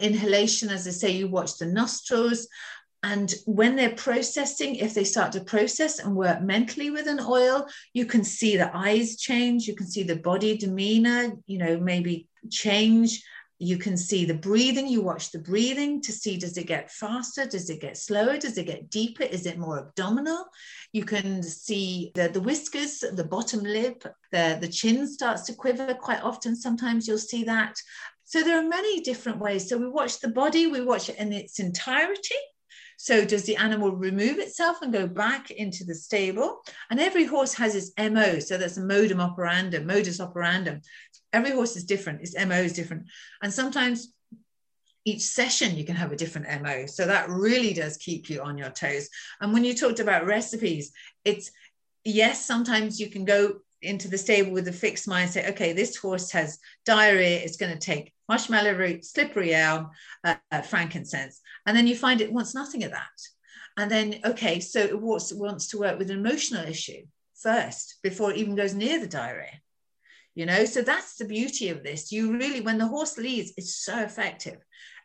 Inhalation, 0.00 0.70
as 0.70 0.86
I 0.86 0.92
say, 0.92 1.10
you 1.10 1.28
watch 1.28 1.58
the 1.58 1.66
nostrils. 1.66 2.48
And 3.02 3.34
when 3.44 3.76
they're 3.76 3.94
processing, 3.94 4.76
if 4.76 4.94
they 4.94 5.04
start 5.04 5.32
to 5.32 5.44
process 5.44 5.98
and 5.98 6.16
work 6.16 6.40
mentally 6.42 6.90
with 6.90 7.06
an 7.06 7.20
oil, 7.20 7.66
you 7.92 8.06
can 8.06 8.24
see 8.24 8.56
the 8.56 8.74
eyes 8.74 9.16
change, 9.16 9.66
you 9.66 9.74
can 9.74 9.86
see 9.86 10.02
the 10.02 10.16
body 10.16 10.56
demeanor, 10.56 11.32
you 11.46 11.58
know, 11.58 11.78
maybe 11.78 12.28
change. 12.50 13.22
You 13.62 13.76
can 13.76 13.98
see 13.98 14.24
the 14.24 14.34
breathing. 14.34 14.88
You 14.88 15.02
watch 15.02 15.32
the 15.32 15.38
breathing 15.38 16.00
to 16.02 16.12
see 16.12 16.38
does 16.38 16.56
it 16.56 16.66
get 16.66 16.90
faster? 16.90 17.44
Does 17.44 17.68
it 17.68 17.82
get 17.82 17.98
slower? 17.98 18.38
Does 18.38 18.56
it 18.56 18.66
get 18.66 18.88
deeper? 18.88 19.22
Is 19.22 19.44
it 19.44 19.58
more 19.58 19.78
abdominal? 19.78 20.46
You 20.92 21.04
can 21.04 21.42
see 21.42 22.10
the, 22.14 22.28
the 22.28 22.40
whiskers, 22.40 23.00
the 23.00 23.24
bottom 23.24 23.60
lip, 23.62 24.02
the, 24.32 24.56
the 24.58 24.68
chin 24.68 25.06
starts 25.06 25.42
to 25.42 25.54
quiver 25.54 25.92
quite 25.92 26.22
often. 26.22 26.56
Sometimes 26.56 27.06
you'll 27.06 27.18
see 27.18 27.44
that. 27.44 27.76
So 28.24 28.42
there 28.42 28.58
are 28.58 28.66
many 28.66 29.00
different 29.00 29.40
ways. 29.40 29.68
So 29.68 29.76
we 29.76 29.88
watch 29.88 30.20
the 30.20 30.28
body, 30.28 30.66
we 30.66 30.80
watch 30.80 31.10
it 31.10 31.18
in 31.18 31.30
its 31.30 31.60
entirety 31.60 32.36
so 33.02 33.24
does 33.24 33.44
the 33.44 33.56
animal 33.56 33.92
remove 33.92 34.38
itself 34.38 34.82
and 34.82 34.92
go 34.92 35.06
back 35.06 35.50
into 35.50 35.84
the 35.84 35.94
stable? 35.94 36.62
And 36.90 37.00
every 37.00 37.24
horse 37.24 37.54
has 37.54 37.74
its 37.74 37.92
MO. 37.96 38.40
So 38.40 38.58
that's 38.58 38.76
a 38.76 38.82
modum 38.82 39.20
operandum, 39.20 39.86
modus 39.86 40.20
operandum. 40.20 40.84
Every 41.32 41.52
horse 41.52 41.76
is 41.76 41.84
different. 41.84 42.20
Its 42.20 42.36
MO 42.36 42.56
is 42.56 42.74
different. 42.74 43.04
And 43.42 43.50
sometimes 43.50 44.12
each 45.06 45.22
session 45.22 45.76
you 45.76 45.84
can 45.86 45.96
have 45.96 46.12
a 46.12 46.16
different 46.16 46.62
MO. 46.62 46.84
So 46.84 47.06
that 47.06 47.30
really 47.30 47.72
does 47.72 47.96
keep 47.96 48.28
you 48.28 48.42
on 48.42 48.58
your 48.58 48.68
toes. 48.68 49.08
And 49.40 49.54
when 49.54 49.64
you 49.64 49.72
talked 49.74 50.00
about 50.00 50.26
recipes, 50.26 50.92
it's 51.24 51.50
yes, 52.04 52.44
sometimes 52.44 53.00
you 53.00 53.08
can 53.08 53.24
go 53.24 53.60
into 53.82 54.08
the 54.08 54.18
stable 54.18 54.52
with 54.52 54.68
a 54.68 54.72
fixed 54.72 55.08
mind 55.08 55.30
say 55.30 55.48
okay 55.48 55.72
this 55.72 55.96
horse 55.96 56.30
has 56.30 56.58
diarrhea 56.84 57.40
it's 57.40 57.56
going 57.56 57.72
to 57.72 57.78
take 57.78 58.12
marshmallow 58.30 58.74
root 58.74 59.04
slippery 59.04 59.52
elm 59.52 59.90
uh, 60.22 60.36
uh, 60.52 60.62
frankincense. 60.62 61.40
And 61.66 61.76
then 61.76 61.88
you 61.88 61.96
find 61.96 62.20
it 62.20 62.32
wants 62.32 62.54
nothing 62.54 62.84
of 62.84 62.92
that. 62.92 63.18
And 63.76 63.90
then 63.90 64.20
okay 64.24 64.60
so 64.60 64.78
it 64.78 65.00
wants, 65.00 65.32
wants 65.32 65.66
to 65.68 65.78
work 65.78 65.98
with 65.98 66.10
an 66.10 66.18
emotional 66.18 66.64
issue 66.64 67.02
first 67.34 67.96
before 68.04 68.30
it 68.30 68.36
even 68.36 68.54
goes 68.54 68.72
near 68.72 69.00
the 69.00 69.08
diarrhea. 69.08 69.60
You 70.36 70.46
know 70.46 70.64
so 70.64 70.80
that's 70.82 71.16
the 71.16 71.24
beauty 71.24 71.70
of 71.70 71.82
this. 71.82 72.12
You 72.12 72.38
really 72.38 72.60
when 72.60 72.78
the 72.78 72.86
horse 72.86 73.18
leads 73.18 73.52
it's 73.56 73.74
so 73.74 73.98
effective 73.98 74.58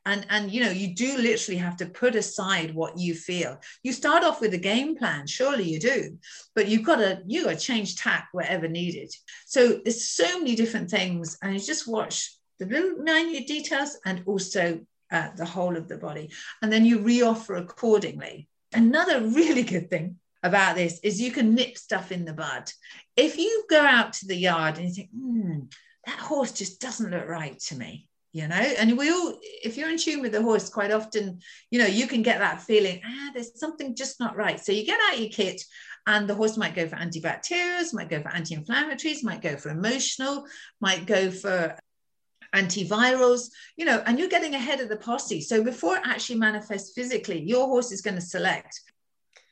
and 0.06 0.26
and 0.30 0.52
you 0.52 0.64
know 0.64 0.70
you 0.70 0.94
do 0.94 1.18
literally 1.18 1.58
have 1.58 1.78
to 1.78 1.86
put 1.86 2.16
aside 2.16 2.74
what 2.74 2.98
you 2.98 3.14
feel. 3.14 3.60
You 3.84 3.94
start 3.94 4.24
off 4.24 4.42
with 4.42 4.54
a 4.54 4.60
game 4.60 4.96
plan 4.96 5.28
surely 5.28 5.64
you 5.64 5.80
do 5.80 6.18
but 6.54 6.68
you've 6.68 6.84
got 6.84 6.98
to 6.98 7.22
you 7.26 7.46
got 7.46 7.60
to 7.60 7.60
change 7.60 7.96
tack 7.96 8.30
wherever 8.32 8.68
needed. 8.68 9.14
So 9.46 9.80
there's 9.84 10.08
so 10.08 10.40
many 10.40 10.56
different 10.56 10.90
things 10.90 11.38
and 11.42 11.54
you 11.54 11.60
just 11.60 11.88
watch 11.88 12.36
the 12.60 12.66
little 12.66 12.98
minute 12.98 13.48
details 13.48 13.98
and 14.06 14.24
also 14.26 14.82
uh, 15.12 15.30
the 15.36 15.46
whole 15.46 15.76
of 15.78 15.88
the 15.88 15.98
body. 15.98 16.32
And 16.62 16.72
then 16.72 16.86
you 16.86 17.00
reoffer 17.00 17.60
accordingly. 17.60 18.48
Another 18.74 19.22
really 19.28 19.64
good 19.64 19.90
thing 19.90 20.18
about 20.44 20.76
this 20.76 21.00
is 21.04 21.20
you 21.20 21.32
can 21.32 21.56
nip 21.56 21.78
stuff 21.78 22.12
in 22.12 22.26
the 22.26 22.34
bud. 22.34 22.72
If 23.16 23.38
you 23.38 23.66
go 23.70 23.82
out 23.82 24.14
to 24.14 24.28
the 24.28 24.36
yard 24.36 24.78
and 24.78 24.88
you 24.88 24.94
think 24.94 25.10
hmm, 25.10 25.60
that 26.06 26.20
horse 26.20 26.52
just 26.52 26.80
doesn't 26.80 27.12
look 27.12 27.28
right 27.28 27.60
to 27.60 27.76
me 27.76 28.08
you 28.36 28.50
know? 28.50 28.56
And 28.56 28.98
we 28.98 29.10
all 29.10 29.40
if 29.42 29.78
you're 29.78 29.90
in 29.90 29.98
tune 29.98 30.22
with 30.22 30.34
the 30.34 30.42
horse 30.42 30.70
quite 30.70 30.92
often 30.92 31.40
you 31.72 31.80
know 31.80 31.86
you 31.86 32.06
can 32.06 32.22
get 32.22 32.40
that 32.40 32.62
feeling 32.62 33.00
ah 33.06 33.30
there's 33.34 33.58
something 33.58 33.96
just 33.96 34.20
not 34.20 34.36
right. 34.36 34.60
So 34.60 34.74
you 34.74 34.86
get 34.86 35.00
out 35.08 35.20
your 35.20 35.30
kit 35.30 35.64
and 36.06 36.28
the 36.28 36.36
horse 36.36 36.58
might 36.58 36.76
go 36.76 36.86
for 36.86 36.98
antibacterials 36.98 37.94
might 37.94 38.10
go 38.10 38.22
for 38.22 38.28
anti-inflammatories 38.36 39.24
might 39.24 39.42
go 39.42 39.56
for 39.56 39.70
emotional 39.70 40.46
might 40.82 41.06
go 41.06 41.32
for 41.32 41.78
antivirals 42.54 43.50
you 43.78 43.86
know 43.86 44.04
and 44.06 44.20
you're 44.20 44.36
getting 44.36 44.54
ahead 44.54 44.82
of 44.82 44.90
the 44.90 44.98
posse. 44.98 45.40
So 45.40 45.64
before 45.64 45.96
it 45.96 46.04
actually 46.06 46.40
manifests 46.40 46.94
physically 46.94 47.42
your 47.42 47.68
horse 47.68 47.94
is 47.94 48.02
going 48.02 48.16
to 48.16 48.22
select. 48.36 48.82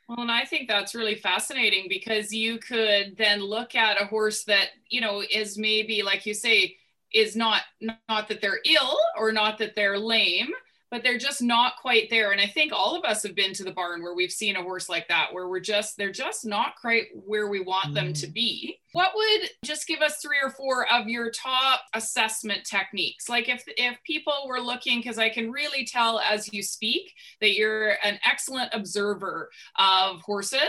Well, 0.09 0.19
and 0.19 0.31
I 0.31 0.43
think 0.43 0.67
that's 0.67 0.93
really 0.93 1.15
fascinating 1.15 1.85
because 1.87 2.33
you 2.33 2.57
could 2.57 3.15
then 3.17 3.39
look 3.39 3.73
at 3.75 4.01
a 4.01 4.05
horse 4.05 4.43
that, 4.43 4.67
you 4.89 4.99
know, 4.99 5.23
is 5.23 5.57
maybe, 5.57 6.03
like 6.03 6.25
you 6.25 6.33
say, 6.33 6.75
is 7.13 7.35
not 7.35 7.61
not 7.81 8.27
that 8.27 8.41
they're 8.41 8.59
ill 8.65 8.97
or 9.17 9.31
not 9.31 9.57
that 9.57 9.75
they're 9.75 9.99
lame 9.99 10.49
but 10.93 11.01
they're 11.01 11.17
just 11.17 11.41
not 11.41 11.73
quite 11.81 12.07
there. 12.11 12.33
And 12.33 12.39
i 12.39 12.45
think 12.45 12.71
all 12.71 12.95
of 12.95 13.03
us 13.03 13.23
have 13.23 13.33
been 13.33 13.51
to 13.53 13.63
the 13.63 13.71
barn 13.71 14.03
where 14.03 14.13
we've 14.13 14.31
seen 14.31 14.55
a 14.55 14.61
horse 14.61 14.89
like 14.89 15.07
that 15.07 15.33
where 15.33 15.47
we're 15.47 15.59
just 15.59 15.97
they're 15.97 16.11
just 16.11 16.45
not 16.45 16.75
quite 16.79 17.07
where 17.25 17.47
we 17.47 17.61
want 17.61 17.87
mm. 17.87 17.93
them 17.95 18.13
to 18.13 18.27
be. 18.27 18.77
What 18.91 19.09
would 19.15 19.49
just 19.65 19.87
give 19.87 20.01
us 20.01 20.17
three 20.17 20.37
or 20.41 20.51
four 20.51 20.85
of 20.93 21.07
your 21.07 21.31
top 21.31 21.81
assessment 21.95 22.63
techniques? 22.63 23.27
Like 23.27 23.49
if 23.49 23.63
if 23.69 23.97
people 24.03 24.45
were 24.47 24.59
looking 24.59 24.99
because 24.99 25.17
i 25.17 25.29
can 25.29 25.51
really 25.51 25.83
tell 25.83 26.19
as 26.19 26.53
you 26.53 26.61
speak 26.61 27.11
that 27.41 27.55
you're 27.55 27.97
an 28.03 28.19
excellent 28.23 28.69
observer 28.71 29.49
of 29.79 30.21
horses 30.21 30.59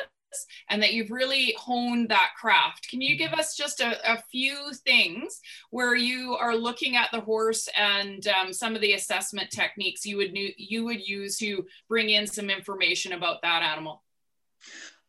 and 0.68 0.82
that 0.82 0.92
you've 0.92 1.10
really 1.10 1.54
honed 1.58 2.08
that 2.08 2.30
craft. 2.40 2.88
Can 2.88 3.00
you 3.00 3.16
give 3.16 3.32
us 3.32 3.56
just 3.56 3.80
a, 3.80 4.12
a 4.12 4.22
few 4.30 4.72
things 4.84 5.40
where 5.70 5.94
you 5.94 6.34
are 6.34 6.56
looking 6.56 6.96
at 6.96 7.10
the 7.12 7.20
horse 7.20 7.68
and 7.76 8.26
um, 8.28 8.52
some 8.52 8.74
of 8.74 8.80
the 8.80 8.92
assessment 8.92 9.50
techniques 9.50 10.04
you 10.04 10.16
would 10.16 10.32
you 10.34 10.84
would 10.84 11.06
use 11.06 11.36
to 11.38 11.64
bring 11.88 12.10
in 12.10 12.26
some 12.26 12.50
information 12.50 13.12
about 13.12 13.42
that 13.42 13.62
animal? 13.62 14.02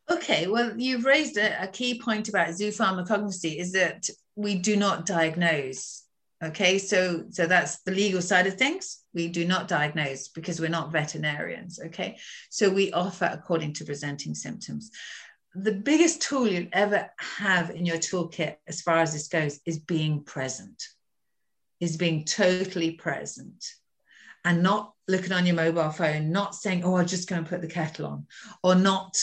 Okay, 0.10 0.48
well, 0.48 0.74
you've 0.78 1.06
raised 1.06 1.38
a, 1.38 1.64
a 1.64 1.68
key 1.68 2.00
point 2.00 2.30
about 2.30 2.50
zoopharmacognosy 2.50 3.58
is 3.58 3.72
that 3.72 4.08
we 4.36 4.56
do 4.56 4.76
not 4.76 5.06
diagnose 5.06 6.05
okay 6.46 6.78
so 6.78 7.26
so 7.30 7.46
that's 7.46 7.82
the 7.82 7.92
legal 7.92 8.22
side 8.22 8.48
of 8.48 8.56
things. 8.56 9.04
We 9.14 9.28
do 9.28 9.46
not 9.46 9.68
diagnose 9.68 10.28
because 10.28 10.60
we're 10.60 10.70
not 10.70 10.92
veterinarians 10.92 11.80
okay? 11.88 12.18
So 12.50 12.70
we 12.70 12.92
offer 12.92 13.30
according 13.32 13.74
to 13.74 13.86
presenting 13.86 14.36
symptoms. 14.36 14.92
The 15.54 15.72
biggest 15.74 16.22
tool 16.22 16.48
you'll 16.48 16.68
ever 16.74 17.10
have 17.18 17.70
in 17.70 17.86
your 17.86 17.98
toolkit 17.98 18.58
as 18.68 18.82
far 18.82 19.00
as 19.00 19.14
this 19.14 19.28
goes 19.28 19.60
is 19.66 19.80
being 19.80 20.24
present 20.24 20.84
is 21.80 21.98
being 21.98 22.24
totally 22.24 22.92
present 22.92 23.66
and 24.44 24.64
not 24.64 24.94
looking 25.08 25.34
on 25.34 25.46
your 25.46 25.56
mobile 25.56 25.90
phone 25.90 26.32
not 26.32 26.56
saying 26.56 26.84
oh 26.84 26.96
i'll 26.96 27.06
just 27.06 27.28
go 27.28 27.36
and 27.36 27.48
put 27.48 27.62
the 27.62 27.68
kettle 27.68 28.06
on 28.06 28.26
or 28.64 28.76
not 28.76 29.18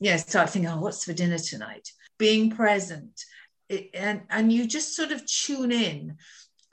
yeah 0.00 0.16
start 0.16 0.50
thinking 0.50 0.70
oh 0.70 0.80
what's 0.80 1.04
for 1.04 1.12
dinner 1.12 1.38
tonight? 1.38 1.88
Being 2.18 2.50
present 2.50 3.24
it, 3.68 3.90
and 3.94 4.22
and 4.30 4.52
you 4.52 4.66
just 4.66 4.94
sort 4.94 5.12
of 5.12 5.26
tune 5.26 5.72
in 5.72 6.16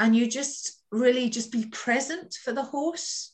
and 0.02 0.16
you 0.16 0.28
just 0.28 0.82
really 0.92 1.30
just 1.30 1.52
be 1.52 1.66
present 1.68 2.34
for 2.44 2.52
the 2.52 2.64
horse. 2.64 3.34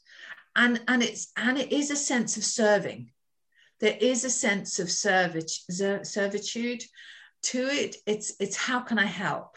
And 0.55 0.81
and 0.89 1.01
it's 1.01 1.31
and 1.37 1.57
it 1.57 1.71
is 1.71 1.91
a 1.91 1.95
sense 1.95 2.35
of 2.35 2.43
serving. 2.43 3.11
There 3.79 3.97
is 3.99 4.25
a 4.25 4.29
sense 4.29 4.77
of 4.79 4.91
servitude 4.91 6.83
to 7.43 7.67
it. 7.67 7.95
It's 8.05 8.33
it's 8.41 8.57
how 8.57 8.81
can 8.81 8.99
i 8.99 9.05
help? 9.05 9.55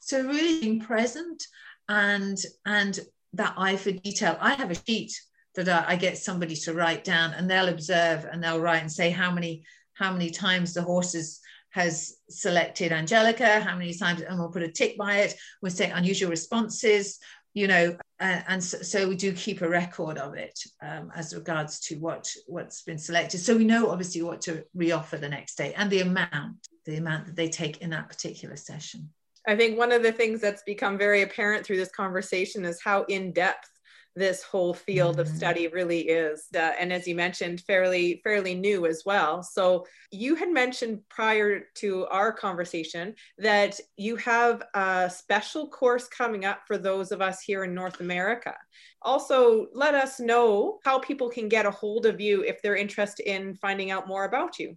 So 0.00 0.22
really 0.22 0.60
being 0.60 0.80
present 0.80 1.42
and 1.88 2.38
and 2.64 3.00
that 3.32 3.54
eye 3.56 3.76
for 3.76 3.90
detail. 3.90 4.38
I 4.40 4.54
have 4.54 4.70
a 4.70 4.84
sheet 4.86 5.20
that 5.56 5.68
I, 5.68 5.94
I 5.94 5.96
get 5.96 6.16
somebody 6.16 6.54
to 6.56 6.74
write 6.74 7.02
down 7.02 7.32
and 7.32 7.50
they'll 7.50 7.68
observe 7.68 8.24
and 8.24 8.42
they'll 8.42 8.60
write 8.60 8.82
and 8.82 8.92
say 8.92 9.10
how 9.10 9.32
many 9.32 9.64
how 9.94 10.12
many 10.12 10.30
times 10.30 10.74
the 10.74 10.82
horses 10.82 11.40
has 11.70 12.16
selected 12.28 12.92
Angelica, 12.92 13.60
how 13.60 13.76
many 13.76 13.94
times, 13.94 14.22
and 14.22 14.38
we'll 14.38 14.50
put 14.50 14.62
a 14.62 14.70
tick 14.70 14.96
by 14.96 15.18
it. 15.18 15.36
We'll 15.62 15.72
say 15.72 15.90
unusual 15.90 16.30
responses, 16.30 17.18
you 17.54 17.66
know, 17.66 17.96
and, 18.20 18.44
and 18.48 18.64
so, 18.64 18.78
so, 18.82 19.08
we 19.08 19.16
do 19.16 19.32
keep 19.32 19.62
a 19.62 19.68
record 19.68 20.18
of 20.18 20.34
it 20.34 20.58
um, 20.82 21.10
as 21.14 21.34
regards 21.34 21.80
to 21.80 21.96
what 21.96 22.30
what's 22.46 22.82
been 22.82 22.98
selected. 22.98 23.38
So 23.38 23.56
we 23.56 23.64
know 23.64 23.90
obviously 23.90 24.22
what 24.22 24.40
to 24.42 24.64
reoffer 24.76 25.20
the 25.20 25.28
next 25.28 25.56
day 25.56 25.74
and 25.74 25.90
the 25.90 26.00
amount, 26.00 26.56
the 26.84 26.96
amount 26.96 27.26
that 27.26 27.36
they 27.36 27.48
take 27.48 27.78
in 27.78 27.90
that 27.90 28.08
particular 28.08 28.56
session. 28.56 29.10
I 29.46 29.56
think 29.56 29.78
one 29.78 29.92
of 29.92 30.02
the 30.02 30.12
things 30.12 30.40
that's 30.40 30.62
become 30.64 30.98
very 30.98 31.22
apparent 31.22 31.64
through 31.64 31.78
this 31.78 31.90
conversation 31.90 32.64
is 32.64 32.82
how 32.82 33.04
in 33.04 33.32
depth 33.32 33.70
this 34.18 34.42
whole 34.42 34.74
field 34.74 35.16
mm-hmm. 35.16 35.20
of 35.20 35.28
study 35.28 35.68
really 35.68 36.00
is 36.00 36.46
uh, 36.54 36.72
and 36.78 36.92
as 36.92 37.06
you 37.06 37.14
mentioned 37.14 37.60
fairly 37.62 38.20
fairly 38.24 38.54
new 38.54 38.86
as 38.86 39.02
well. 39.06 39.42
So 39.42 39.86
you 40.10 40.34
had 40.34 40.50
mentioned 40.50 41.00
prior 41.08 41.64
to 41.76 42.06
our 42.06 42.32
conversation 42.32 43.14
that 43.38 43.78
you 43.96 44.16
have 44.16 44.62
a 44.74 45.10
special 45.14 45.68
course 45.68 46.08
coming 46.08 46.44
up 46.44 46.60
for 46.66 46.78
those 46.78 47.12
of 47.12 47.20
us 47.20 47.40
here 47.40 47.64
in 47.64 47.74
north 47.74 48.00
america. 48.00 48.54
Also 49.02 49.68
let 49.72 49.94
us 49.94 50.18
know 50.18 50.78
how 50.84 50.98
people 50.98 51.28
can 51.28 51.48
get 51.48 51.66
a 51.66 51.70
hold 51.70 52.06
of 52.06 52.20
you 52.20 52.42
if 52.42 52.60
they're 52.62 52.76
interested 52.76 53.28
in 53.30 53.54
finding 53.54 53.90
out 53.90 54.08
more 54.08 54.24
about 54.24 54.58
you. 54.58 54.76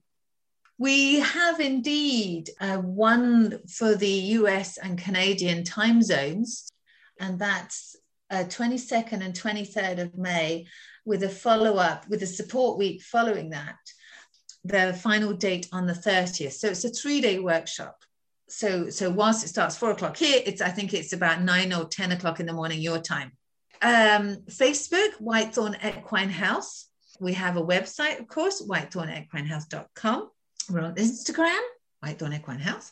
We 0.82 1.20
have 1.20 1.60
indeed 1.60 2.50
uh, 2.60 2.78
one 2.78 3.60
for 3.68 3.94
the 3.94 4.16
US 4.40 4.80
and 4.80 4.98
Canadian 4.98 5.64
time 5.64 6.02
zones, 6.02 6.72
and 7.20 7.38
that's 7.38 7.96
uh, 8.32 8.46
22nd 8.46 9.24
and 9.24 9.34
23rd 9.34 10.02
of 10.02 10.18
May 10.18 10.66
with 11.06 11.24
a 11.24 11.30
follow 11.30 11.76
up, 11.76 12.08
with 12.08 12.24
a 12.24 12.28
support 12.28 12.78
week 12.78 13.02
following 13.02 13.50
that, 13.50 13.78
the 14.64 14.98
final 15.02 15.34
date 15.34 15.68
on 15.72 15.86
the 15.86 15.94
30th. 15.94 16.54
So 16.54 16.68
it's 16.68 16.86
a 16.86 16.90
three 16.90 17.22
day 17.22 17.40
workshop. 17.40 17.98
So, 18.48 18.90
so 18.90 19.10
whilst 19.10 19.44
it 19.44 19.48
starts 19.48 19.78
four 19.78 19.92
o'clock 19.92 20.18
here, 20.18 20.42
it's 20.46 20.62
I 20.62 20.70
think 20.70 20.94
it's 20.94 21.14
about 21.14 21.42
nine 21.42 21.74
or 21.74 21.86
10 21.86 22.12
o'clock 22.12 22.40
in 22.40 22.46
the 22.46 22.54
morning 22.54 22.82
your 22.82 23.00
time. 23.00 23.32
Um, 23.82 24.38
Facebook, 24.50 25.14
Whitethorn 25.22 25.84
Equine 25.84 26.30
House. 26.30 26.88
We 27.20 27.34
have 27.34 27.58
a 27.58 27.62
website, 27.62 28.20
of 28.20 28.28
course, 28.28 28.62
whitethornequinehouse.com. 28.62 30.30
We're 30.70 30.82
on 30.82 30.96
Instagram, 30.96 31.60
Whitethorn 32.04 32.36
Equine 32.36 32.60
House, 32.60 32.92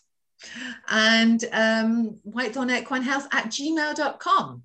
and 0.88 1.44
um, 1.52 2.20
Whitethorn 2.28 2.76
Equine 2.76 3.04
House 3.04 3.26
at 3.32 3.46
gmail.com. 3.48 4.64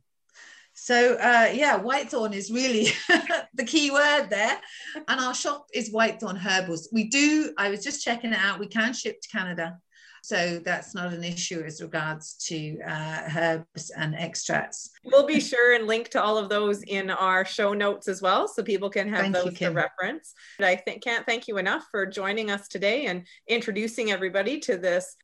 So 0.85 1.14
uh, 1.14 1.49
yeah, 1.55 1.78
Whitethorn 1.78 2.35
is 2.35 2.51
really 2.51 2.89
the 3.55 3.64
key 3.64 3.91
word 3.91 4.26
there. 4.28 4.61
And 5.09 5.18
our 5.18 5.32
shop 5.32 5.66
is 5.72 5.91
Whitethorn 5.91 6.37
Herbals. 6.37 6.91
We 6.93 7.05
do, 7.05 7.55
I 7.57 7.70
was 7.70 7.82
just 7.82 8.05
checking 8.05 8.35
it 8.35 8.39
out, 8.39 8.61
we 8.61 8.66
can 8.66 8.93
ship 8.93 9.22
to 9.22 9.28
Canada. 9.30 9.78
So 10.22 10.61
that's 10.62 10.95
not 10.95 11.14
an 11.14 11.24
issue 11.24 11.62
as 11.64 11.80
regards 11.80 12.35
to 12.49 12.78
uh, 12.87 13.22
herbs 13.35 13.93
and 13.97 14.14
extracts. 14.14 14.91
We'll 15.05 15.26
be 15.26 15.41
sure 15.41 15.74
and 15.74 15.87
link 15.87 16.11
to 16.11 16.22
all 16.22 16.37
of 16.37 16.51
those 16.51 16.82
in 16.82 17.09
our 17.09 17.47
show 17.47 17.72
notes 17.72 18.07
as 18.07 18.20
well, 18.20 18.47
so 18.47 18.62
people 18.62 18.91
can 18.91 19.09
have 19.09 19.20
Thank 19.20 19.35
those 19.35 19.59
you, 19.59 19.68
to 19.68 19.70
reference. 19.70 20.35
But 20.59 20.66
I 20.66 20.76
think, 20.76 21.03
can't 21.03 21.24
thank 21.24 21.49
you 21.49 21.57
enough 21.57 21.87
for 21.91 22.05
joining 22.05 22.51
us 22.51 22.68
today 22.68 23.07
and 23.07 23.26
introducing 23.49 24.11
everybody 24.11 24.61
to 24.61 24.76
this. 24.76 25.16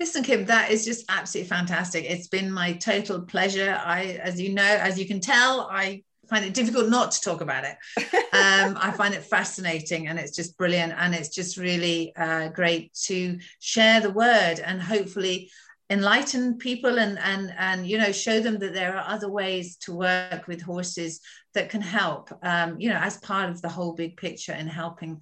Listen, 0.00 0.22
Kim, 0.22 0.46
that 0.46 0.70
is 0.70 0.84
just 0.84 1.04
absolutely 1.08 1.48
fantastic. 1.48 2.04
It's 2.04 2.28
been 2.28 2.50
my 2.50 2.72
total 2.72 3.22
pleasure. 3.22 3.78
I, 3.84 4.18
as 4.22 4.40
you 4.40 4.52
know, 4.52 4.62
as 4.62 4.98
you 4.98 5.06
can 5.06 5.20
tell, 5.20 5.68
I 5.70 6.02
find 6.28 6.44
it 6.44 6.54
difficult 6.54 6.88
not 6.88 7.12
to 7.12 7.20
talk 7.20 7.40
about 7.40 7.64
it. 7.64 7.76
Um, 8.34 8.78
I 8.80 8.92
find 8.92 9.12
it 9.12 9.24
fascinating 9.24 10.08
and 10.08 10.18
it's 10.18 10.34
just 10.34 10.56
brilliant. 10.56 10.94
And 10.96 11.14
it's 11.14 11.28
just 11.28 11.58
really 11.58 12.16
uh, 12.16 12.48
great 12.48 12.94
to 13.04 13.38
share 13.60 14.00
the 14.00 14.10
word 14.10 14.54
and 14.58 14.80
hopefully 14.80 15.50
enlighten 15.90 16.56
people 16.56 16.98
and, 16.98 17.18
and, 17.18 17.52
and, 17.58 17.86
you 17.86 17.98
know, 17.98 18.10
show 18.10 18.40
them 18.40 18.58
that 18.60 18.72
there 18.72 18.96
are 18.96 19.06
other 19.06 19.28
ways 19.28 19.76
to 19.76 19.92
work 19.92 20.46
with 20.48 20.62
horses 20.62 21.20
that 21.52 21.68
can 21.68 21.82
help, 21.82 22.30
um, 22.42 22.80
you 22.80 22.88
know, 22.88 22.96
as 22.96 23.18
part 23.18 23.50
of 23.50 23.60
the 23.60 23.68
whole 23.68 23.92
big 23.92 24.16
picture 24.16 24.54
in 24.54 24.66
helping 24.66 25.20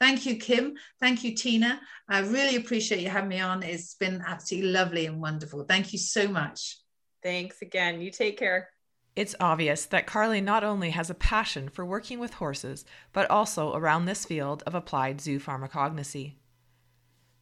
Thank 0.00 0.26
you, 0.26 0.36
Kim. 0.36 0.74
Thank 1.00 1.24
you, 1.24 1.34
Tina. 1.34 1.80
I 2.08 2.20
really 2.20 2.56
appreciate 2.56 3.00
you 3.00 3.08
having 3.08 3.28
me 3.28 3.40
on. 3.40 3.62
It's 3.62 3.94
been 3.94 4.22
absolutely 4.26 4.70
lovely 4.70 5.06
and 5.06 5.20
wonderful. 5.20 5.64
Thank 5.64 5.92
you 5.92 5.98
so 5.98 6.28
much. 6.28 6.78
Thanks 7.22 7.62
again. 7.62 8.00
You 8.00 8.10
take 8.10 8.38
care. 8.38 8.68
It's 9.14 9.34
obvious 9.38 9.84
that 9.86 10.06
Carly 10.06 10.40
not 10.40 10.64
only 10.64 10.90
has 10.90 11.10
a 11.10 11.14
passion 11.14 11.68
for 11.68 11.84
working 11.84 12.18
with 12.18 12.34
horses, 12.34 12.84
but 13.12 13.30
also 13.30 13.74
around 13.74 14.06
this 14.06 14.24
field 14.24 14.62
of 14.66 14.74
applied 14.74 15.20
zoo 15.20 15.38
pharmacognosy. 15.38 16.34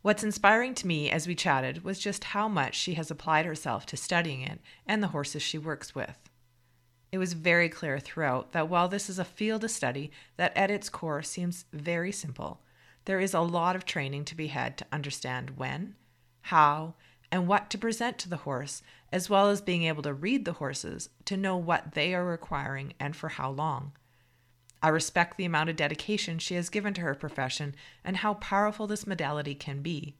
What's 0.02 0.24
inspiring 0.24 0.74
to 0.76 0.86
me 0.86 1.10
as 1.10 1.26
we 1.26 1.34
chatted 1.34 1.84
was 1.84 1.98
just 1.98 2.24
how 2.24 2.48
much 2.48 2.74
she 2.74 2.94
has 2.94 3.10
applied 3.10 3.44
herself 3.44 3.86
to 3.86 3.96
studying 3.96 4.40
it 4.40 4.60
and 4.86 5.02
the 5.02 5.08
horses 5.08 5.42
she 5.42 5.58
works 5.58 5.94
with. 5.94 6.29
It 7.12 7.18
was 7.18 7.32
very 7.32 7.68
clear 7.68 7.98
throughout 7.98 8.52
that 8.52 8.68
while 8.68 8.88
this 8.88 9.10
is 9.10 9.18
a 9.18 9.24
field 9.24 9.64
of 9.64 9.70
study 9.70 10.12
that 10.36 10.56
at 10.56 10.70
its 10.70 10.88
core 10.88 11.22
seems 11.22 11.64
very 11.72 12.12
simple, 12.12 12.60
there 13.04 13.20
is 13.20 13.34
a 13.34 13.40
lot 13.40 13.74
of 13.74 13.84
training 13.84 14.24
to 14.26 14.36
be 14.36 14.48
had 14.48 14.76
to 14.78 14.86
understand 14.92 15.56
when, 15.56 15.96
how, 16.42 16.94
and 17.32 17.48
what 17.48 17.70
to 17.70 17.78
present 17.78 18.18
to 18.18 18.28
the 18.28 18.38
horse, 18.38 18.82
as 19.12 19.28
well 19.28 19.48
as 19.48 19.60
being 19.60 19.84
able 19.84 20.02
to 20.02 20.14
read 20.14 20.44
the 20.44 20.54
horses 20.54 21.08
to 21.24 21.36
know 21.36 21.56
what 21.56 21.92
they 21.94 22.14
are 22.14 22.24
requiring 22.24 22.92
and 23.00 23.16
for 23.16 23.30
how 23.30 23.50
long. 23.50 23.92
I 24.82 24.88
respect 24.88 25.36
the 25.36 25.44
amount 25.44 25.68
of 25.68 25.76
dedication 25.76 26.38
she 26.38 26.54
has 26.54 26.70
given 26.70 26.94
to 26.94 27.02
her 27.02 27.14
profession 27.14 27.74
and 28.04 28.18
how 28.18 28.34
powerful 28.34 28.86
this 28.86 29.06
modality 29.06 29.54
can 29.54 29.82
be. 29.82 30.16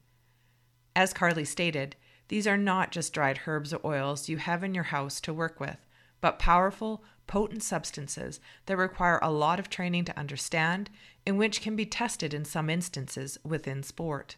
As 0.95 1.13
Carly 1.13 1.45
stated, 1.45 1.95
these 2.27 2.45
are 2.45 2.57
not 2.57 2.91
just 2.91 3.13
dried 3.13 3.41
herbs 3.45 3.73
or 3.73 3.81
oils 3.83 4.29
you 4.29 4.37
have 4.37 4.63
in 4.63 4.75
your 4.75 4.85
house 4.85 5.19
to 5.21 5.33
work 5.33 5.59
with, 5.59 5.77
but 6.21 6.39
powerful, 6.39 7.03
potent 7.27 7.63
substances 7.63 8.39
that 8.65 8.77
require 8.77 9.19
a 9.21 9.31
lot 9.31 9.59
of 9.59 9.69
training 9.69 10.05
to 10.05 10.17
understand 10.17 10.89
and 11.25 11.37
which 11.37 11.61
can 11.61 11.75
be 11.75 11.85
tested 11.85 12.33
in 12.33 12.45
some 12.45 12.69
instances 12.69 13.37
within 13.43 13.83
sport. 13.83 14.37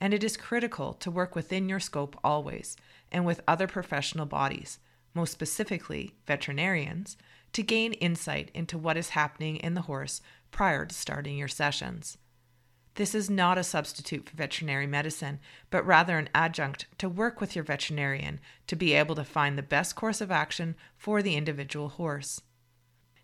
And 0.00 0.12
it 0.12 0.24
is 0.24 0.36
critical 0.36 0.94
to 0.94 1.10
work 1.10 1.34
within 1.36 1.68
your 1.68 1.80
scope 1.80 2.18
always 2.24 2.76
and 3.10 3.24
with 3.24 3.40
other 3.46 3.66
professional 3.66 4.26
bodies, 4.26 4.80
most 5.14 5.32
specifically 5.32 6.16
veterinarians, 6.26 7.16
to 7.52 7.62
gain 7.62 7.92
insight 7.94 8.50
into 8.54 8.78
what 8.78 8.96
is 8.96 9.10
happening 9.10 9.56
in 9.56 9.74
the 9.74 9.82
horse 9.82 10.20
prior 10.50 10.86
to 10.86 10.94
starting 10.94 11.36
your 11.36 11.48
sessions. 11.48 12.18
This 12.94 13.14
is 13.14 13.30
not 13.30 13.56
a 13.56 13.64
substitute 13.64 14.28
for 14.28 14.36
veterinary 14.36 14.86
medicine, 14.86 15.40
but 15.70 15.86
rather 15.86 16.18
an 16.18 16.28
adjunct 16.34 16.86
to 16.98 17.08
work 17.08 17.40
with 17.40 17.56
your 17.56 17.64
veterinarian 17.64 18.38
to 18.66 18.76
be 18.76 18.92
able 18.92 19.14
to 19.14 19.24
find 19.24 19.56
the 19.56 19.62
best 19.62 19.96
course 19.96 20.20
of 20.20 20.30
action 20.30 20.74
for 20.96 21.22
the 21.22 21.36
individual 21.36 21.88
horse. 21.88 22.42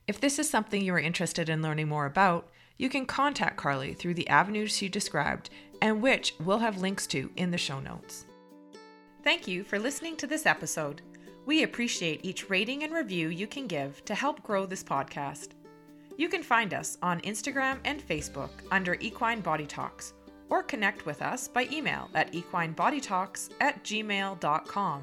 If 0.07 0.21
this 0.21 0.39
is 0.39 0.49
something 0.49 0.83
you 0.83 0.95
are 0.95 0.99
interested 0.99 1.51
in 1.51 1.61
learning 1.61 1.89
more 1.89 2.07
about, 2.07 2.49
you 2.79 2.89
can 2.89 3.05
contact 3.05 3.59
Carly 3.59 3.93
through 3.93 4.15
the 4.15 4.29
avenues 4.29 4.75
she 4.75 4.89
described 4.89 5.51
and 5.83 6.01
which 6.01 6.35
we'll 6.43 6.59
have 6.59 6.81
links 6.81 7.07
to 7.09 7.31
in 7.37 7.51
the 7.51 7.59
show 7.59 7.79
notes. 7.79 8.25
Thank 9.23 9.47
you 9.47 9.65
for 9.65 9.79
listening 9.79 10.17
to 10.17 10.27
this 10.27 10.47
episode. 10.47 11.03
We 11.45 11.63
appreciate 11.63 12.25
each 12.25 12.49
rating 12.49 12.85
and 12.85 12.93
review 12.93 13.29
you 13.29 13.47
can 13.47 13.67
give 13.67 14.03
to 14.07 14.15
help 14.15 14.43
grow 14.43 14.65
this 14.65 14.85
podcast. 14.85 15.49
You 16.19 16.29
can 16.29 16.43
find 16.43 16.75
us 16.75 16.99
on 17.01 17.21
Instagram 17.21 17.79
and 17.85 18.07
Facebook 18.07 18.51
under 18.73 18.99
Equine 19.01 19.41
Body 19.41 19.67
Talks 19.67 20.13
or 20.51 20.65
connect 20.65 21.07
with 21.07 21.23
us 21.23 21.47
by 21.47 21.69
email 21.71 22.11
at 22.15 22.33
equinebodytalks 22.33 23.51
at 23.61 23.85
gmail.com. 23.85 25.03